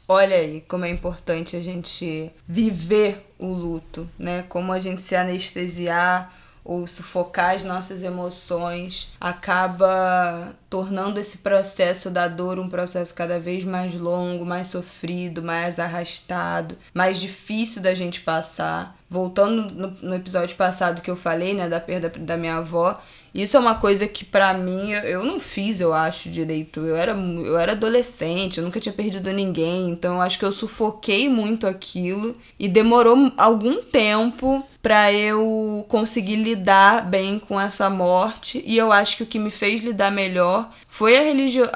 Olha 0.08 0.36
aí 0.36 0.62
como 0.68 0.86
é 0.86 0.90
importante 0.90 1.56
a 1.56 1.62
gente 1.62 2.32
viver 2.48 3.26
o 3.40 3.48
luto, 3.48 4.08
né? 4.20 4.44
Como 4.44 4.72
a 4.72 4.78
gente 4.78 5.02
se 5.02 5.16
anestesiar 5.16 6.43
ou 6.64 6.88
sufocar 6.88 7.56
as 7.56 7.64
nossas 7.64 8.04
emoções 8.04 9.12
acaba 9.20 10.54
tornando 10.70 11.20
esse 11.20 11.40
processo 11.40 12.10
da 12.10 12.28
dor 12.28 12.58
um 12.58 12.70
processo 12.70 13.14
cada 13.14 13.40
vez 13.40 13.64
mais 13.64 13.94
longo, 14.00 14.46
mais 14.46 14.68
sofrido, 14.68 15.42
mais 15.42 15.78
arrastado, 15.78 16.78
mais 16.94 17.20
difícil 17.20 17.82
da 17.82 17.94
gente 17.94 18.22
passar. 18.22 18.98
Voltando 19.10 19.70
no, 19.72 19.88
no 20.02 20.16
episódio 20.16 20.56
passado 20.56 21.02
que 21.02 21.12
eu 21.12 21.16
falei, 21.16 21.54
né, 21.54 21.70
da 21.70 21.80
perda 21.80 22.10
da 22.10 22.36
minha 22.36 22.56
avó, 22.56 23.00
isso 23.34 23.58
é 23.58 23.60
uma 23.60 23.76
coisa 23.76 24.08
que 24.08 24.24
para 24.24 24.54
mim 24.54 24.92
eu 24.92 25.24
não 25.24 25.40
fiz, 25.40 25.82
eu 25.82 25.92
acho, 25.92 26.30
direito. 26.30 26.82
Eu 26.82 26.96
era, 26.96 27.14
eu 27.14 27.58
era 27.58 27.72
adolescente, 27.72 28.60
eu 28.60 28.64
nunca 28.64 28.80
tinha 28.80 28.94
perdido 28.94 29.32
ninguém, 29.32 29.90
então 29.90 30.16
eu 30.16 30.22
acho 30.22 30.38
que 30.38 30.46
eu 30.46 30.52
sufoquei 30.52 31.28
muito 31.28 31.66
aquilo 31.66 32.34
e 32.60 32.68
demorou 32.68 33.32
algum 33.36 33.82
tempo 33.82 34.64
para 34.84 35.12
eu 35.14 35.86
conseguir 35.88 36.36
lidar 36.36 37.10
bem 37.10 37.40
com 37.40 37.60
essa 37.60 37.90
morte. 37.90 38.62
E 38.68 38.78
eu 38.78 38.92
acho 38.92 39.18
que 39.18 39.24
o 39.24 39.26
que 39.26 39.40
me 39.40 39.50
fez 39.50 39.82
lidar 39.82 40.12
melhor 40.12 40.70
foi 40.88 41.18
a, 41.18 41.22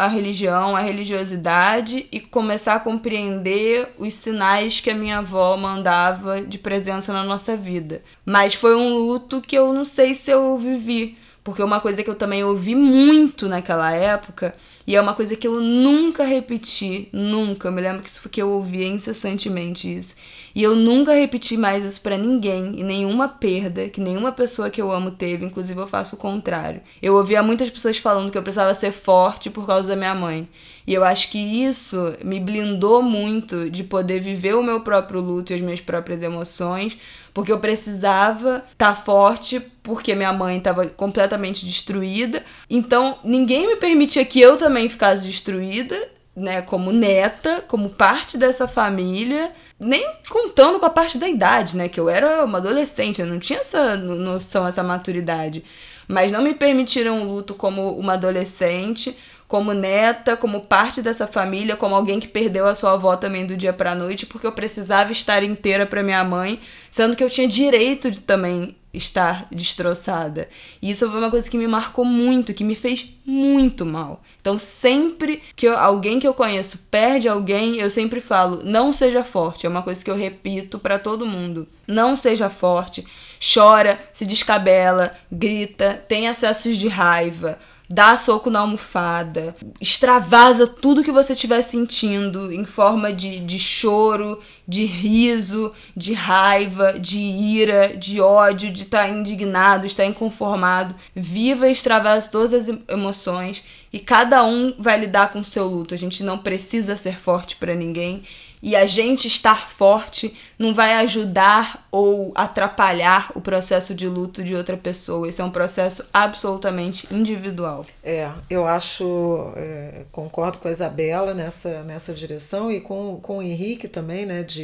a 0.04 0.08
religião, 0.08 0.76
a 0.76 0.80
religiosidade 0.80 2.06
e 2.12 2.20
começar 2.20 2.76
a 2.76 2.80
compreender 2.80 3.94
os 3.98 4.14
sinais 4.14 4.80
que 4.80 4.92
a 4.92 4.96
minha 4.96 5.20
avó 5.20 5.58
mandava 5.58 6.42
de 6.42 6.60
presença 6.60 7.12
na 7.12 7.24
nossa 7.24 7.58
vida. 7.58 8.04
Mas 8.24 8.54
foi 8.54 8.76
um 8.76 8.96
luto 8.96 9.42
que 9.42 9.58
eu 9.58 9.74
não 9.74 9.86
sei 9.86 10.14
se 10.14 10.30
eu 10.30 10.56
vivi 10.60 11.18
porque 11.48 11.64
uma 11.64 11.80
coisa 11.80 12.04
que 12.04 12.10
eu 12.10 12.16
também 12.16 12.44
ouvi 12.44 12.76
muito 12.76 13.48
naquela 13.48 13.90
época, 13.94 14.54
e 14.86 14.98
é 14.98 15.02
uma 15.02 15.14
coisa 15.14 15.34
que 15.34 15.48
eu 15.48 15.62
nunca 15.62 16.26
repeti, 16.26 17.08
nunca. 17.14 17.70
Eu 17.70 17.72
me 17.72 17.82
lembro 17.82 18.04
que 18.04 18.10
isso 18.10 18.28
que 18.28 18.42
eu 18.42 18.50
ouvia 18.52 18.86
incessantemente 18.86 19.98
isso. 19.98 20.18
E 20.58 20.64
eu 20.64 20.76
nunca 20.76 21.14
repeti 21.14 21.56
mais 21.56 21.86
isso 21.86 22.02
para 22.02 22.18
ninguém, 22.18 22.80
e 22.80 22.84
nenhuma 22.84 23.28
perda 23.28 23.90
que 23.90 24.02
nenhuma 24.02 24.32
pessoa 24.32 24.72
que 24.72 24.82
eu 24.82 24.92
amo 24.92 25.12
teve, 25.12 25.46
inclusive 25.46 25.80
eu 25.80 25.86
faço 25.86 26.16
o 26.16 26.18
contrário. 26.18 26.82
Eu 27.00 27.14
ouvia 27.14 27.44
muitas 27.44 27.70
pessoas 27.70 28.00
falando 28.00 28.32
que 28.32 28.38
eu 28.40 28.42
precisava 28.42 28.74
ser 28.74 28.92
forte 28.92 29.52
por 29.52 29.68
causa 29.68 29.90
da 29.90 29.96
minha 29.96 30.16
mãe. 30.16 30.50
E 30.88 30.96
eu 30.96 31.04
acho 31.04 31.30
que 31.30 31.38
isso 31.38 32.18
me 32.26 32.40
blindou 32.40 33.04
muito 33.04 33.70
de 33.70 33.84
poder 33.84 34.20
viver 34.20 34.56
o 34.56 34.64
meu 34.64 34.82
próprio 34.82 35.22
luto 35.22 35.54
e 35.54 35.56
as 35.58 35.62
minhas 35.62 35.80
próprias 35.80 36.24
emoções, 36.24 36.98
porque 37.36 37.52
eu 37.52 37.60
precisava 37.60 38.66
estar 38.72 38.96
tá 38.96 38.96
forte 38.96 39.60
porque 39.84 40.16
minha 40.16 40.34
mãe 40.34 40.58
estava 40.58 40.88
completamente 40.88 41.68
destruída. 41.68 42.44
Então, 42.68 43.20
ninguém 43.24 43.68
me 43.68 43.76
permitia 43.76 44.26
que 44.26 44.42
eu 44.42 44.58
também 44.58 44.90
ficasse 44.90 45.28
destruída, 45.28 45.96
né, 46.36 46.64
como 46.64 46.92
neta, 46.92 47.64
como 47.68 47.90
parte 47.90 48.40
dessa 48.40 48.68
família, 48.68 49.52
nem 49.80 50.12
contando 50.30 50.80
com 50.80 50.86
a 50.86 50.90
parte 50.90 51.18
da 51.18 51.30
idade, 51.30 51.78
né, 51.78 51.88
que 51.88 52.00
eu 52.00 52.10
era 52.10 52.44
uma 52.44 52.58
adolescente, 52.58 53.22
eu 53.22 53.28
não 53.28 53.40
tinha 53.40 53.60
essa 53.60 53.96
noção, 53.96 54.68
essa 54.68 54.84
maturidade. 54.84 55.64
Mas 56.08 56.32
não 56.32 56.42
me 56.42 56.54
permitiram 56.54 57.22
o 57.22 57.30
luto 57.30 57.54
como 57.54 57.92
uma 57.98 58.14
adolescente, 58.14 59.16
como 59.48 59.74
neta, 59.74 60.36
como 60.36 60.62
parte 60.62 61.02
dessa 61.02 61.28
família, 61.28 61.76
como 61.76 61.96
alguém 61.96 62.20
que 62.20 62.28
perdeu 62.28 62.66
a 62.66 62.76
sua 62.76 62.94
avó 62.94 63.16
também 63.16 63.46
do 63.46 63.56
dia 63.56 63.72
para 63.72 63.96
noite, 63.96 64.26
porque 64.26 64.48
eu 64.48 64.52
precisava 64.52 65.12
estar 65.12 65.44
inteira 65.44 65.86
para 65.86 66.04
minha 66.04 66.24
mãe, 66.24 66.60
sendo 66.92 67.16
que 67.16 67.24
eu 67.24 67.30
tinha 67.30 67.48
direito 67.48 68.12
de 68.12 68.20
também 68.20 68.76
estar 68.98 69.48
destroçada. 69.52 70.50
E 70.82 70.90
isso 70.90 71.10
foi 71.10 71.20
uma 71.20 71.30
coisa 71.30 71.50
que 71.50 71.58
me 71.58 71.68
marcou 71.68 72.04
muito, 72.04 72.54
que 72.54 72.64
me 72.64 72.76
fez 72.76 73.08
muito 73.26 73.86
mal. 73.86 74.22
Então, 74.42 74.58
sempre 74.58 75.42
que 75.56 75.68
eu, 75.68 75.78
alguém 75.78 76.20
que 76.20 76.28
eu 76.28 76.34
conheço 76.34 76.80
perde 76.90 77.30
alguém, 77.30 77.78
eu 77.78 77.90
sempre 77.90 78.20
falo: 78.20 78.62
não 78.64 78.92
seja 78.92 79.24
forte. 79.24 79.66
É 79.66 79.70
uma 79.70 79.84
coisa 79.84 80.04
que 80.04 80.12
eu 80.12 80.16
repito 80.16 80.80
para 80.80 81.00
todo 81.00 81.26
mundo. 81.26 81.68
Não 81.88 82.16
seja 82.16 82.50
forte. 82.50 83.06
Chora, 83.54 84.00
se 84.14 84.26
descabela, 84.26 85.16
grita, 85.32 86.04
tem 86.08 86.28
acessos 86.28 86.76
de 86.76 86.88
raiva 86.88 87.60
dá 87.90 88.18
soco 88.18 88.50
na 88.50 88.60
almofada, 88.60 89.56
extravasa 89.80 90.68
tudo 90.68 91.04
que 91.04 91.12
você 91.12 91.34
estiver 91.34 91.62
sentindo 91.62 92.52
em 92.52 92.66
forma 92.66 93.14
de, 93.14 93.40
de 93.40 93.58
choro, 93.58 94.42
de 94.68 94.86
riso, 94.86 95.72
de 95.96 96.14
raiva, 96.14 97.00
de 97.00 97.18
ira, 97.18 97.96
de 97.96 98.20
ódio, 98.20 98.72
de 98.72 98.84
estar 98.84 99.04
tá 99.04 99.10
indignado, 99.10 99.86
estar 99.86 100.06
inconformado. 100.06 100.94
Viva 101.16 101.68
e 101.68 101.72
extravase 101.72 102.30
todas 102.30 102.54
as 102.54 102.76
emoções 102.90 103.64
e 103.92 104.00
cada 104.00 104.44
um 104.44 104.74
vai 104.78 105.00
lidar 105.00 105.32
com 105.32 105.40
o 105.40 105.46
seu 105.46 105.66
luto. 105.66 105.94
A 105.94 105.98
gente 105.98 106.24
não 106.24 106.38
precisa 106.38 106.98
ser 106.98 107.20
forte 107.20 107.56
para 107.56 107.74
ninguém 107.74 108.24
e 108.62 108.76
a 108.76 108.86
gente 108.86 109.28
estar 109.28 109.70
forte 109.70 110.36
não 110.58 110.74
vai 110.74 110.96
ajudar 110.96 111.88
ou 111.92 112.32
atrapalhar 112.36 113.32
o 113.36 113.42
processo 113.42 113.94
de 113.94 114.08
luto 114.08 114.44
de 114.44 114.56
outra 114.56 114.76
pessoa. 114.76 115.30
Esse 115.30 115.42
é 115.42 115.44
um 115.44 115.52
processo 115.52 116.04
absolutamente 116.14 117.08
individual. 117.12 117.86
É, 118.04 118.30
eu 118.50 118.66
acho, 118.68 119.52
é, 119.56 120.06
concordo 120.12 120.58
com 120.58 120.68
a 120.68 120.72
Isabela 120.72 121.34
nessa, 121.34 121.84
nessa 121.84 122.14
direção 122.14 122.72
e 122.72 122.82
com, 122.82 123.20
com 123.22 123.38
o 123.38 123.42
Henrique 123.42 123.88
também, 123.88 124.26
né, 124.26 124.44
de 124.44 124.57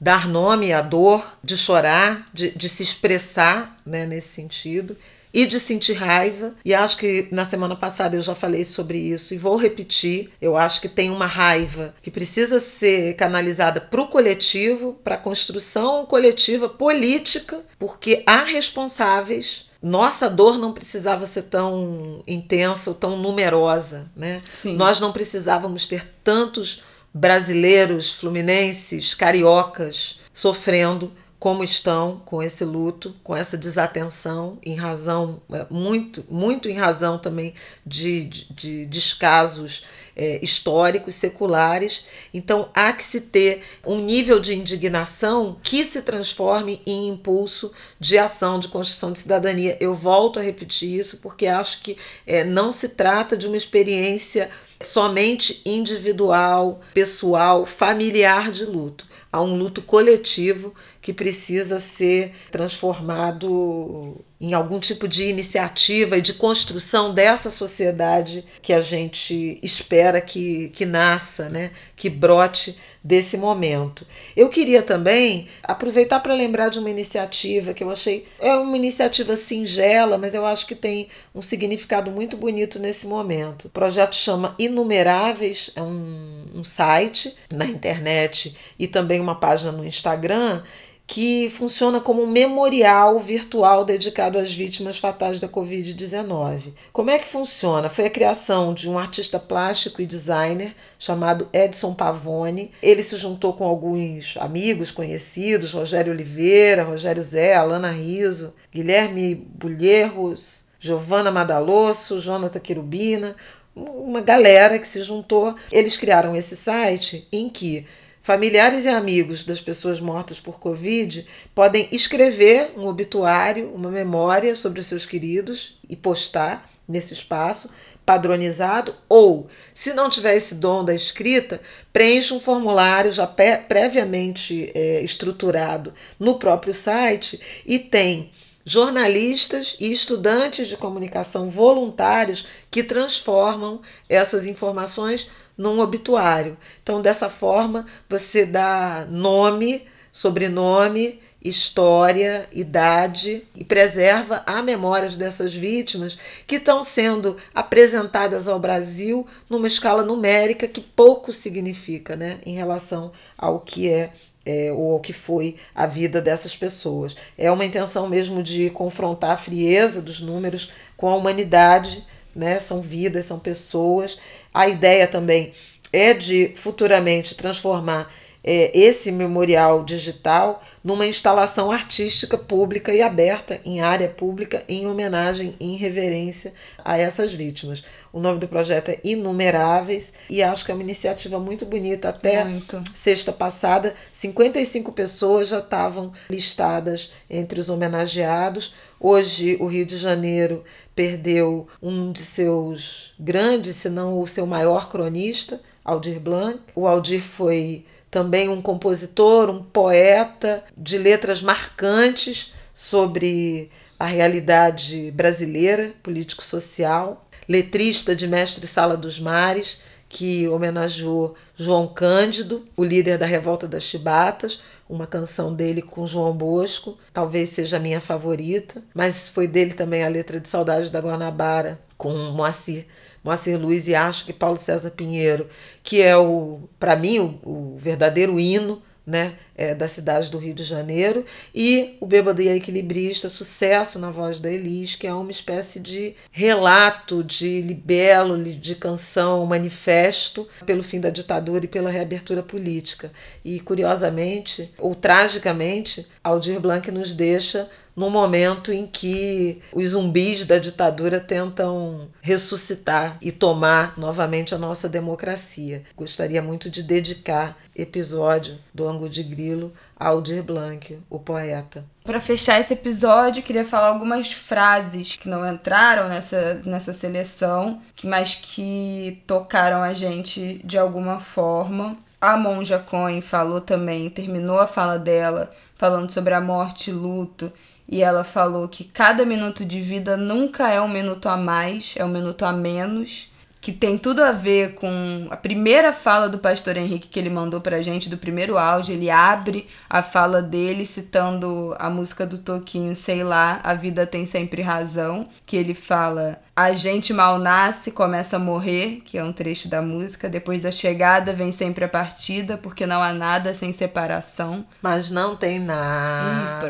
dar 0.00 0.26
nome 0.26 0.72
à 0.72 0.80
dor, 0.80 1.36
de 1.44 1.56
chorar, 1.56 2.26
de, 2.32 2.50
de 2.50 2.68
se 2.68 2.82
expressar 2.82 3.76
né, 3.84 4.06
nesse 4.06 4.28
sentido 4.28 4.96
e 5.32 5.46
de 5.46 5.60
sentir 5.60 5.94
raiva. 5.94 6.54
E 6.64 6.74
acho 6.74 6.96
que 6.96 7.28
na 7.30 7.44
semana 7.44 7.76
passada 7.76 8.16
eu 8.16 8.22
já 8.22 8.34
falei 8.34 8.64
sobre 8.64 8.98
isso 8.98 9.34
e 9.34 9.38
vou 9.38 9.56
repetir. 9.56 10.30
Eu 10.40 10.56
acho 10.56 10.80
que 10.80 10.88
tem 10.88 11.10
uma 11.10 11.26
raiva 11.26 11.94
que 12.02 12.10
precisa 12.10 12.58
ser 12.60 13.14
canalizada 13.14 13.80
para 13.80 14.00
o 14.00 14.08
coletivo, 14.08 14.98
para 15.04 15.14
a 15.14 15.18
construção 15.18 16.04
coletiva 16.06 16.68
política, 16.68 17.60
porque 17.78 18.22
há 18.26 18.44
responsáveis. 18.44 19.68
Nossa 19.82 20.28
dor 20.28 20.58
não 20.58 20.74
precisava 20.74 21.26
ser 21.26 21.44
tão 21.44 22.22
intensa 22.26 22.90
ou 22.90 22.96
tão 22.96 23.16
numerosa, 23.16 24.10
né? 24.14 24.42
Sim. 24.52 24.76
Nós 24.76 25.00
não 25.00 25.10
precisávamos 25.10 25.86
ter 25.86 26.06
tantos 26.22 26.82
brasileiros, 27.12 28.12
fluminenses, 28.12 29.14
cariocas 29.14 30.20
sofrendo 30.32 31.12
como 31.40 31.64
estão 31.64 32.20
com 32.26 32.42
esse 32.42 32.66
luto, 32.66 33.16
com 33.24 33.34
essa 33.34 33.56
desatenção, 33.56 34.58
em 34.62 34.74
razão, 34.74 35.40
é, 35.50 35.66
muito, 35.70 36.22
muito 36.28 36.68
em 36.68 36.74
razão 36.74 37.18
também 37.18 37.54
de, 37.84 38.24
de, 38.24 38.52
de 38.52 38.86
descasos 38.86 39.86
é, 40.14 40.38
históricos, 40.42 41.14
seculares. 41.14 42.04
Então 42.32 42.68
há 42.74 42.92
que 42.92 43.02
se 43.02 43.22
ter 43.22 43.62
um 43.86 44.04
nível 44.04 44.38
de 44.38 44.54
indignação 44.54 45.56
que 45.62 45.82
se 45.82 46.02
transforme 46.02 46.82
em 46.84 47.08
impulso 47.08 47.72
de 47.98 48.18
ação, 48.18 48.60
de 48.60 48.68
construção 48.68 49.10
de 49.10 49.20
cidadania. 49.20 49.78
Eu 49.80 49.94
volto 49.94 50.38
a 50.38 50.42
repetir 50.42 50.98
isso 50.98 51.16
porque 51.22 51.46
acho 51.46 51.80
que 51.80 51.96
é, 52.26 52.44
não 52.44 52.70
se 52.70 52.90
trata 52.90 53.34
de 53.34 53.46
uma 53.46 53.56
experiência 53.56 54.50
somente 54.80 55.60
individual, 55.64 56.80
pessoal, 56.94 57.66
familiar 57.66 58.50
de 58.50 58.64
luto. 58.64 59.06
Há 59.32 59.40
um 59.40 59.56
luto 59.56 59.82
coletivo 59.82 60.74
que 61.00 61.12
precisa 61.12 61.78
ser 61.78 62.32
transformado 62.50 64.16
em 64.40 64.54
algum 64.54 64.80
tipo 64.80 65.06
de 65.06 65.24
iniciativa 65.24 66.16
e 66.16 66.22
de 66.22 66.32
construção 66.32 67.12
dessa 67.12 67.50
sociedade 67.50 68.42
que 68.62 68.72
a 68.72 68.80
gente 68.80 69.60
espera 69.62 70.18
que, 70.20 70.70
que 70.70 70.86
nasça, 70.86 71.50
né? 71.50 71.70
que 71.94 72.08
brote 72.08 72.78
desse 73.04 73.36
momento. 73.36 74.06
Eu 74.34 74.48
queria 74.48 74.82
também 74.82 75.48
aproveitar 75.62 76.20
para 76.20 76.32
lembrar 76.32 76.70
de 76.70 76.78
uma 76.78 76.88
iniciativa 76.88 77.74
que 77.74 77.84
eu 77.84 77.90
achei 77.90 78.26
é 78.38 78.54
uma 78.56 78.76
iniciativa 78.76 79.36
singela, 79.36 80.16
mas 80.16 80.34
eu 80.34 80.46
acho 80.46 80.66
que 80.66 80.74
tem 80.74 81.08
um 81.34 81.42
significado 81.42 82.10
muito 82.10 82.36
bonito 82.36 82.78
nesse 82.78 83.06
momento. 83.06 83.66
O 83.66 83.70
projeto 83.70 84.14
chama 84.14 84.54
Inumeráveis, 84.58 85.70
é 85.76 85.82
um, 85.82 86.44
um 86.54 86.64
site 86.64 87.34
na 87.50 87.66
internet 87.66 88.56
e 88.78 88.86
também 88.86 89.20
uma 89.20 89.34
página 89.34 89.72
no 89.72 89.84
Instagram 89.84 90.62
que 91.10 91.50
funciona 91.50 91.98
como 91.98 92.22
um 92.22 92.26
memorial 92.28 93.18
virtual 93.18 93.84
dedicado 93.84 94.38
às 94.38 94.54
vítimas 94.54 95.00
fatais 95.00 95.40
da 95.40 95.48
Covid-19. 95.48 96.72
Como 96.92 97.10
é 97.10 97.18
que 97.18 97.26
funciona? 97.26 97.88
Foi 97.88 98.06
a 98.06 98.10
criação 98.10 98.72
de 98.72 98.88
um 98.88 98.96
artista 98.96 99.36
plástico 99.36 100.00
e 100.00 100.06
designer 100.06 100.72
chamado 101.00 101.48
Edson 101.52 101.94
Pavone. 101.94 102.70
Ele 102.80 103.02
se 103.02 103.16
juntou 103.16 103.54
com 103.54 103.64
alguns 103.64 104.36
amigos 104.36 104.92
conhecidos, 104.92 105.72
Rogério 105.72 106.12
Oliveira, 106.12 106.84
Rogério 106.84 107.24
Zé, 107.24 107.56
Alana 107.56 107.90
Riso, 107.90 108.54
Guilherme 108.72 109.34
Bulherros, 109.34 110.66
Giovanna 110.78 111.32
Madalosso, 111.32 112.20
Jonathan 112.20 112.60
Querubina, 112.60 113.34
uma 113.74 114.20
galera 114.20 114.78
que 114.78 114.86
se 114.86 115.02
juntou. 115.02 115.56
Eles 115.72 115.96
criaram 115.96 116.36
esse 116.36 116.54
site 116.54 117.26
em 117.32 117.48
que 117.48 117.84
Familiares 118.30 118.84
e 118.84 118.88
amigos 118.88 119.42
das 119.42 119.60
pessoas 119.60 120.00
mortas 120.00 120.38
por 120.38 120.60
Covid 120.60 121.26
podem 121.52 121.88
escrever 121.90 122.70
um 122.76 122.86
obituário, 122.86 123.72
uma 123.74 123.90
memória 123.90 124.54
sobre 124.54 124.78
os 124.78 124.86
seus 124.86 125.04
queridos 125.04 125.80
e 125.88 125.96
postar 125.96 126.70
nesse 126.86 127.12
espaço 127.12 127.72
padronizado 128.06 128.94
ou, 129.08 129.48
se 129.74 129.94
não 129.94 130.08
tiver 130.08 130.36
esse 130.36 130.54
dom 130.54 130.84
da 130.84 130.94
escrita, 130.94 131.60
preencha 131.92 132.32
um 132.32 132.38
formulário 132.38 133.10
já 133.10 133.26
previamente 133.26 134.70
é, 134.76 135.02
estruturado 135.02 135.92
no 136.16 136.38
próprio 136.38 136.72
site 136.72 137.40
e 137.66 137.80
tem 137.80 138.30
jornalistas 138.64 139.76
e 139.80 139.90
estudantes 139.90 140.68
de 140.68 140.76
comunicação 140.76 141.50
voluntários 141.50 142.46
que 142.70 142.84
transformam 142.84 143.80
essas 144.08 144.46
informações 144.46 145.28
num 145.60 145.78
obituário. 145.80 146.56
Então, 146.82 147.02
dessa 147.02 147.28
forma, 147.28 147.84
você 148.08 148.46
dá 148.46 149.06
nome, 149.10 149.82
sobrenome, 150.10 151.20
história, 151.42 152.48
idade 152.50 153.42
e 153.54 153.62
preserva 153.62 154.42
a 154.46 154.62
memórias 154.62 155.16
dessas 155.16 155.52
vítimas 155.54 156.18
que 156.46 156.56
estão 156.56 156.82
sendo 156.82 157.36
apresentadas 157.54 158.48
ao 158.48 158.58
Brasil 158.58 159.26
numa 159.50 159.66
escala 159.66 160.02
numérica 160.02 160.66
que 160.66 160.80
pouco 160.80 161.30
significa 161.30 162.16
né, 162.16 162.38
em 162.46 162.54
relação 162.54 163.12
ao 163.36 163.60
que 163.60 163.86
é 163.86 164.14
é, 164.46 164.72
ou 164.72 164.94
ao 164.94 165.00
que 165.00 165.12
foi 165.12 165.56
a 165.74 165.86
vida 165.86 166.18
dessas 166.22 166.56
pessoas. 166.56 167.14
É 167.36 167.52
uma 167.52 167.66
intenção 167.66 168.08
mesmo 168.08 168.42
de 168.42 168.70
confrontar 168.70 169.32
a 169.32 169.36
frieza 169.36 170.00
dos 170.00 170.22
números 170.22 170.72
com 170.96 171.10
a 171.10 171.16
humanidade 171.16 172.02
né? 172.34 172.58
São 172.58 172.80
vidas, 172.80 173.26
são 173.26 173.38
pessoas. 173.38 174.18
A 174.52 174.68
ideia 174.68 175.06
também 175.06 175.52
é 175.92 176.14
de 176.14 176.54
futuramente 176.56 177.34
transformar 177.34 178.10
é, 178.42 178.76
esse 178.78 179.12
memorial 179.12 179.84
digital 179.84 180.62
numa 180.82 181.06
instalação 181.06 181.70
artística 181.70 182.38
pública 182.38 182.92
e 182.92 183.02
aberta 183.02 183.60
em 183.64 183.80
área 183.80 184.08
pública 184.08 184.62
em 184.68 184.86
homenagem 184.86 185.54
e 185.60 185.74
em 185.74 185.76
reverência 185.76 186.52
a 186.84 186.98
essas 186.98 187.32
vítimas. 187.32 187.84
O 188.12 188.18
nome 188.18 188.40
do 188.40 188.48
projeto 188.48 188.88
é 188.88 188.98
Inumeráveis 189.04 190.14
e 190.28 190.42
acho 190.42 190.64
que 190.64 190.72
é 190.72 190.74
uma 190.74 190.82
iniciativa 190.82 191.38
muito 191.38 191.64
bonita. 191.64 192.08
Até 192.08 192.42
muito. 192.44 192.82
sexta 192.94 193.32
passada, 193.32 193.94
55 194.12 194.90
pessoas 194.92 195.48
já 195.48 195.58
estavam 195.58 196.12
listadas 196.28 197.12
entre 197.28 197.60
os 197.60 197.68
homenageados. 197.68 198.74
Hoje, 198.98 199.56
o 199.60 199.66
Rio 199.66 199.86
de 199.86 199.96
Janeiro 199.96 200.64
perdeu 200.94 201.68
um 201.80 202.10
de 202.10 202.24
seus 202.24 203.14
grandes, 203.18 203.76
se 203.76 203.88
não 203.88 204.20
o 204.20 204.26
seu 204.26 204.44
maior 204.44 204.90
cronista, 204.90 205.60
Aldir 205.84 206.20
Blanc. 206.20 206.60
O 206.74 206.86
Aldir 206.86 207.22
foi 207.22 207.86
também 208.10 208.48
um 208.48 208.60
compositor, 208.60 209.48
um 209.48 209.62
poeta 209.62 210.64
de 210.76 210.98
letras 210.98 211.40
marcantes 211.42 212.52
sobre 212.74 213.70
a 213.98 214.06
realidade 214.06 215.10
brasileira, 215.12 215.92
político-social, 216.02 217.28
letrista 217.48 218.16
de 218.16 218.26
Mestre 218.26 218.66
Sala 218.66 218.96
dos 218.96 219.20
Mares, 219.20 219.78
que 220.08 220.48
homenageou 220.48 221.36
João 221.54 221.86
Cândido, 221.86 222.66
o 222.76 222.82
líder 222.82 223.16
da 223.16 223.26
Revolta 223.26 223.68
das 223.68 223.84
Chibatas, 223.84 224.60
uma 224.88 225.06
canção 225.06 225.54
dele 225.54 225.80
com 225.80 226.04
João 226.04 226.32
Bosco, 226.32 226.98
talvez 227.12 227.50
seja 227.50 227.76
a 227.76 227.80
minha 227.80 228.00
favorita, 228.00 228.82
mas 228.92 229.28
foi 229.28 229.46
dele 229.46 229.72
também 229.72 230.02
a 230.02 230.08
letra 230.08 230.40
de 230.40 230.48
Saudades 230.48 230.90
da 230.90 230.98
Guanabara, 230.98 231.78
com 231.96 232.12
Moacir 232.32 232.86
Moacir 233.22 233.58
Luiz 233.58 233.86
e 233.88 233.94
acho 233.94 234.24
que 234.24 234.32
Paulo 234.32 234.56
César 234.56 234.90
Pinheiro, 234.90 235.46
que 235.82 236.02
é 236.02 236.16
o, 236.16 236.60
para 236.78 236.96
mim, 236.96 237.40
o, 237.44 237.74
o 237.74 237.76
verdadeiro 237.78 238.40
hino 238.40 238.82
né, 239.06 239.34
é, 239.60 239.74
da 239.74 239.86
cidade 239.86 240.30
do 240.30 240.38
Rio 240.38 240.54
de 240.54 240.64
Janeiro, 240.64 241.22
e 241.54 241.98
O 242.00 242.06
Bêbado 242.06 242.40
e 242.40 242.48
a 242.48 242.56
Equilibrista, 242.56 243.28
sucesso 243.28 243.98
na 243.98 244.10
voz 244.10 244.40
da 244.40 244.50
Elis, 244.50 244.96
que 244.96 245.06
é 245.06 245.12
uma 245.12 245.30
espécie 245.30 245.78
de 245.78 246.14
relato, 246.32 247.22
de 247.22 247.60
libelo, 247.60 248.42
de 248.42 248.74
canção, 248.74 249.44
manifesto 249.44 250.48
pelo 250.64 250.82
fim 250.82 250.98
da 250.98 251.10
ditadura 251.10 251.66
e 251.66 251.68
pela 251.68 251.90
reabertura 251.90 252.42
política. 252.42 253.12
E, 253.44 253.60
curiosamente, 253.60 254.72
ou 254.78 254.94
tragicamente, 254.94 256.06
Aldir 256.24 256.58
Blanc 256.58 256.90
nos 256.90 257.12
deixa 257.12 257.68
no 257.94 258.08
momento 258.08 258.72
em 258.72 258.86
que 258.86 259.60
os 259.72 259.90
zumbis 259.90 260.46
da 260.46 260.58
ditadura 260.58 261.20
tentam 261.20 262.08
ressuscitar 262.22 263.18
e 263.20 263.30
tomar 263.30 263.98
novamente 263.98 264.54
a 264.54 264.58
nossa 264.58 264.88
democracia. 264.88 265.82
Gostaria 265.94 266.40
muito 266.40 266.70
de 266.70 266.82
dedicar 266.82 267.58
episódio 267.76 268.58
do 268.72 268.88
Ângulo 268.88 269.10
de 269.10 269.22
Grilo 269.22 269.49
a 269.98 270.08
Aldir 270.08 270.42
Blanc, 270.42 270.98
o 271.08 271.18
poeta. 271.18 271.84
Para 272.04 272.20
fechar 272.20 272.60
esse 272.60 272.72
episódio, 272.72 273.42
queria 273.42 273.64
falar 273.64 273.88
algumas 273.88 274.32
frases 274.32 275.16
que 275.16 275.28
não 275.28 275.46
entraram 275.48 276.08
nessa, 276.08 276.62
nessa 276.64 276.92
seleção, 276.92 277.80
mas 278.02 278.34
que 278.34 279.22
tocaram 279.26 279.82
a 279.82 279.92
gente 279.92 280.60
de 280.64 280.78
alguma 280.78 281.20
forma. 281.20 281.96
A 282.20 282.36
Monja 282.36 282.78
Cohen 282.78 283.20
falou 283.20 283.60
também, 283.60 284.10
terminou 284.10 284.58
a 284.58 284.66
fala 284.66 284.98
dela 284.98 285.50
falando 285.76 286.10
sobre 286.10 286.34
a 286.34 286.40
morte 286.40 286.90
e 286.90 286.92
luto 286.92 287.50
e 287.88 288.02
ela 288.02 288.22
falou 288.22 288.68
que 288.68 288.84
cada 288.84 289.24
minuto 289.24 289.64
de 289.64 289.80
vida 289.80 290.16
nunca 290.16 290.70
é 290.70 290.80
um 290.80 290.86
minuto 290.86 291.28
a 291.28 291.36
mais, 291.36 291.94
é 291.96 292.04
um 292.04 292.08
minuto 292.08 292.44
a 292.44 292.52
menos 292.52 293.29
que 293.60 293.72
tem 293.72 293.98
tudo 293.98 294.22
a 294.22 294.32
ver 294.32 294.74
com 294.74 295.26
a 295.30 295.36
primeira 295.36 295.92
fala 295.92 296.28
do 296.28 296.38
pastor 296.38 296.76
Henrique 296.76 297.08
que 297.08 297.18
ele 297.18 297.28
mandou 297.28 297.60
pra 297.60 297.82
gente 297.82 298.08
do 298.08 298.16
primeiro 298.16 298.56
áudio. 298.56 298.94
Ele 298.94 299.10
abre 299.10 299.66
a 299.88 300.02
fala 300.02 300.40
dele 300.40 300.86
citando 300.86 301.76
a 301.78 301.90
música 301.90 302.26
do 302.26 302.38
Toquinho, 302.38 302.96
sei 302.96 303.22
lá, 303.22 303.60
a 303.62 303.74
vida 303.74 304.06
tem 304.06 304.24
sempre 304.24 304.62
razão, 304.62 305.28
que 305.44 305.56
ele 305.56 305.74
fala: 305.74 306.40
"A 306.56 306.72
gente 306.72 307.12
mal 307.12 307.38
nasce, 307.38 307.90
começa 307.90 308.36
a 308.36 308.38
morrer", 308.38 309.02
que 309.04 309.18
é 309.18 309.24
um 309.24 309.32
trecho 309.32 309.68
da 309.68 309.82
música. 309.82 310.28
Depois 310.28 310.62
da 310.62 310.70
chegada 310.70 311.32
vem 311.34 311.52
sempre 311.52 311.84
a 311.84 311.88
partida, 311.88 312.56
porque 312.56 312.86
não 312.86 313.02
há 313.02 313.12
nada 313.12 313.52
sem 313.54 313.72
separação. 313.72 314.64
Mas 314.80 315.10
não 315.10 315.36
tem 315.36 315.58
nada, 315.60 316.68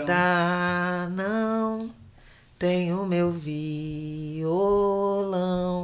não 1.10 1.99
tenho 2.60 3.04
meu 3.06 3.32
violão, 3.32 4.48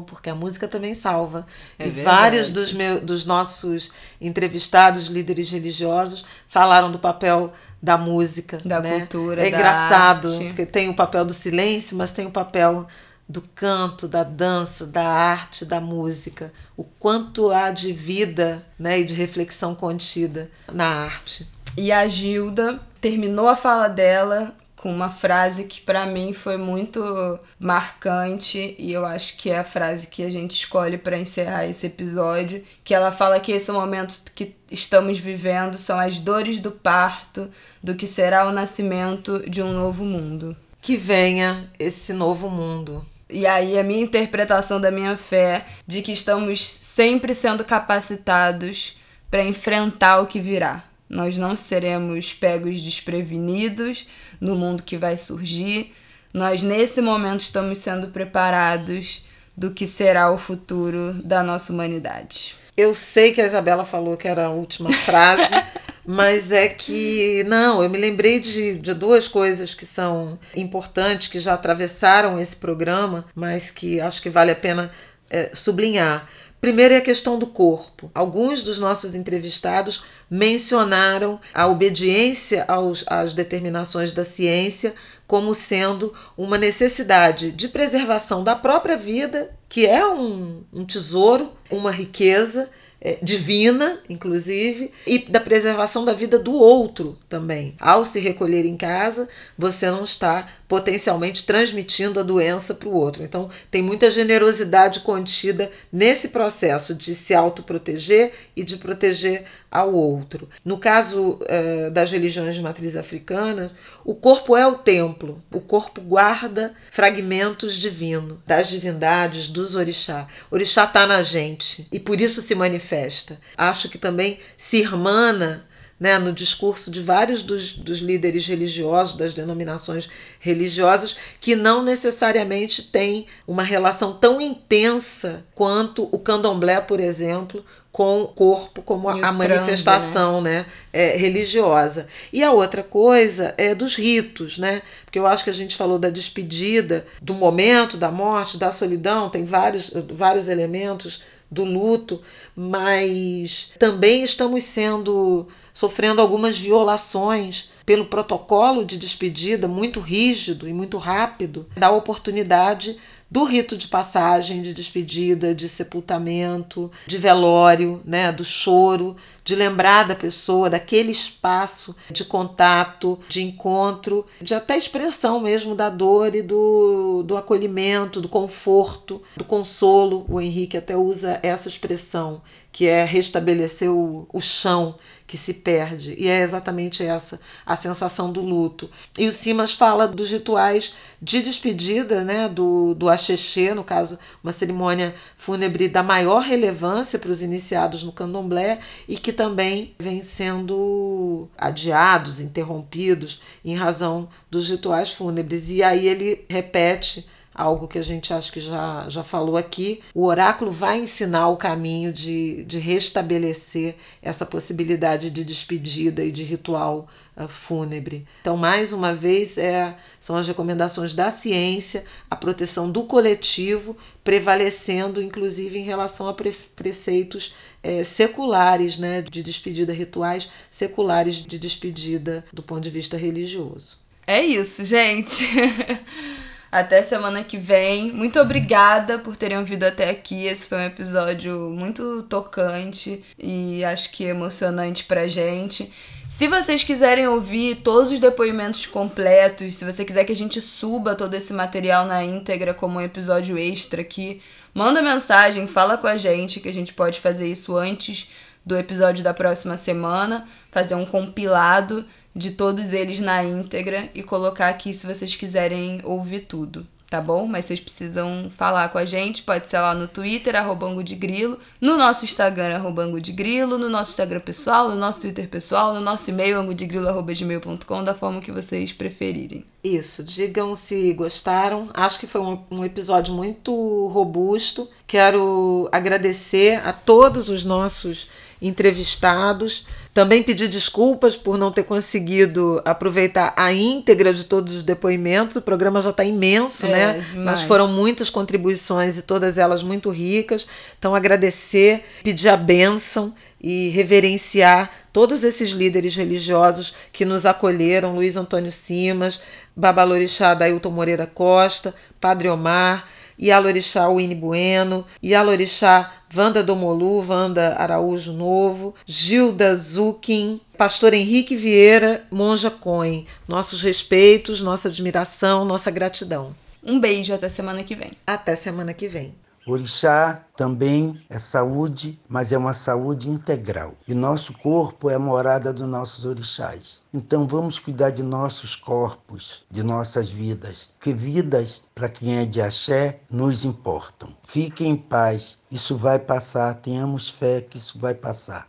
porque 0.06 0.28
a 0.28 0.34
música 0.34 0.68
também 0.68 0.92
salva. 0.92 1.46
É 1.78 1.86
e 1.86 1.90
verdade. 1.90 2.16
vários 2.16 2.50
dos, 2.50 2.70
meus, 2.74 3.00
dos 3.00 3.24
nossos 3.24 3.90
entrevistados, 4.20 5.06
líderes 5.06 5.48
religiosos, 5.50 6.26
falaram 6.46 6.92
do 6.92 6.98
papel 6.98 7.50
da 7.82 7.96
música. 7.96 8.60
Da 8.62 8.78
né? 8.78 8.98
cultura. 8.98 9.42
É 9.42 9.48
engraçado, 9.48 10.28
arte. 10.28 10.44
porque 10.44 10.66
tem 10.66 10.90
o 10.90 10.94
papel 10.94 11.24
do 11.24 11.32
silêncio, 11.32 11.96
mas 11.96 12.12
tem 12.12 12.26
o 12.26 12.30
papel 12.30 12.86
do 13.26 13.40
canto, 13.40 14.06
da 14.06 14.22
dança, 14.22 14.84
da 14.84 15.08
arte, 15.08 15.64
da 15.64 15.80
música. 15.80 16.52
O 16.76 16.84
quanto 16.84 17.50
há 17.50 17.70
de 17.70 17.90
vida 17.90 18.62
né, 18.78 19.00
e 19.00 19.04
de 19.06 19.14
reflexão 19.14 19.74
contida 19.74 20.50
na 20.70 20.86
arte. 20.86 21.48
E 21.74 21.90
a 21.90 22.06
Gilda 22.06 22.78
terminou 23.00 23.48
a 23.48 23.56
fala 23.56 23.88
dela 23.88 24.52
com 24.76 24.92
uma 24.92 25.10
frase 25.10 25.64
que 25.64 25.80
para 25.80 26.04
mim 26.06 26.34
foi 26.34 26.58
muito 26.58 27.40
marcante 27.58 28.76
e 28.78 28.92
eu 28.92 29.06
acho 29.06 29.36
que 29.36 29.50
é 29.50 29.58
a 29.58 29.64
frase 29.64 30.06
que 30.06 30.22
a 30.22 30.30
gente 30.30 30.52
escolhe 30.52 30.98
para 30.98 31.18
encerrar 31.18 31.66
esse 31.66 31.86
episódio, 31.86 32.62
que 32.84 32.94
ela 32.94 33.10
fala 33.10 33.40
que 33.40 33.52
esse 33.52 33.72
momento 33.72 34.30
que 34.34 34.54
estamos 34.70 35.18
vivendo 35.18 35.78
são 35.78 35.98
as 35.98 36.18
dores 36.18 36.60
do 36.60 36.70
parto 36.70 37.50
do 37.82 37.94
que 37.94 38.06
será 38.06 38.46
o 38.46 38.52
nascimento 38.52 39.48
de 39.48 39.62
um 39.62 39.72
novo 39.72 40.04
mundo. 40.04 40.54
Que 40.82 40.96
venha 40.96 41.68
esse 41.78 42.12
novo 42.12 42.50
mundo. 42.50 43.04
E 43.28 43.46
aí 43.46 43.78
a 43.78 43.82
minha 43.82 44.02
interpretação 44.02 44.80
da 44.80 44.90
minha 44.90 45.16
fé 45.16 45.66
de 45.86 46.00
que 46.02 46.12
estamos 46.12 46.64
sempre 46.64 47.34
sendo 47.34 47.64
capacitados 47.64 48.96
para 49.30 49.42
enfrentar 49.42 50.20
o 50.20 50.26
que 50.26 50.38
virá. 50.38 50.84
Nós 51.08 51.36
não 51.36 51.54
seremos 51.56 52.32
pegos 52.32 52.80
desprevenidos 52.82 54.06
no 54.40 54.56
mundo 54.56 54.82
que 54.82 54.96
vai 54.96 55.16
surgir. 55.16 55.94
Nós, 56.34 56.62
nesse 56.62 57.00
momento, 57.00 57.40
estamos 57.40 57.78
sendo 57.78 58.08
preparados 58.08 59.24
do 59.56 59.70
que 59.70 59.86
será 59.86 60.30
o 60.30 60.36
futuro 60.36 61.14
da 61.24 61.42
nossa 61.42 61.72
humanidade. 61.72 62.56
Eu 62.76 62.94
sei 62.94 63.32
que 63.32 63.40
a 63.40 63.46
Isabela 63.46 63.84
falou 63.84 64.16
que 64.16 64.28
era 64.28 64.46
a 64.46 64.50
última 64.50 64.92
frase, 64.92 65.50
mas 66.04 66.52
é 66.52 66.68
que, 66.68 67.42
não, 67.44 67.82
eu 67.82 67.88
me 67.88 67.96
lembrei 67.96 68.38
de, 68.38 68.74
de 68.74 68.92
duas 68.92 69.26
coisas 69.26 69.74
que 69.74 69.86
são 69.86 70.38
importantes, 70.54 71.28
que 71.28 71.40
já 71.40 71.54
atravessaram 71.54 72.38
esse 72.38 72.56
programa, 72.56 73.24
mas 73.34 73.70
que 73.70 73.98
acho 73.98 74.20
que 74.20 74.28
vale 74.28 74.50
a 74.50 74.56
pena 74.56 74.90
é, 75.30 75.50
sublinhar. 75.54 76.28
Primeiro 76.66 76.94
é 76.94 76.96
a 76.96 77.00
questão 77.00 77.38
do 77.38 77.46
corpo. 77.46 78.10
Alguns 78.12 78.60
dos 78.60 78.76
nossos 78.76 79.14
entrevistados 79.14 80.02
mencionaram 80.28 81.38
a 81.54 81.68
obediência 81.68 82.64
aos, 82.66 83.04
às 83.06 83.32
determinações 83.32 84.10
da 84.10 84.24
ciência 84.24 84.92
como 85.28 85.54
sendo 85.54 86.12
uma 86.36 86.58
necessidade 86.58 87.52
de 87.52 87.68
preservação 87.68 88.42
da 88.42 88.56
própria 88.56 88.96
vida, 88.96 89.48
que 89.68 89.86
é 89.86 90.04
um, 90.08 90.64
um 90.72 90.84
tesouro, 90.84 91.52
uma 91.70 91.92
riqueza 91.92 92.68
é, 93.00 93.18
divina, 93.22 94.00
inclusive, 94.08 94.90
e 95.06 95.18
da 95.18 95.38
preservação 95.38 96.04
da 96.04 96.12
vida 96.12 96.38
do 96.38 96.54
outro 96.54 97.18
também. 97.28 97.74
Ao 97.78 98.04
se 98.04 98.20
recolher 98.20 98.64
em 98.64 98.76
casa, 98.76 99.28
você 99.56 99.90
não 99.90 100.02
está 100.02 100.48
potencialmente 100.66 101.46
transmitindo 101.46 102.18
a 102.18 102.22
doença 102.22 102.74
para 102.74 102.88
o 102.88 102.94
outro. 102.94 103.22
Então, 103.22 103.48
tem 103.70 103.82
muita 103.82 104.10
generosidade 104.10 105.00
contida 105.00 105.70
nesse 105.92 106.28
processo 106.28 106.94
de 106.94 107.14
se 107.14 107.34
autoproteger 107.34 108.32
e 108.56 108.64
de 108.64 108.76
proteger 108.76 109.44
ao 109.70 109.92
outro. 109.92 110.48
No 110.64 110.78
caso 110.78 111.38
eh, 111.46 111.90
das 111.90 112.10
religiões 112.10 112.54
de 112.54 112.62
matriz 112.62 112.96
africana, 112.96 113.70
o 114.06 114.14
corpo 114.14 114.56
é 114.56 114.64
o 114.64 114.74
templo, 114.74 115.42
o 115.52 115.60
corpo 115.60 116.00
guarda 116.00 116.72
fragmentos 116.92 117.74
divinos, 117.74 118.38
das 118.46 118.68
divindades, 118.68 119.48
dos 119.48 119.74
orixá. 119.74 120.28
O 120.48 120.54
orixá 120.54 120.84
está 120.84 121.08
na 121.08 121.24
gente 121.24 121.88
e 121.90 121.98
por 121.98 122.20
isso 122.20 122.40
se 122.40 122.54
manifesta. 122.54 123.36
Acho 123.56 123.88
que 123.88 123.98
também 123.98 124.38
se 124.56 124.76
irmana 124.76 125.66
né, 125.98 126.18
no 126.18 126.32
discurso 126.32 126.90
de 126.90 127.00
vários 127.00 127.42
dos, 127.42 127.72
dos 127.72 127.98
líderes 127.98 128.46
religiosos, 128.46 129.16
das 129.16 129.32
denominações 129.32 130.08
religiosas, 130.38 131.16
que 131.40 131.56
não 131.56 131.82
necessariamente 131.82 132.82
têm 132.82 133.26
uma 133.46 133.62
relação 133.62 134.12
tão 134.12 134.40
intensa 134.40 135.44
quanto 135.54 136.08
o 136.12 136.18
candomblé, 136.18 136.80
por 136.80 137.00
exemplo, 137.00 137.64
com 137.90 138.20
o 138.20 138.28
corpo 138.28 138.82
como 138.82 139.08
a, 139.08 139.28
a 139.28 139.32
manifestação 139.32 140.42
né? 140.42 140.58
né 140.58 140.66
é, 140.92 141.16
religiosa. 141.16 142.06
E 142.30 142.44
a 142.44 142.52
outra 142.52 142.82
coisa 142.82 143.54
é 143.56 143.74
dos 143.74 143.96
ritos, 143.96 144.58
né? 144.58 144.82
Porque 145.02 145.18
eu 145.18 145.26
acho 145.26 145.42
que 145.42 145.48
a 145.48 145.54
gente 145.54 145.76
falou 145.76 145.98
da 145.98 146.10
despedida, 146.10 147.06
do 147.22 147.32
momento 147.32 147.96
da 147.96 148.10
morte, 148.10 148.58
da 148.58 148.70
solidão, 148.70 149.30
tem 149.30 149.46
vários, 149.46 149.90
vários 150.10 150.50
elementos 150.50 151.22
do 151.50 151.64
luto, 151.64 152.20
mas 152.54 153.72
também 153.78 154.22
estamos 154.22 154.64
sendo 154.64 155.48
sofrendo 155.76 156.22
algumas 156.22 156.56
violações 156.56 157.68
pelo 157.84 158.06
protocolo 158.06 158.82
de 158.82 158.96
despedida 158.96 159.68
muito 159.68 160.00
rígido 160.00 160.66
e 160.66 160.72
muito 160.72 160.96
rápido, 160.96 161.66
da 161.76 161.90
oportunidade 161.90 162.96
do 163.30 163.44
rito 163.44 163.76
de 163.76 163.88
passagem, 163.88 164.62
de 164.62 164.72
despedida, 164.72 165.54
de 165.54 165.68
sepultamento, 165.68 166.90
de 167.06 167.18
velório, 167.18 168.00
né, 168.06 168.32
do 168.32 168.42
choro, 168.42 169.16
de 169.44 169.54
lembrar 169.54 170.04
da 170.04 170.14
pessoa, 170.14 170.70
daquele 170.70 171.10
espaço 171.10 171.94
de 172.10 172.24
contato, 172.24 173.18
de 173.28 173.42
encontro, 173.42 174.24
de 174.40 174.54
até 174.54 174.78
expressão 174.78 175.40
mesmo 175.40 175.74
da 175.74 175.90
dor 175.90 176.34
e 176.34 176.42
do, 176.42 177.22
do 177.24 177.36
acolhimento, 177.36 178.20
do 178.20 178.28
conforto, 178.28 179.20
do 179.36 179.44
consolo. 179.44 180.24
O 180.28 180.40
Henrique 180.40 180.76
até 180.76 180.96
usa 180.96 181.38
essa 181.42 181.68
expressão, 181.68 182.40
que 182.76 182.86
é 182.86 183.06
restabelecer 183.06 183.90
o, 183.90 184.28
o 184.30 184.38
chão 184.38 184.96
que 185.26 185.38
se 185.38 185.54
perde. 185.54 186.14
E 186.18 186.28
é 186.28 186.42
exatamente 186.42 187.02
essa 187.02 187.40
a 187.64 187.74
sensação 187.74 188.30
do 188.30 188.42
luto. 188.42 188.90
E 189.18 189.26
o 189.26 189.32
Simas 189.32 189.72
fala 189.72 190.06
dos 190.06 190.30
rituais 190.30 190.94
de 191.20 191.40
despedida, 191.40 192.22
né, 192.22 192.50
do, 192.50 192.92
do 192.92 193.08
Axexê, 193.08 193.72
no 193.72 193.82
caso, 193.82 194.18
uma 194.44 194.52
cerimônia 194.52 195.14
fúnebre 195.38 195.88
da 195.88 196.02
maior 196.02 196.42
relevância 196.42 197.18
para 197.18 197.30
os 197.30 197.40
iniciados 197.40 198.02
no 198.02 198.12
candomblé 198.12 198.78
e 199.08 199.16
que 199.16 199.32
também 199.32 199.94
vem 199.98 200.20
sendo 200.20 201.48
adiados, 201.56 202.42
interrompidos 202.42 203.40
em 203.64 203.74
razão 203.74 204.28
dos 204.50 204.68
rituais 204.68 205.14
fúnebres. 205.14 205.70
E 205.70 205.82
aí 205.82 206.06
ele 206.06 206.44
repete 206.46 207.26
algo 207.56 207.88
que 207.88 207.98
a 207.98 208.02
gente 208.02 208.34
acha 208.34 208.52
que 208.52 208.60
já, 208.60 209.06
já 209.08 209.22
falou 209.22 209.56
aqui. 209.56 210.02
O 210.14 210.26
oráculo 210.26 210.70
vai 210.70 211.00
ensinar 211.00 211.48
o 211.48 211.56
caminho 211.56 212.12
de, 212.12 212.62
de 212.64 212.78
restabelecer 212.78 213.96
essa 214.20 214.44
possibilidade 214.44 215.30
de 215.30 215.42
despedida 215.42 216.22
e 216.22 216.30
de 216.30 216.42
ritual 216.42 217.08
uh, 217.34 217.48
fúnebre. 217.48 218.26
Então, 218.42 218.58
mais 218.58 218.92
uma 218.92 219.14
vez, 219.14 219.56
é, 219.56 219.96
são 220.20 220.36
as 220.36 220.46
recomendações 220.46 221.14
da 221.14 221.30
ciência, 221.30 222.04
a 222.30 222.36
proteção 222.36 222.90
do 222.90 223.04
coletivo, 223.04 223.96
prevalecendo 224.22 225.22
inclusive 225.22 225.78
em 225.78 225.84
relação 225.84 226.28
a 226.28 226.34
pre 226.34 226.52
preceitos 226.74 227.54
é, 227.82 228.04
seculares, 228.04 228.98
né, 228.98 229.22
de 229.22 229.42
despedida, 229.42 229.92
rituais 229.92 230.50
seculares 230.70 231.36
de 231.36 231.58
despedida 231.58 232.44
do 232.52 232.62
ponto 232.62 232.82
de 232.82 232.90
vista 232.90 233.16
religioso. 233.16 233.96
É 234.26 234.42
isso, 234.42 234.84
gente. 234.84 235.46
Até 236.70 237.02
semana 237.02 237.44
que 237.44 237.56
vem. 237.56 238.12
Muito 238.12 238.40
obrigada 238.40 239.18
por 239.18 239.36
terem 239.36 239.58
ouvido 239.58 239.84
até 239.84 240.10
aqui. 240.10 240.46
Esse 240.46 240.68
foi 240.68 240.78
um 240.78 240.86
episódio 240.86 241.70
muito 241.70 242.22
tocante 242.24 243.20
e 243.38 243.84
acho 243.84 244.10
que 244.10 244.24
emocionante 244.24 245.04
pra 245.04 245.28
gente. 245.28 245.92
Se 246.28 246.48
vocês 246.48 246.82
quiserem 246.82 247.28
ouvir 247.28 247.76
todos 247.76 248.10
os 248.10 248.18
depoimentos 248.18 248.84
completos, 248.84 249.74
se 249.74 249.84
você 249.84 250.04
quiser 250.04 250.24
que 250.24 250.32
a 250.32 250.36
gente 250.36 250.60
suba 250.60 251.14
todo 251.14 251.32
esse 251.34 251.52
material 251.52 252.04
na 252.04 252.22
íntegra 252.24 252.74
como 252.74 252.98
um 252.98 253.02
episódio 253.02 253.56
extra 253.56 254.02
aqui, 254.02 254.42
manda 254.74 255.00
mensagem, 255.00 255.66
fala 255.66 255.96
com 255.96 256.06
a 256.06 256.16
gente 256.16 256.60
que 256.60 256.68
a 256.68 256.74
gente 256.74 256.92
pode 256.92 257.20
fazer 257.20 257.46
isso 257.46 257.76
antes 257.76 258.28
do 258.64 258.76
episódio 258.76 259.22
da 259.22 259.32
próxima 259.32 259.76
semana, 259.76 260.48
fazer 260.72 260.96
um 260.96 261.06
compilado 261.06 262.04
de 262.36 262.50
todos 262.50 262.92
eles 262.92 263.18
na 263.18 263.42
íntegra 263.42 264.10
e 264.14 264.22
colocar 264.22 264.68
aqui 264.68 264.92
se 264.92 265.06
vocês 265.06 265.34
quiserem 265.34 266.02
ouvir 266.04 266.40
tudo, 266.40 266.86
tá 267.08 267.18
bom? 267.18 267.46
Mas 267.46 267.64
vocês 267.64 267.80
precisam 267.80 268.50
falar 268.54 268.90
com 268.90 268.98
a 268.98 269.06
gente, 269.06 269.42
pode 269.42 269.70
ser 269.70 269.78
lá 269.78 269.94
no 269.94 270.06
Twitter, 270.06 270.54
arroba 270.54 271.02
de 271.02 271.14
Grilo, 271.14 271.58
no 271.80 271.96
nosso 271.96 272.26
Instagram, 272.26 272.76
arroba 272.76 273.08
de 273.18 273.32
Grilo, 273.32 273.78
no 273.78 273.88
nosso 273.88 274.10
Instagram 274.10 274.40
pessoal, 274.40 274.90
no 274.90 274.96
nosso 274.96 275.20
Twitter 275.20 275.48
pessoal, 275.48 275.94
no 275.94 276.00
nosso 276.02 276.28
e-mail, 276.28 276.60
angodegrilo.gmail.com, 276.60 278.04
da 278.04 278.14
forma 278.14 278.42
que 278.42 278.52
vocês 278.52 278.92
preferirem. 278.92 279.64
Isso, 279.82 280.22
digam 280.22 280.74
se 280.74 281.14
gostaram. 281.14 281.88
Acho 281.94 282.20
que 282.20 282.26
foi 282.26 282.42
um, 282.42 282.62
um 282.70 282.84
episódio 282.84 283.32
muito 283.32 284.08
robusto. 284.08 284.90
Quero 285.06 285.88
agradecer 285.90 286.86
a 286.86 286.92
todos 286.92 287.48
os 287.48 287.64
nossos 287.64 288.28
entrevistados 288.60 289.86
também 290.16 290.42
pedir 290.42 290.66
desculpas 290.68 291.36
por 291.36 291.58
não 291.58 291.70
ter 291.70 291.82
conseguido 291.82 292.80
aproveitar 292.86 293.52
a 293.54 293.70
íntegra 293.70 294.32
de 294.32 294.46
todos 294.46 294.72
os 294.72 294.82
depoimentos. 294.82 295.56
O 295.56 295.60
programa 295.60 296.00
já 296.00 296.08
está 296.08 296.24
imenso, 296.24 296.86
é, 296.86 296.88
né? 296.88 297.12
Demais. 297.12 297.34
Mas 297.44 297.62
foram 297.64 297.88
muitas 297.88 298.30
contribuições 298.30 299.18
e 299.18 299.22
todas 299.22 299.58
elas 299.58 299.82
muito 299.82 300.08
ricas. 300.08 300.66
Então, 300.98 301.14
agradecer, 301.14 302.02
pedir 302.24 302.48
a 302.48 302.56
bênção 302.56 303.34
e 303.60 303.90
reverenciar 303.90 304.90
todos 305.12 305.44
esses 305.44 305.72
líderes 305.72 306.16
religiosos 306.16 306.94
que 307.12 307.26
nos 307.26 307.44
acolheram: 307.44 308.14
Luiz 308.14 308.38
Antônio 308.38 308.72
Simas, 308.72 309.38
Babalorixá 309.76 310.54
Dailton 310.54 310.92
Moreira 310.92 311.26
Costa, 311.26 311.94
Padre 312.18 312.48
Omar, 312.48 313.06
Yalorixá 313.40 314.08
Winnie 314.08 314.34
Bueno, 314.34 315.04
Yalorixá 315.22 316.12
Wanda 316.34 316.62
Domolu, 316.62 317.26
Wanda 317.26 317.76
Araújo 317.78 318.32
Novo, 318.32 318.94
Gilda 319.06 319.76
Zukin, 319.76 320.60
Pastor 320.76 321.14
Henrique 321.14 321.56
Vieira, 321.56 322.24
Monja 322.30 322.70
Coen. 322.70 323.26
Nossos 323.46 323.82
respeitos, 323.82 324.60
nossa 324.60 324.88
admiração, 324.88 325.64
nossa 325.64 325.90
gratidão. 325.90 326.54
Um 326.84 327.00
beijo 327.00 327.34
até 327.34 327.48
semana 327.48 327.82
que 327.82 327.94
vem. 327.94 328.12
Até 328.26 328.54
semana 328.54 328.94
que 328.94 329.08
vem. 329.08 329.34
Orixá 329.68 330.44
também 330.56 331.20
é 331.28 331.40
saúde, 331.40 332.20
mas 332.28 332.52
é 332.52 332.58
uma 332.58 332.72
saúde 332.72 333.28
integral. 333.28 333.94
E 334.06 334.14
nosso 334.14 334.52
corpo 334.52 335.10
é 335.10 335.16
a 335.16 335.18
morada 335.18 335.72
dos 335.72 335.88
nossos 335.88 336.24
orixás. 336.24 337.02
Então 337.12 337.48
vamos 337.48 337.80
cuidar 337.80 338.10
de 338.10 338.22
nossos 338.22 338.76
corpos, 338.76 339.64
de 339.68 339.82
nossas 339.82 340.30
vidas, 340.30 340.88
que 341.00 341.12
vidas, 341.12 341.82
para 341.96 342.08
quem 342.08 342.38
é 342.38 342.44
de 342.44 342.62
axé, 342.62 343.18
nos 343.28 343.64
importam. 343.64 344.28
Fiquem 344.44 344.92
em 344.92 344.96
paz, 344.96 345.58
isso 345.68 345.96
vai 345.96 346.20
passar, 346.20 346.74
tenhamos 346.74 347.28
fé 347.28 347.60
que 347.60 347.76
isso 347.76 347.98
vai 347.98 348.14
passar. 348.14 348.68